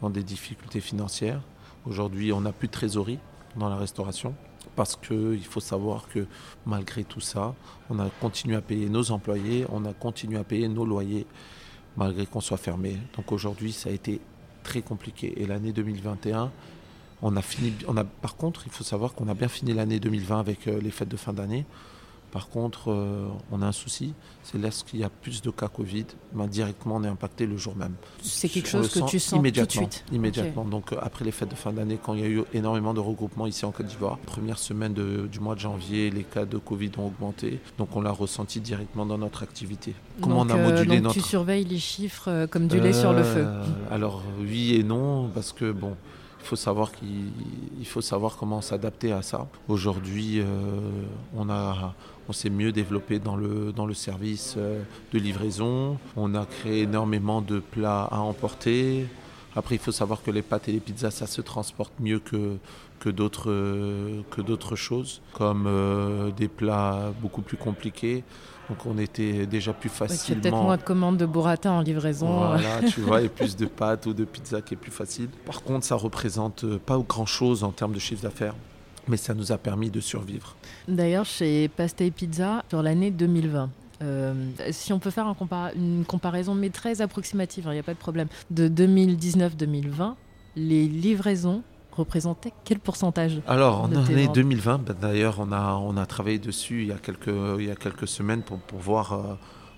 dans 0.00 0.10
des 0.10 0.22
difficultés 0.22 0.80
financières. 0.80 1.40
Aujourd'hui, 1.86 2.32
on 2.32 2.40
n'a 2.40 2.52
plus 2.52 2.68
de 2.68 2.72
trésorerie 2.72 3.18
dans 3.56 3.68
la 3.68 3.76
restauration 3.76 4.34
parce 4.74 4.96
qu'il 4.96 5.44
faut 5.44 5.60
savoir 5.60 6.08
que 6.08 6.26
malgré 6.66 7.04
tout 7.04 7.20
ça, 7.20 7.54
on 7.90 7.98
a 7.98 8.08
continué 8.20 8.56
à 8.56 8.60
payer 8.60 8.88
nos 8.88 9.10
employés, 9.10 9.66
on 9.70 9.84
a 9.84 9.92
continué 9.92 10.38
à 10.38 10.44
payer 10.44 10.68
nos 10.68 10.84
loyers 10.84 11.26
malgré 11.96 12.26
qu'on 12.26 12.40
soit 12.40 12.56
fermé. 12.56 12.98
Donc 13.16 13.32
aujourd'hui, 13.32 13.72
ça 13.72 13.90
a 13.90 13.92
été 13.92 14.20
très 14.62 14.82
compliqué. 14.82 15.40
Et 15.40 15.46
l'année 15.46 15.72
2021, 15.72 16.50
on 17.22 17.36
a 17.36 17.42
fini. 17.42 17.72
Par 18.20 18.36
contre, 18.36 18.66
il 18.66 18.72
faut 18.72 18.84
savoir 18.84 19.14
qu'on 19.14 19.28
a 19.28 19.34
bien 19.34 19.48
fini 19.48 19.72
l'année 19.74 20.00
2020 20.00 20.40
avec 20.40 20.66
euh, 20.66 20.80
les 20.80 20.90
fêtes 20.90 21.08
de 21.08 21.16
fin 21.16 21.32
d'année. 21.32 21.64
Par 22.34 22.48
contre, 22.48 22.90
euh, 22.90 23.28
on 23.52 23.62
a 23.62 23.66
un 23.66 23.70
souci, 23.72 24.12
c'est 24.42 24.58
lorsqu'il 24.58 24.98
y 24.98 25.04
a 25.04 25.08
plus 25.08 25.40
de 25.40 25.50
cas 25.50 25.68
Covid, 25.68 26.06
ben, 26.32 26.48
directement 26.48 26.96
on 26.96 27.04
est 27.04 27.08
impacté 27.08 27.46
le 27.46 27.56
jour 27.56 27.76
même. 27.76 27.94
C'est 28.22 28.48
quelque 28.48 28.68
chose 28.68 28.88
que 28.92 29.08
tu 29.08 29.20
sens 29.20 29.38
immédiatement, 29.38 29.82
tout 29.82 29.88
de 29.88 29.94
suite 29.94 30.04
Immédiatement. 30.12 30.64
Donc 30.64 30.92
euh, 30.92 30.96
après 31.00 31.24
les 31.24 31.30
fêtes 31.30 31.50
de 31.50 31.54
fin 31.54 31.72
d'année, 31.72 31.96
quand 32.02 32.14
il 32.14 32.20
y 32.20 32.24
a 32.24 32.26
eu 32.26 32.42
énormément 32.52 32.92
de 32.92 32.98
regroupements 32.98 33.46
ici 33.46 33.64
en 33.64 33.70
Côte 33.70 33.86
d'Ivoire, 33.86 34.18
première 34.18 34.58
semaine 34.58 34.94
du 34.94 35.38
mois 35.38 35.54
de 35.54 35.60
janvier, 35.60 36.10
les 36.10 36.24
cas 36.24 36.44
de 36.44 36.58
Covid 36.58 36.90
ont 36.98 37.06
augmenté. 37.06 37.60
Donc 37.78 37.94
on 37.94 38.00
l'a 38.00 38.10
ressenti 38.10 38.58
directement 38.58 39.06
dans 39.06 39.18
notre 39.18 39.44
activité. 39.44 39.94
Comment 40.20 40.40
on 40.40 40.50
a 40.50 40.56
euh, 40.56 40.70
modulé 40.72 41.00
donc 41.00 41.12
Tu 41.12 41.20
surveilles 41.20 41.64
les 41.64 41.78
chiffres 41.78 42.46
comme 42.50 42.66
du 42.66 42.80
lait 42.80 42.92
sur 42.92 43.12
le 43.12 43.22
feu. 43.22 43.46
Alors 43.92 44.24
oui 44.40 44.74
et 44.74 44.82
non, 44.82 45.28
parce 45.32 45.52
que 45.52 45.70
bon. 45.70 45.94
Il 46.40 46.48
faut 46.48 46.56
savoir 46.56 46.92
qu'il 46.92 47.86
faut 47.86 48.02
savoir 48.02 48.36
comment 48.36 48.60
s'adapter 48.60 49.12
à 49.12 49.22
ça. 49.22 49.46
Aujourd'hui, 49.66 50.42
on 51.34 51.48
a 51.48 51.94
on 52.28 52.32
s'est 52.32 52.50
mieux 52.50 52.72
développé 52.72 53.18
dans 53.18 53.36
le, 53.36 53.72
dans 53.72 53.86
le 53.86 53.94
service 53.94 54.54
euh, 54.56 54.82
de 55.12 55.18
livraison. 55.18 55.98
On 56.16 56.34
a 56.34 56.46
créé 56.46 56.82
énormément 56.82 57.42
de 57.42 57.58
plats 57.58 58.08
à 58.10 58.18
emporter. 58.18 59.06
Après, 59.56 59.76
il 59.76 59.80
faut 59.80 59.92
savoir 59.92 60.22
que 60.22 60.30
les 60.30 60.42
pâtes 60.42 60.68
et 60.68 60.72
les 60.72 60.80
pizzas, 60.80 61.10
ça 61.10 61.26
se 61.26 61.40
transporte 61.40 61.92
mieux 62.00 62.18
que, 62.18 62.56
que 62.98 63.08
d'autres 63.08 63.50
que 64.30 64.40
d'autres 64.40 64.74
choses, 64.74 65.20
comme 65.32 65.66
euh, 65.68 66.30
des 66.32 66.48
plats 66.48 67.12
beaucoup 67.20 67.42
plus 67.42 67.56
compliqués. 67.56 68.24
Donc 68.68 68.86
on 68.86 68.96
était 68.98 69.46
déjà 69.46 69.72
plus 69.74 69.90
facilement. 69.90 70.40
peut-être 70.40 70.56
moins 70.56 70.76
de 70.76 70.82
commandes 70.82 71.18
de 71.18 71.26
burrata 71.26 71.70
en 71.70 71.82
livraison. 71.82 72.26
Voilà, 72.26 72.80
tu 72.88 73.00
vois, 73.00 73.20
et 73.20 73.28
plus 73.28 73.54
de 73.56 73.66
pâtes 73.66 74.06
ou 74.06 74.14
de 74.14 74.24
pizza 74.24 74.62
qui 74.62 74.74
est 74.74 74.78
plus 74.78 74.90
facile. 74.90 75.28
Par 75.44 75.62
contre, 75.62 75.84
ça 75.84 75.96
représente 75.96 76.64
pas 76.78 76.98
grand-chose 76.98 77.62
en 77.62 77.70
termes 77.70 77.92
de 77.92 77.98
chiffre 77.98 78.22
d'affaires 78.22 78.54
mais 79.08 79.16
ça 79.16 79.34
nous 79.34 79.52
a 79.52 79.58
permis 79.58 79.90
de 79.90 80.00
survivre. 80.00 80.56
D'ailleurs, 80.88 81.24
chez 81.24 81.68
Pasta 81.68 82.04
et 82.04 82.10
Pizza, 82.10 82.64
sur 82.68 82.82
l'année 82.82 83.10
2020, 83.10 83.70
euh, 84.02 84.34
si 84.70 84.92
on 84.92 84.98
peut 84.98 85.10
faire 85.10 85.32
une 85.76 86.04
comparaison, 86.04 86.54
mais 86.54 86.70
très 86.70 87.00
approximative, 87.00 87.64
il 87.66 87.70
hein, 87.70 87.72
n'y 87.74 87.78
a 87.78 87.82
pas 87.82 87.94
de 87.94 87.98
problème, 87.98 88.28
de 88.50 88.68
2019-2020, 88.68 90.14
les 90.56 90.86
livraisons 90.86 91.62
représentaient 91.92 92.52
quel 92.64 92.80
pourcentage 92.80 93.40
Alors, 93.46 93.82
en 93.82 93.92
année 93.94 94.28
2020, 94.28 94.78
ben, 94.78 94.96
d'ailleurs, 95.00 95.36
on 95.38 95.52
a, 95.52 95.74
on 95.74 95.96
a 95.96 96.06
travaillé 96.06 96.38
dessus 96.38 96.82
il 96.82 96.88
y 96.88 96.92
a 96.92 96.98
quelques, 96.98 97.32
il 97.58 97.66
y 97.66 97.70
a 97.70 97.76
quelques 97.76 98.08
semaines 98.08 98.42
pour, 98.42 98.58
pour 98.58 98.80
voir 98.80 99.12
euh, 99.12 99.34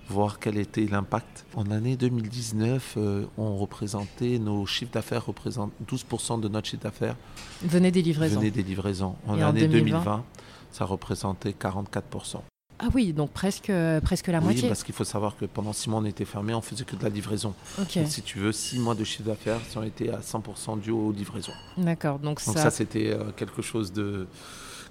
voir 0.09 0.39
quel 0.39 0.57
était 0.57 0.85
l'impact. 0.85 1.45
En 1.55 1.69
année 1.71 1.95
2019, 1.95 2.95
euh, 2.97 3.25
on 3.37 3.57
représentait, 3.57 4.39
nos 4.39 4.65
chiffres 4.65 4.91
d'affaires 4.91 5.25
représentent 5.25 5.73
12% 5.87 6.39
de 6.39 6.47
notre 6.47 6.67
chiffre 6.67 6.83
d'affaires. 6.83 7.15
Venait 7.63 7.91
des 7.91 8.01
livraisons. 8.01 8.39
Venait 8.39 8.51
des 8.51 8.63
livraisons. 8.63 9.15
En 9.27 9.39
année 9.41 9.67
2020, 9.67 10.23
ça 10.71 10.85
représentait 10.85 11.51
44%. 11.51 12.41
Ah 12.79 12.89
oui, 12.93 13.11
donc 13.11 13.31
presque, 13.31 13.71
presque 14.03 14.27
la 14.27 14.37
oui, 14.37 14.43
moitié. 14.43 14.67
parce 14.67 14.83
qu'il 14.83 14.93
faut 14.93 15.03
savoir 15.03 15.35
que 15.35 15.45
pendant 15.45 15.73
six 15.73 15.89
mois, 15.89 15.99
on 15.99 16.05
était 16.05 16.25
fermé, 16.25 16.53
on 16.53 16.61
faisait 16.61 16.83
que 16.83 16.95
de 16.95 17.03
la 17.03 17.09
livraison. 17.09 17.55
Donc, 17.77 17.97
si 18.05 18.21
tu 18.21 18.37
veux, 18.37 18.51
six 18.51 18.77
mois 18.77 18.93
de 18.93 19.03
chiffre 19.03 19.23
d'affaires, 19.23 19.59
on 19.75 19.83
était 19.83 20.09
à 20.09 20.19
100% 20.19 20.79
dû 20.79 20.91
aux 20.91 21.11
livraisons. 21.11 21.53
D'accord. 21.77 22.19
Donc, 22.19 22.45
donc 22.45 22.55
ça, 22.55 22.69
c'était 22.69 23.09
euh, 23.09 23.31
quelque 23.35 23.63
chose 23.63 23.91
de 23.91 24.27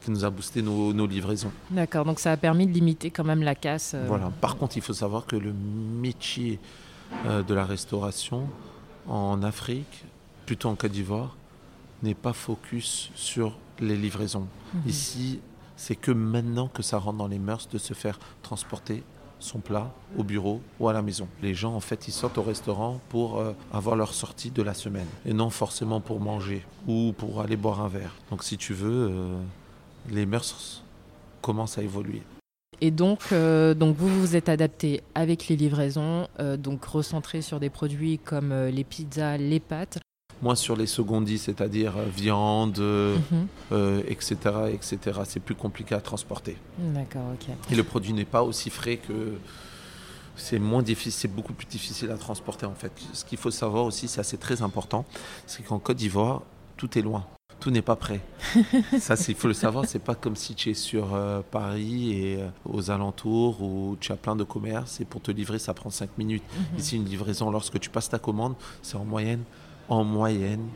qui 0.06 0.12
nous 0.12 0.24
a 0.24 0.30
boosté 0.30 0.62
nos, 0.62 1.06
livraisons. 1.06 1.50
D'accord, 1.68 2.04
donc 2.04 2.20
ça 2.20 2.30
a 2.30 2.36
permis 2.36 2.68
de 2.68 2.72
limiter 2.72 3.10
quand 3.10 3.24
même 3.24 3.42
la 3.42 3.56
casse. 3.56 3.92
Euh. 3.94 4.04
Voilà. 4.06 4.30
Par 4.40 4.56
contre, 4.56 4.76
il 4.76 4.80
faut 4.80 4.92
savoir 4.92 5.26
que 5.26 5.34
le 5.34 5.52
métier 5.52 6.60
euh, 7.26 7.42
de 7.42 7.52
la 7.54 7.64
restauration 7.64 8.48
en 9.08 9.42
Afrique, 9.42 10.04
plutôt 10.46 10.68
en 10.68 10.76
Côte 10.76 10.92
d'Ivoire, 10.92 11.36
n'est 12.04 12.14
pas 12.14 12.32
focus 12.32 13.10
sur 13.16 13.58
les 13.80 13.96
livraisons. 13.96 14.46
Mhm. 14.74 14.82
Ici, 14.86 15.40
c'est 15.76 15.96
que 15.96 16.12
maintenant 16.12 16.68
que 16.68 16.84
ça 16.84 16.98
rentre 16.98 17.18
dans 17.18 17.26
les 17.26 17.40
mœurs 17.40 17.68
de 17.68 17.78
se 17.78 17.92
faire 17.92 18.20
transporter 18.42 19.02
son 19.40 19.58
plat 19.58 19.92
au 20.16 20.22
bureau 20.22 20.60
ou 20.78 20.88
à 20.88 20.92
la 20.92 21.02
maison. 21.02 21.26
Les 21.42 21.52
gens, 21.52 21.74
en 21.74 21.80
fait, 21.80 22.06
ils 22.06 22.12
sortent 22.12 22.38
au 22.38 22.42
restaurant 22.44 23.00
pour 23.08 23.40
euh, 23.40 23.54
avoir 23.72 23.96
leur 23.96 24.14
sortie 24.14 24.52
de 24.52 24.62
la 24.62 24.72
semaine 24.72 25.08
et 25.26 25.32
non 25.32 25.50
forcément 25.50 26.00
pour 26.00 26.20
manger 26.20 26.64
ou 26.86 27.12
pour 27.18 27.40
aller 27.40 27.56
boire 27.56 27.80
un 27.80 27.88
verre. 27.88 28.14
Donc, 28.30 28.44
si 28.44 28.56
tu 28.56 28.72
veux, 28.72 29.10
les 30.10 30.26
mœurs 30.26 30.82
commencent 31.42 31.78
à 31.78 31.82
évoluer. 31.82 32.22
Et 32.80 32.90
donc, 32.90 33.20
euh, 33.32 33.74
donc 33.74 33.96
vous 33.96 34.08
vous 34.08 34.36
êtes 34.36 34.48
adapté 34.48 35.02
avec 35.14 35.48
les 35.48 35.56
livraisons, 35.56 36.28
euh, 36.40 36.56
donc 36.56 36.84
recentré 36.84 37.40
sur 37.40 37.58
des 37.58 37.70
produits 37.70 38.18
comme 38.18 38.52
euh, 38.52 38.70
les 38.70 38.84
pizzas, 38.84 39.38
les 39.38 39.60
pâtes. 39.60 39.98
Moi 40.42 40.54
sur 40.54 40.76
les 40.76 40.86
secondis, 40.86 41.38
c'est-à-dire 41.38 41.94
viande, 42.14 42.82
etc., 44.06 44.36
mhm. 44.44 44.68
etc. 44.74 45.20
C'est 45.24 45.40
plus 45.40 45.54
compliqué 45.54 45.94
à 45.94 46.00
transporter. 46.02 46.58
D'accord, 46.78 47.22
ok. 47.32 47.54
Et 47.70 47.74
le 47.74 47.82
produit 47.82 48.12
n'est 48.12 48.26
pas 48.26 48.42
aussi 48.42 48.68
frais 48.68 48.98
que 48.98 49.38
c'est 50.36 50.58
moins 50.58 50.82
difficile, 50.82 51.12
c'est 51.12 51.34
beaucoup 51.34 51.54
plus 51.54 51.66
difficile 51.66 52.10
à 52.10 52.18
transporter 52.18 52.66
en 52.66 52.74
fait. 52.74 52.92
Ce 53.14 53.24
qu'il 53.24 53.38
faut 53.38 53.50
savoir 53.50 53.84
aussi, 53.86 54.08
ça 54.08 54.22
c'est 54.22 54.36
très 54.36 54.60
important, 54.60 55.06
c'est 55.46 55.62
qu'en 55.62 55.78
Côte 55.78 55.96
d'Ivoire, 55.96 56.42
tout 56.76 56.98
est 56.98 57.02
loin 57.02 57.24
tout 57.60 57.70
n'est 57.70 57.82
pas 57.82 57.96
prêt. 57.96 58.20
ça, 58.98 59.14
il 59.28 59.34
faut 59.34 59.48
le 59.48 59.54
savoir, 59.54 59.86
c'est 59.86 59.98
pas 59.98 60.14
comme 60.14 60.36
si 60.36 60.54
tu 60.54 60.70
es 60.70 60.74
sur 60.74 61.14
euh, 61.14 61.40
Paris 61.50 62.12
et 62.12 62.42
euh, 62.42 62.48
aux 62.64 62.90
alentours 62.90 63.62
où 63.62 63.96
tu 64.00 64.12
as 64.12 64.16
plein 64.16 64.36
de 64.36 64.44
commerces 64.44 65.00
et 65.00 65.04
pour 65.04 65.20
te 65.20 65.30
livrer, 65.30 65.58
ça 65.58 65.74
prend 65.74 65.90
5 65.90 66.18
minutes. 66.18 66.42
Mhm. 66.52 66.78
Ici, 66.78 66.96
une 66.96 67.04
livraison, 67.04 67.50
lorsque 67.50 67.80
tu 67.80 67.90
passes 67.90 68.08
ta 68.08 68.18
commande, 68.18 68.54
c'est 68.82 68.96
en 68.96 69.04
moyenne, 69.04 69.42
en 69.88 70.04
moyenne, 70.04 70.66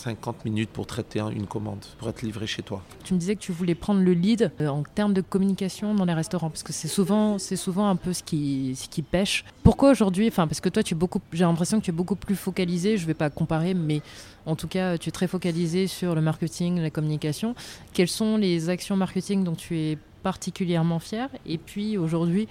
50 0.00 0.44
minutes 0.44 0.70
pour 0.70 0.86
traiter 0.86 1.20
une 1.20 1.46
commande, 1.46 1.84
pour 1.98 2.08
être 2.08 2.22
livré 2.22 2.46
chez 2.46 2.62
toi. 2.62 2.82
Tu 3.04 3.12
me 3.14 3.18
disais 3.18 3.36
que 3.36 3.40
tu 3.40 3.52
voulais 3.52 3.74
prendre 3.74 4.00
le 4.00 4.12
lead 4.12 4.50
euh, 4.60 4.68
en 4.68 4.82
termes 4.82 5.12
de 5.12 5.20
communication 5.20 5.94
dans 5.94 6.04
les 6.06 6.14
restaurants, 6.14 6.48
parce 6.50 6.62
que 6.62 6.72
c'est 6.72 6.88
souvent, 6.88 7.38
c'est 7.38 7.56
souvent 7.56 7.88
un 7.88 7.96
peu 7.96 8.12
ce 8.12 8.22
qui, 8.22 8.74
ce 8.76 8.88
qui 8.88 9.02
pêche. 9.02 9.44
Pourquoi 9.62 9.90
aujourd'hui 9.90 10.26
Enfin, 10.28 10.46
parce 10.48 10.60
que 10.60 10.68
toi, 10.70 10.82
tu 10.82 10.94
es 10.94 10.96
beaucoup, 10.96 11.20
j'ai 11.32 11.44
l'impression 11.44 11.78
que 11.80 11.84
tu 11.84 11.90
es 11.90 11.94
beaucoup 11.94 12.16
plus 12.16 12.36
focalisé. 12.36 12.96
Je 12.96 13.02
ne 13.02 13.06
vais 13.08 13.14
pas 13.14 13.28
comparer, 13.30 13.74
mais 13.74 14.00
en 14.46 14.56
tout 14.56 14.68
cas, 14.68 14.96
tu 14.98 15.10
es 15.10 15.12
très 15.12 15.26
focalisé 15.28 15.86
sur 15.86 16.14
le 16.14 16.20
marketing, 16.22 16.80
la 16.80 16.90
communication. 16.90 17.54
Quelles 17.92 18.08
sont 18.08 18.36
les 18.38 18.68
actions 18.70 18.96
marketing 18.96 19.44
dont 19.44 19.54
tu 19.54 19.78
es 19.78 19.98
particulièrement 20.22 20.98
fier? 20.98 21.28
Et 21.46 21.58
puis 21.58 21.98
aujourd'hui, 21.98 22.48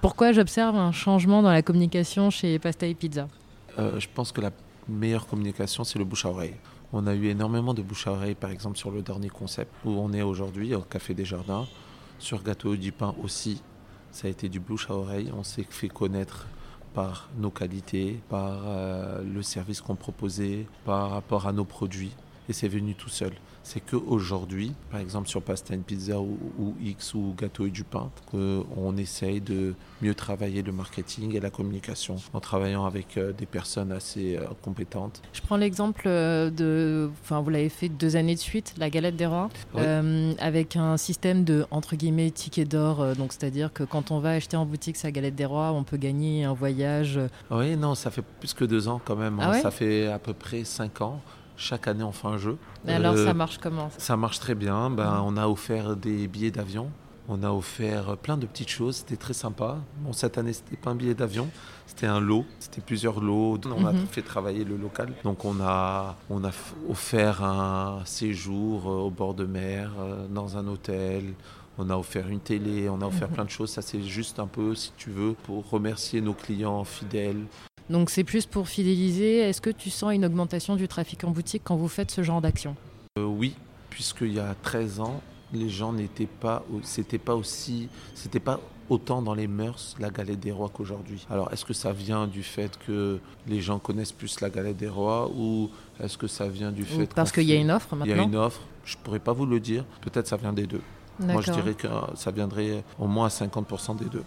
pourquoi 0.00 0.32
j'observe 0.32 0.76
un 0.76 0.92
changement 0.92 1.42
dans 1.42 1.52
la 1.52 1.62
communication 1.62 2.30
chez 2.30 2.58
Pasta 2.58 2.86
et 2.86 2.94
Pizza? 2.94 3.28
Euh, 3.78 4.00
Je 4.00 4.08
pense 4.14 4.32
que 4.32 4.40
la 4.40 4.50
meilleure 4.88 5.26
communication, 5.26 5.84
c'est 5.84 5.98
le 5.98 6.04
bouche 6.04 6.24
à 6.24 6.30
oreille. 6.30 6.54
On 6.98 7.06
a 7.06 7.14
eu 7.14 7.26
énormément 7.26 7.74
de 7.74 7.82
bouche 7.82 8.06
à 8.06 8.12
oreille, 8.12 8.34
par 8.34 8.50
exemple, 8.50 8.78
sur 8.78 8.90
le 8.90 9.02
dernier 9.02 9.28
concept 9.28 9.70
où 9.84 9.90
on 9.90 10.14
est 10.14 10.22
aujourd'hui, 10.22 10.74
au 10.74 10.80
Café 10.80 11.12
des 11.12 11.26
Jardins. 11.26 11.66
Sur 12.18 12.42
Gâteau 12.42 12.74
du 12.74 12.90
Pain 12.90 13.14
aussi, 13.22 13.62
ça 14.12 14.28
a 14.28 14.30
été 14.30 14.48
du 14.48 14.60
bouche 14.60 14.88
à 14.88 14.94
oreille. 14.94 15.30
On 15.36 15.42
s'est 15.42 15.66
fait 15.68 15.88
connaître 15.88 16.46
par 16.94 17.28
nos 17.36 17.50
qualités, 17.50 18.18
par 18.30 18.62
euh, 18.64 19.22
le 19.22 19.42
service 19.42 19.82
qu'on 19.82 19.94
proposait, 19.94 20.64
par 20.86 21.10
rapport 21.10 21.46
à 21.46 21.52
nos 21.52 21.66
produits. 21.66 22.14
Et 22.48 22.52
c'est 22.52 22.68
venu 22.68 22.94
tout 22.94 23.08
seul 23.08 23.32
c'est 23.66 23.80
qu'aujourd'hui, 23.80 24.72
par 24.92 25.00
exemple 25.00 25.28
sur 25.28 25.42
Pasta 25.42 25.74
and 25.74 25.80
Pizza 25.80 26.20
ou, 26.20 26.38
X 26.80 27.14
ou 27.14 27.34
Gâteau 27.36 27.66
et 27.66 27.70
du 27.70 27.82
pain, 27.82 28.10
qu'on 28.30 28.96
essaye 28.96 29.40
de 29.40 29.74
mieux 30.00 30.14
travailler 30.14 30.62
le 30.62 30.70
marketing 30.70 31.34
et 31.34 31.40
la 31.40 31.50
communication 31.50 32.14
en 32.32 32.38
travaillant 32.38 32.84
avec 32.84 33.16
euh, 33.16 33.32
des 33.32 33.44
personnes 33.44 33.90
assez 33.90 34.36
euh, 34.36 34.44
compétentes. 34.62 35.20
Je 35.32 35.40
prends 35.40 35.56
l'exemple 35.56 36.04
euh, 36.06 36.48
de, 36.48 37.10
enfin 37.22 37.40
vous 37.40 37.50
l'avez 37.50 37.68
fait 37.68 37.88
deux 37.88 38.14
années 38.14 38.36
de 38.36 38.40
suite, 38.40 38.72
la 38.78 38.88
galette 38.88 39.16
des 39.16 39.26
rois, 39.26 39.48
avec 40.38 40.76
un 40.76 40.96
système 40.96 41.42
de 41.42 41.66
entre 41.72 41.96
guillemets 41.96 42.30
ticket 42.30 42.66
d'or, 42.66 43.16
donc 43.16 43.32
c'est-à-dire 43.32 43.72
que 43.72 43.82
quand 43.82 44.12
on 44.12 44.20
va 44.20 44.30
acheter 44.30 44.56
en 44.56 44.64
boutique 44.64 44.96
sa 44.96 45.10
galette 45.10 45.34
des 45.34 45.44
rois, 45.44 45.72
on 45.72 45.82
peut 45.82 45.96
gagner 45.96 46.44
un 46.44 46.52
voyage. 46.52 47.18
Oui, 47.50 47.76
non, 47.76 47.96
ça 47.96 48.12
fait 48.12 48.22
plus 48.38 48.54
que 48.54 48.64
deux 48.64 48.86
ans 48.86 49.00
quand 49.04 49.16
même, 49.16 49.40
hein. 49.40 49.50
ah 49.54 49.60
ça 49.60 49.72
fait 49.72 50.06
à 50.06 50.20
peu 50.20 50.34
près 50.34 50.62
cinq 50.62 51.00
ans. 51.00 51.20
Chaque 51.56 51.88
année, 51.88 52.04
on 52.04 52.12
fait 52.12 52.28
un 52.28 52.38
jeu. 52.38 52.58
Mais 52.84 52.94
alors, 52.94 53.14
ça 53.16 53.30
euh, 53.30 53.34
marche 53.34 53.58
comment 53.58 53.90
Ça? 53.96 54.16
marche 54.16 54.40
très 54.40 54.54
bien. 54.54 54.90
Ben, 54.90 55.22
On 55.24 55.36
a 55.36 55.48
offert 55.48 55.96
des 55.96 56.28
billets 56.28 56.50
d'avion. 56.50 56.90
On 57.28 57.42
a 57.42 57.50
offert 57.50 58.16
plein 58.18 58.36
de 58.36 58.46
petites 58.46 58.68
choses. 58.68 58.96
C'était 58.96 59.16
très 59.16 59.32
sympa. 59.32 59.78
Bon, 60.00 60.12
cette 60.12 60.38
année, 60.38 60.52
c'était 60.52 60.76
pas 60.76 60.90
un 60.90 60.94
billet 60.94 61.14
d'avion. 61.14 61.48
C'était 61.86 62.06
un 62.06 62.20
lot. 62.20 62.44
C'était 62.60 62.80
plusieurs 62.80 63.20
lots. 63.20 63.58
On 63.64 63.86
a 63.86 63.92
mhm. 63.92 64.06
fait 64.06 64.22
travailler 64.22 64.64
le 64.64 64.76
local. 64.76 65.12
Donc, 65.24 65.44
on 65.44 65.56
a, 65.60 66.16
on 66.30 66.44
a 66.44 66.50
offert 66.88 67.42
un 67.42 68.02
séjour 68.04 68.88
euh, 68.88 69.06
au 69.06 69.10
bord 69.10 69.34
de 69.34 69.44
mer, 69.44 69.92
euh, 69.98 70.26
dans 70.28 70.56
un 70.56 70.68
hôtel. 70.68 71.34
On 71.78 71.90
a 71.90 71.96
offert 71.96 72.28
une 72.28 72.40
télé, 72.40 72.88
on 72.88 73.02
a 73.02 73.06
offert 73.06 73.28
mhm. 73.28 73.34
plein 73.34 73.44
de 73.44 73.50
choses. 73.50 73.70
Ça, 73.70 73.82
c'est 73.82 74.02
juste 74.02 74.38
un 74.38 74.46
peu, 74.46 74.74
si 74.74 74.92
tu 74.96 75.10
veux, 75.10 75.34
pour 75.44 75.68
remercier 75.68 76.20
nos 76.20 76.34
clients 76.34 76.84
fidèles. 76.84 77.44
Donc 77.90 78.10
c'est 78.10 78.24
plus 78.24 78.46
pour 78.46 78.68
fidéliser. 78.68 79.38
Est-ce 79.38 79.60
que 79.60 79.70
tu 79.70 79.90
sens 79.90 80.12
une 80.12 80.24
augmentation 80.24 80.76
du 80.76 80.88
trafic 80.88 81.22
en 81.24 81.30
boutique 81.30 81.62
quand 81.64 81.76
vous 81.76 81.88
faites 81.88 82.10
ce 82.10 82.22
genre 82.22 82.40
d'action? 82.40 82.74
Euh, 83.18 83.24
Oui, 83.24 83.54
puisqu'il 83.90 84.32
y 84.34 84.40
a 84.40 84.54
13 84.62 85.00
ans, 85.00 85.20
les 85.52 85.68
gens 85.68 85.92
n'étaient 85.92 86.26
pas, 86.26 86.64
c'était 86.82 87.18
pas 87.18 87.34
aussi, 87.34 87.88
c'était 88.14 88.40
pas 88.40 88.60
autant 88.88 89.20
dans 89.22 89.34
les 89.34 89.46
mœurs 89.46 89.96
la 89.98 90.10
galette 90.10 90.40
des 90.40 90.52
rois 90.52 90.68
qu'aujourd'hui. 90.72 91.26
Alors 91.30 91.52
est-ce 91.52 91.64
que 91.64 91.72
ça 91.74 91.92
vient 91.92 92.26
du 92.26 92.42
fait 92.42 92.78
que 92.86 93.18
les 93.46 93.60
gens 93.60 93.78
connaissent 93.78 94.12
plus 94.12 94.40
la 94.40 94.50
galette 94.50 94.76
des 94.76 94.88
rois 94.88 95.30
ou 95.34 95.70
est-ce 96.00 96.16
que 96.18 96.26
ça 96.26 96.48
vient 96.48 96.72
du 96.72 96.84
fait 96.84 97.12
parce 97.14 97.32
qu'il 97.32 97.44
y 97.44 97.52
a 97.52 97.56
une 97.56 97.70
offre 97.70 97.94
maintenant 97.96 98.14
Il 98.14 98.16
y 98.16 98.20
a 98.20 98.24
une 98.24 98.36
offre. 98.36 98.60
Je 98.84 98.96
pourrais 99.02 99.18
pas 99.18 99.32
vous 99.32 99.46
le 99.46 99.58
dire. 99.58 99.84
Peut-être 100.00 100.28
ça 100.28 100.36
vient 100.36 100.52
des 100.52 100.66
deux. 100.66 100.82
Moi, 101.20 101.40
je 101.40 101.52
dirais 101.52 101.74
que 101.74 101.88
ça 102.14 102.30
viendrait 102.30 102.84
au 102.98 103.06
moins 103.06 103.26
à 103.26 103.28
50% 103.28 103.96
des 103.96 104.06
deux. 104.06 104.24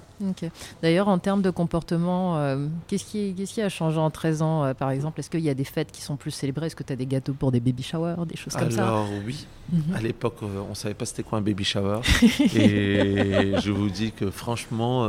D'ailleurs, 0.82 1.08
en 1.08 1.20
termes 1.20 1.42
de 1.42 1.50
comportement, 1.50 2.38
euh, 2.38 2.68
qu'est-ce 2.88 3.06
qui, 3.06 3.34
qui, 3.34 3.62
a 3.62 3.70
changé 3.70 3.98
en 3.98 4.10
13 4.10 4.42
ans, 4.42 4.64
euh, 4.64 4.74
par 4.74 4.92
exemple? 4.92 5.20
Est-ce 5.20 5.30
qu'il 5.30 5.42
y 5.42 5.50
a 5.50 5.54
des 5.54 5.64
fêtes 5.64 5.92
qui 5.92 6.02
sont 6.02 6.16
plus 6.16 6.32
célébrées? 6.32 6.68
Est-ce 6.68 6.76
que 6.76 6.84
tu 6.84 6.94
as 6.94 6.96
des 6.96 7.06
gâteaux 7.06 7.34
pour 7.34 7.52
des 7.52 7.60
baby 7.60 7.84
showers, 7.84 8.26
des 8.28 8.36
choses 8.36 8.56
comme 8.56 8.72
ça? 8.72 8.84
Alors, 8.84 9.08
oui. 9.26 9.46
Mhm. 9.72 9.96
À 9.96 10.02
l'époque, 10.02 10.38
euh, 10.42 10.62
on 10.66 10.72
ne 10.72 10.76
savait 10.76 10.96
pas 10.96 11.06
c'était 11.06 11.24
quoi 11.24 11.38
un 11.38 11.42
baby 11.42 11.64
shower. 11.64 12.02
et 12.40 13.54
je 13.62 13.72
vous 13.72 13.90
dis 13.90 14.12
que 14.12 14.32
franchement, 14.32 15.08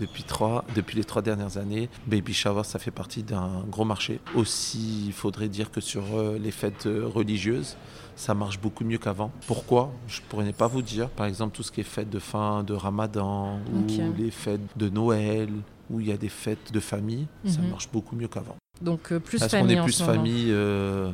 depuis, 0.00 0.24
trois, 0.24 0.64
depuis 0.74 0.96
les 0.96 1.04
trois 1.04 1.22
dernières 1.22 1.56
années, 1.56 1.88
baby 2.06 2.34
shower, 2.34 2.64
ça 2.64 2.78
fait 2.78 2.90
partie 2.90 3.22
d'un 3.22 3.64
gros 3.70 3.84
marché. 3.84 4.20
Aussi, 4.34 5.04
il 5.06 5.12
faudrait 5.12 5.48
dire 5.48 5.70
que 5.70 5.80
sur 5.80 6.02
les 6.40 6.50
fêtes 6.50 6.86
religieuses, 6.86 7.76
ça 8.16 8.34
marche 8.34 8.60
beaucoup 8.60 8.84
mieux 8.84 8.98
qu'avant. 8.98 9.30
Pourquoi? 9.46 9.92
Je 10.08 10.20
ne 10.20 10.26
pourrais 10.26 10.52
pas 10.52 10.66
vous 10.66 10.82
dire. 10.82 11.08
Par 11.08 11.26
exemple, 11.26 11.54
tout 11.56 11.62
ce 11.62 11.72
qui 11.72 11.80
est 11.80 11.84
fête 11.84 12.10
de 12.10 12.18
fin 12.18 12.62
de 12.62 12.74
Ramadan 12.74 13.58
ou 13.72 13.86
les 14.18 14.30
fêtes 14.30 14.60
de 14.76 14.88
Noël, 14.88 15.48
où 15.90 16.00
il 16.00 16.08
y 16.08 16.12
a 16.12 16.16
des 16.16 16.28
fêtes 16.28 16.72
de 16.72 16.80
famille, 16.80 17.26
ça 17.46 17.60
mhm. 17.60 17.70
marche 17.70 17.88
beaucoup 17.92 18.16
mieux 18.16 18.28
qu'avant. 18.28 18.56
Donc 18.80 19.12
euh, 19.12 19.20
plus 19.20 19.38
Parce 19.38 19.50
famille. 19.52 19.76
qu'on 19.76 19.82
est 19.82 19.84
plus 19.84 20.02
famille 20.02 20.46
euh, 20.50 21.12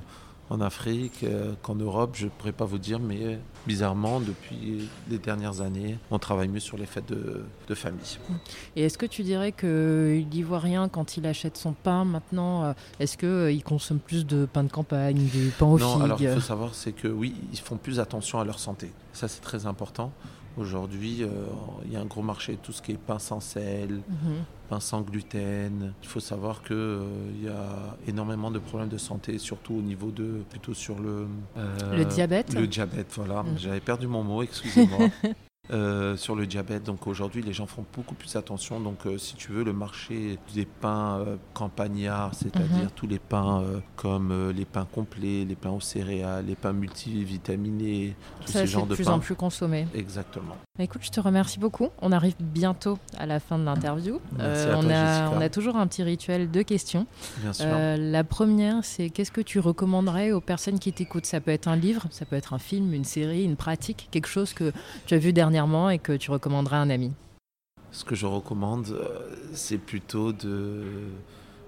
en 0.51 0.61
Afrique 0.61 1.25
euh, 1.25 1.53
qu'en 1.63 1.75
Europe, 1.75 2.13
je 2.15 2.27
ne 2.27 2.31
pourrais 2.31 2.53
pas 2.53 2.65
vous 2.65 2.79
dire, 2.79 2.99
mais 2.99 3.39
bizarrement, 3.67 4.21
depuis 4.21 4.89
les 5.11 5.19
dernières 5.19 5.61
années, 5.61 5.99
on 6.11 6.19
travaille 6.19 6.49
mieux 6.49 6.61
sur 6.61 6.79
les 6.79 6.87
fêtes 6.87 7.11
de, 7.11 7.75
famille. 7.75 8.19
Et 8.77 8.85
est-ce 8.85 8.97
que 8.97 9.07
tu 9.07 9.23
dirais 9.23 9.53
que 9.53 10.25
l'Ivoirien, 10.31 10.89
quand 10.89 11.17
il 11.17 11.27
achète 11.27 11.57
son 11.57 11.73
pain 11.73 12.05
maintenant, 12.05 12.65
euh, 12.65 12.73
est-ce 12.99 13.19
qu'il 13.19 13.29
euh, 13.29 13.53
il 13.53 13.63
consomme 13.63 13.99
plus 13.99 14.27
de 14.27 14.47
pain 14.47 14.65
de 14.65 14.71
campagne, 14.71 15.27
du 15.27 15.53
pain 15.59 15.67
au 15.67 15.79
Non, 15.79 16.01
alors 16.01 16.21
il 16.21 16.31
faut 16.31 16.41
savoir, 16.41 16.75
c'est 16.75 16.93
que 16.93 17.09
oui, 17.09 17.35
ils 17.53 17.59
font 17.59 17.77
plus 17.77 18.01
attention 18.01 18.41
à 18.41 18.45
leur 18.45 18.59
santé. 18.59 18.91
Ça, 19.13 19.29
c'est 19.29 19.41
très 19.41 19.67
important. 19.67 20.13
Aujourd'hui, 20.59 21.23
euh, 21.23 21.29
il 21.85 21.93
y 21.93 21.97
a 21.97 22.01
un 22.01 22.05
gros 22.05 22.23
marché 22.23 22.53
de 22.53 22.59
tout 22.59 22.73
ce 22.73 22.83
qui 22.83 22.93
est 22.93 22.99
pain 22.99 23.21
sans 23.21 23.39
sel, 23.39 24.01
mhm. 24.09 24.45
pain 24.69 24.81
sans 24.81 25.03
gluten. 25.03 25.93
Il 26.03 26.09
faut 26.09 26.19
savoir 26.19 26.63
qu'il 26.63 26.75
euh, 26.75 27.05
y 27.41 27.49
a 27.49 27.97
énormément 28.09 28.51
de 28.51 28.59
problèmes 28.59 28.89
de 28.89 28.99
santé, 28.99 29.39
surtout 29.39 29.75
au 29.75 29.83
niveau 29.83 30.11
de, 30.11 30.43
plutôt 30.51 30.75
sur 30.75 30.99
le... 30.99 31.29
Euh, 31.57 31.97
le 31.97 32.05
diabète 32.05 32.55
Le 32.55 32.67
diabète, 32.67 33.13
voilà. 33.15 33.45
Mhm. 33.45 33.59
J'avais 33.59 33.81
perdu 33.81 34.09
mon 34.09 34.25
mot, 34.25 34.43
excusez-moi. 34.43 35.09
Euh, 35.71 36.17
sur 36.17 36.35
le 36.35 36.47
diabète. 36.47 36.85
Donc 36.85 37.07
aujourd'hui, 37.07 37.43
les 37.43 37.53
gens 37.53 37.67
font 37.67 37.85
beaucoup 37.95 38.15
plus 38.15 38.37
attention. 38.37 38.81
Donc 38.81 39.05
euh, 39.05 39.19
si 39.19 39.35
tu 39.35 39.53
veux, 39.53 39.65
le 39.65 39.75
marché 39.75 40.39
des 40.55 40.65
pains 40.65 41.19
euh, 41.19 41.37
campagnards, 41.53 42.35
c'est-à-dire 42.35 42.85
mhm. 42.85 42.91
tous 42.97 43.07
les 43.07 43.19
pains 43.19 43.63
comme 43.97 44.51
les 44.51 44.65
pains 44.65 44.87
complets, 44.91 45.45
les 45.45 45.57
pains 45.57 45.71
aux 45.71 45.81
céréales, 45.81 46.47
les 46.47 46.55
pains 46.55 46.73
multivitaminés, 46.73 48.17
tous 48.47 48.53
ces 48.53 48.67
genres 48.67 48.87
de 48.87 48.95
plus 48.95 49.09
en 49.09 49.19
plus 49.19 49.35
consommé. 49.35 49.87
Exactement. 49.95 50.57
Bah, 50.79 50.85
écoute, 50.85 51.01
je 51.03 51.11
te 51.11 51.19
remercie 51.19 51.59
beaucoup. 51.59 51.89
On 52.01 52.13
arrive 52.13 52.37
bientôt 52.39 53.01
à 53.17 53.27
la 53.27 53.41
fin 53.41 53.59
de 53.59 53.65
l'interview. 53.65 54.21
on, 54.39 54.91
a, 54.91 55.29
on 55.31 55.41
a 55.41 55.49
toujours 55.49 55.75
un 55.77 55.89
petit 55.89 56.05
rituel 56.05 56.53
de 56.53 56.63
questions. 56.63 57.05
Bien 57.39 57.53
sûr. 57.53 57.67
la 57.67 58.23
première, 58.23 58.85
c'est 58.85 59.11
qu'est-ce 59.11 59.33
que 59.33 59.41
tu 59.41 59.59
recommanderais 59.59 60.31
aux 60.31 60.41
personnes 60.41 60.79
qui 60.79 60.93
t'écoutent? 60.93 61.27
Ça 61.27 61.41
peut 61.41 61.51
être 61.51 61.67
un 61.67 61.75
livre, 61.75 62.07
ça 62.11 62.27
peut 62.27 62.37
être 62.37 62.53
un 62.53 62.61
film, 62.61 62.95
une 62.95 63.03
série, 63.03 63.43
une 63.43 63.57
pratique, 63.57 64.07
quelque 64.13 64.29
chose 64.29 64.53
que 64.53 64.73
tu 65.07 65.15
as 65.15 65.19
vu 65.19 65.33
dernièrement 65.33 65.91
et 65.91 65.99
que 65.99 66.13
tu 66.13 66.31
recommanderais 66.31 66.77
à 66.77 66.81
un 66.81 66.91
ami? 66.91 67.13
Ce 67.91 68.05
que 68.05 68.15
je 68.15 68.27
recommande, 68.27 68.87
euh, 68.91 69.35
c'est 69.55 69.79
plutôt 69.79 70.33
de, 70.33 70.85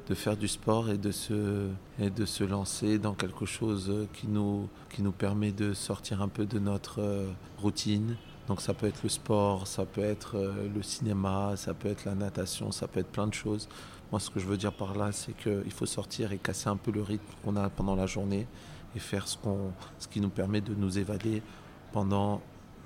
de 0.09 0.15
faire 0.15 0.37
du 0.37 0.47
sport 0.47 0.89
et 0.89 0.99
de, 0.99 1.11
se, 1.11 1.67
et 1.99 2.11
de 2.11 2.25
se 2.25 2.45
lancer 2.45 2.99
dans 2.99 3.15
quelque 3.15 3.45
chose 3.45 4.07
qui 4.13 4.29
nous, 4.29 4.69
qui 4.89 5.03
nous 5.03 5.11
permet 5.13 5.51
de 5.51 5.73
sortir 5.73 6.23
un 6.23 6.29
peu 6.29 6.47
de 6.47 6.61
notre 6.61 7.01
euh, 7.01 7.27
routine. 7.59 8.15
Donc 8.51 8.61
ça 8.61 8.75
peut 8.75 8.89
être 8.89 9.05
le 9.05 9.09
sport, 9.09 9.69
ça 9.69 9.85
peut 9.87 10.01
être 10.01 10.37
euh, 10.37 10.69
le 10.75 10.83
cinéma, 10.83 11.53
ça 11.55 11.73
peut 11.73 11.87
être 11.87 12.05
la 12.05 12.17
natation, 12.17 12.73
ça 12.73 12.89
peut 12.89 12.99
être 12.99 13.13
plein 13.13 13.29
de 13.29 13.33
choses. 13.33 13.69
Moi, 14.11 14.19
ce 14.19 14.29
que 14.29 14.41
je 14.41 14.47
veux 14.47 14.57
dire 14.57 14.73
par 14.73 14.97
là, 14.97 15.13
c'est 15.13 15.37
qu'il 15.37 15.71
faut 15.71 15.87
sortir 15.87 16.33
et 16.33 16.39
casser 16.39 16.69
un 16.69 16.75
peu 16.77 16.91
le 16.91 17.01
rythme 17.01 17.33
qu'on 17.45 17.55
a 17.55 17.71
pendant 17.71 17.95
la 17.95 18.07
journée 18.07 18.49
et 18.97 18.99
faire 18.99 19.29
ce, 19.29 19.39
qu'on, 19.39 19.71
ce 20.01 20.09
qui 20.09 20.21
nous 20.21 20.31
permet 20.31 20.61
de 20.61 20.75
nous 20.75 20.99
évader 20.99 21.45
pendant 21.93 22.41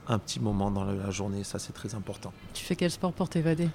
un 0.06 0.18
petit 0.18 0.38
moment 0.38 0.70
dans 0.70 0.84
la 0.84 1.10
journée, 1.10 1.44
ça 1.44 1.58
c'est 1.58 1.72
très 1.72 1.94
important. 1.94 2.34
Tu 2.52 2.62
fais 2.62 2.76
quel 2.76 2.90
sport 2.90 3.14
pour 3.14 3.30
t'évader? 3.30 3.70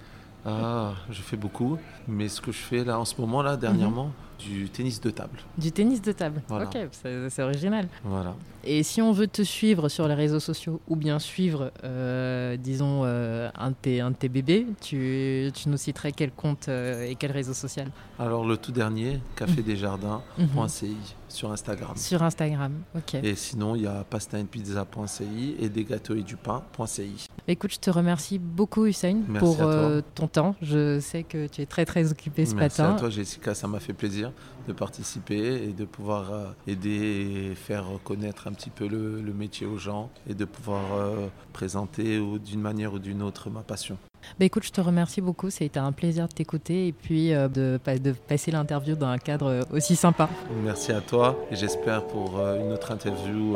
Ah, 0.46 0.94
je 1.10 1.24
fais 1.24 1.38
beaucoup, 1.38 1.80
mais 2.08 2.30
ce 2.30 2.40
que 2.40 2.52
je 2.52 2.60
fais 2.60 2.84
là 2.84 3.00
en 3.00 3.06
ce 3.06 3.20
moment 3.20 3.42
là 3.42 3.58
dernièrement, 3.58 4.06
mhm. 4.06 4.14
Du 4.40 4.70
tennis 4.70 5.02
de 5.02 5.10
table. 5.10 5.40
Du 5.58 5.72
tennis 5.72 6.02
de 6.02 6.12
table. 6.12 6.42
Ok, 6.50 6.78
c'est 6.92 7.44
original. 7.44 7.88
Voilà. 8.04 8.36
Et 8.64 8.84
si 8.84 9.02
on 9.02 9.12
veut 9.12 9.28
te 9.28 9.42
suivre 9.42 9.88
sur 9.88 10.08
les 10.08 10.14
réseaux 10.14 10.40
sociaux 10.40 10.82
ou 10.88 10.96
bien 10.96 11.20
suivre, 11.20 11.72
euh, 11.84 12.58
disons, 12.58 13.02
euh, 13.06 13.50
un, 13.58 13.70
de 13.70 13.76
tes, 13.82 14.02
un, 14.02 14.12
tes, 14.12 14.28
bébés, 14.28 14.68
tu, 14.82 15.50
tu, 15.54 15.70
nous 15.70 15.78
citerais 15.78 16.12
quel 16.12 16.32
compte 16.32 16.68
euh, 16.68 17.06
et 17.06 17.16
quel 17.16 17.32
réseau 17.32 17.54
social? 17.54 17.90
Alors 18.18 18.46
le 18.46 18.58
tout 18.58 18.72
dernier, 18.72 19.22
cafédesjardins.ci. 19.36 20.86
Mhm 20.86 20.96
sur 21.30 21.52
Instagram. 21.52 21.96
Sur 21.96 22.24
Instagram, 22.24 22.74
ok. 22.96 23.14
Et 23.24 23.36
sinon, 23.36 23.76
il 23.76 23.84
y 23.84 23.88
a 23.88 24.04
pastaandpizza.ci 24.04 25.58
et 25.60 25.70
des 25.70 25.84
gâteaux 25.84 26.16
et 26.16 26.24
du 26.24 26.36
pain.ci. 26.36 27.28
Écoute, 27.48 27.72
je 27.72 27.80
te 27.80 27.92
remercie 27.92 28.40
beaucoup, 28.40 28.88
Hussein, 28.88 29.18
pour 29.38 29.58
ton 30.16 30.28
temps. 30.28 30.56
Je 30.64 31.00
sais 31.00 31.22
que 31.22 31.46
tu 31.46 31.62
es 31.62 31.66
très, 31.68 31.86
très 31.86 32.12
occupé 32.12 32.48
ce 32.48 32.56
matin. 32.56 32.62
Merci 32.62 32.82
à 32.82 33.00
toi, 33.00 33.10
Jessica, 33.12 33.54
ça 33.54 33.68
m'a 33.68 33.80
fait 33.80 33.94
plaisir. 33.94 34.29
De 34.68 34.74
participer 34.74 35.64
et 35.64 35.74
de 35.74 35.86
pouvoir 35.86 36.32
euh, 36.32 36.46
aider 36.68 37.52
et 37.52 37.56
faire 37.56 37.86
connaître 38.04 38.48
un 38.48 38.52
petit 38.52 38.70
peu 38.70 38.88
le, 38.88 39.34
métier 39.34 39.66
aux 39.68 39.78
gens 39.78 40.10
et 40.28 40.34
de 40.34 40.46
pouvoir 40.46 40.94
euh, 40.94 41.28
présenter 41.54 42.20
d'une 42.44 42.62
manière 42.62 42.94
ou 42.94 43.00
d'une 43.00 43.22
autre 43.22 43.50
ma 43.50 43.62
passion. 43.62 43.98
Bah 44.40 44.46
écoute, 44.46 44.64
je 44.64 44.72
te 44.72 44.82
remercie 44.82 45.22
beaucoup. 45.22 45.50
Ça 45.50 45.64
a 45.64 45.66
été 45.66 45.80
un 45.80 45.92
plaisir 45.92 46.28
de 46.28 46.34
t'écouter 46.34 46.88
et 46.88 46.92
puis 46.92 47.34
euh, 47.34 47.48
de, 47.48 47.80
de, 47.98 48.12
passer 48.12 48.52
l'interview 48.52 48.96
dans 48.96 49.08
un 49.08 49.18
cadre 49.18 49.66
aussi 49.72 49.96
sympa. 49.96 50.30
Merci 50.64 50.92
à 50.92 51.02
toi 51.02 51.38
et 51.52 51.56
j'espère 51.56 52.06
pour 52.06 52.40
une 52.40 52.72
autre 52.72 52.92
interview 52.92 53.56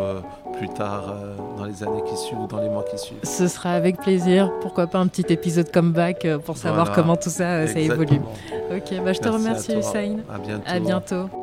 plus 0.57 0.69
tard 0.69 1.15
dans 1.57 1.65
les 1.65 1.83
années 1.83 2.03
qui 2.07 2.17
suivent 2.17 2.39
ou 2.39 2.47
dans 2.47 2.61
les 2.61 2.69
mois 2.69 2.83
qui 2.83 2.97
suivent. 2.97 3.17
Ce 3.23 3.47
sera 3.47 3.71
avec 3.71 3.97
plaisir. 3.97 4.51
Pourquoi 4.61 4.87
pas 4.87 4.99
un 4.99 5.07
petit 5.07 5.31
épisode 5.33 5.71
comeback 5.71 6.27
pour 6.45 6.57
savoir 6.57 6.91
comment 6.91 7.15
tout 7.15 7.29
ça, 7.29 7.67
ça 7.67 7.79
évolue. 7.79 8.19
Ok, 8.71 8.93
bah 9.03 9.13
je 9.13 9.19
te 9.19 9.29
remercie, 9.29 9.73
Hussein. 9.77 10.17
À 10.31 10.37
bientôt. 10.37 10.63
À 10.65 10.79
bientôt. 10.79 11.42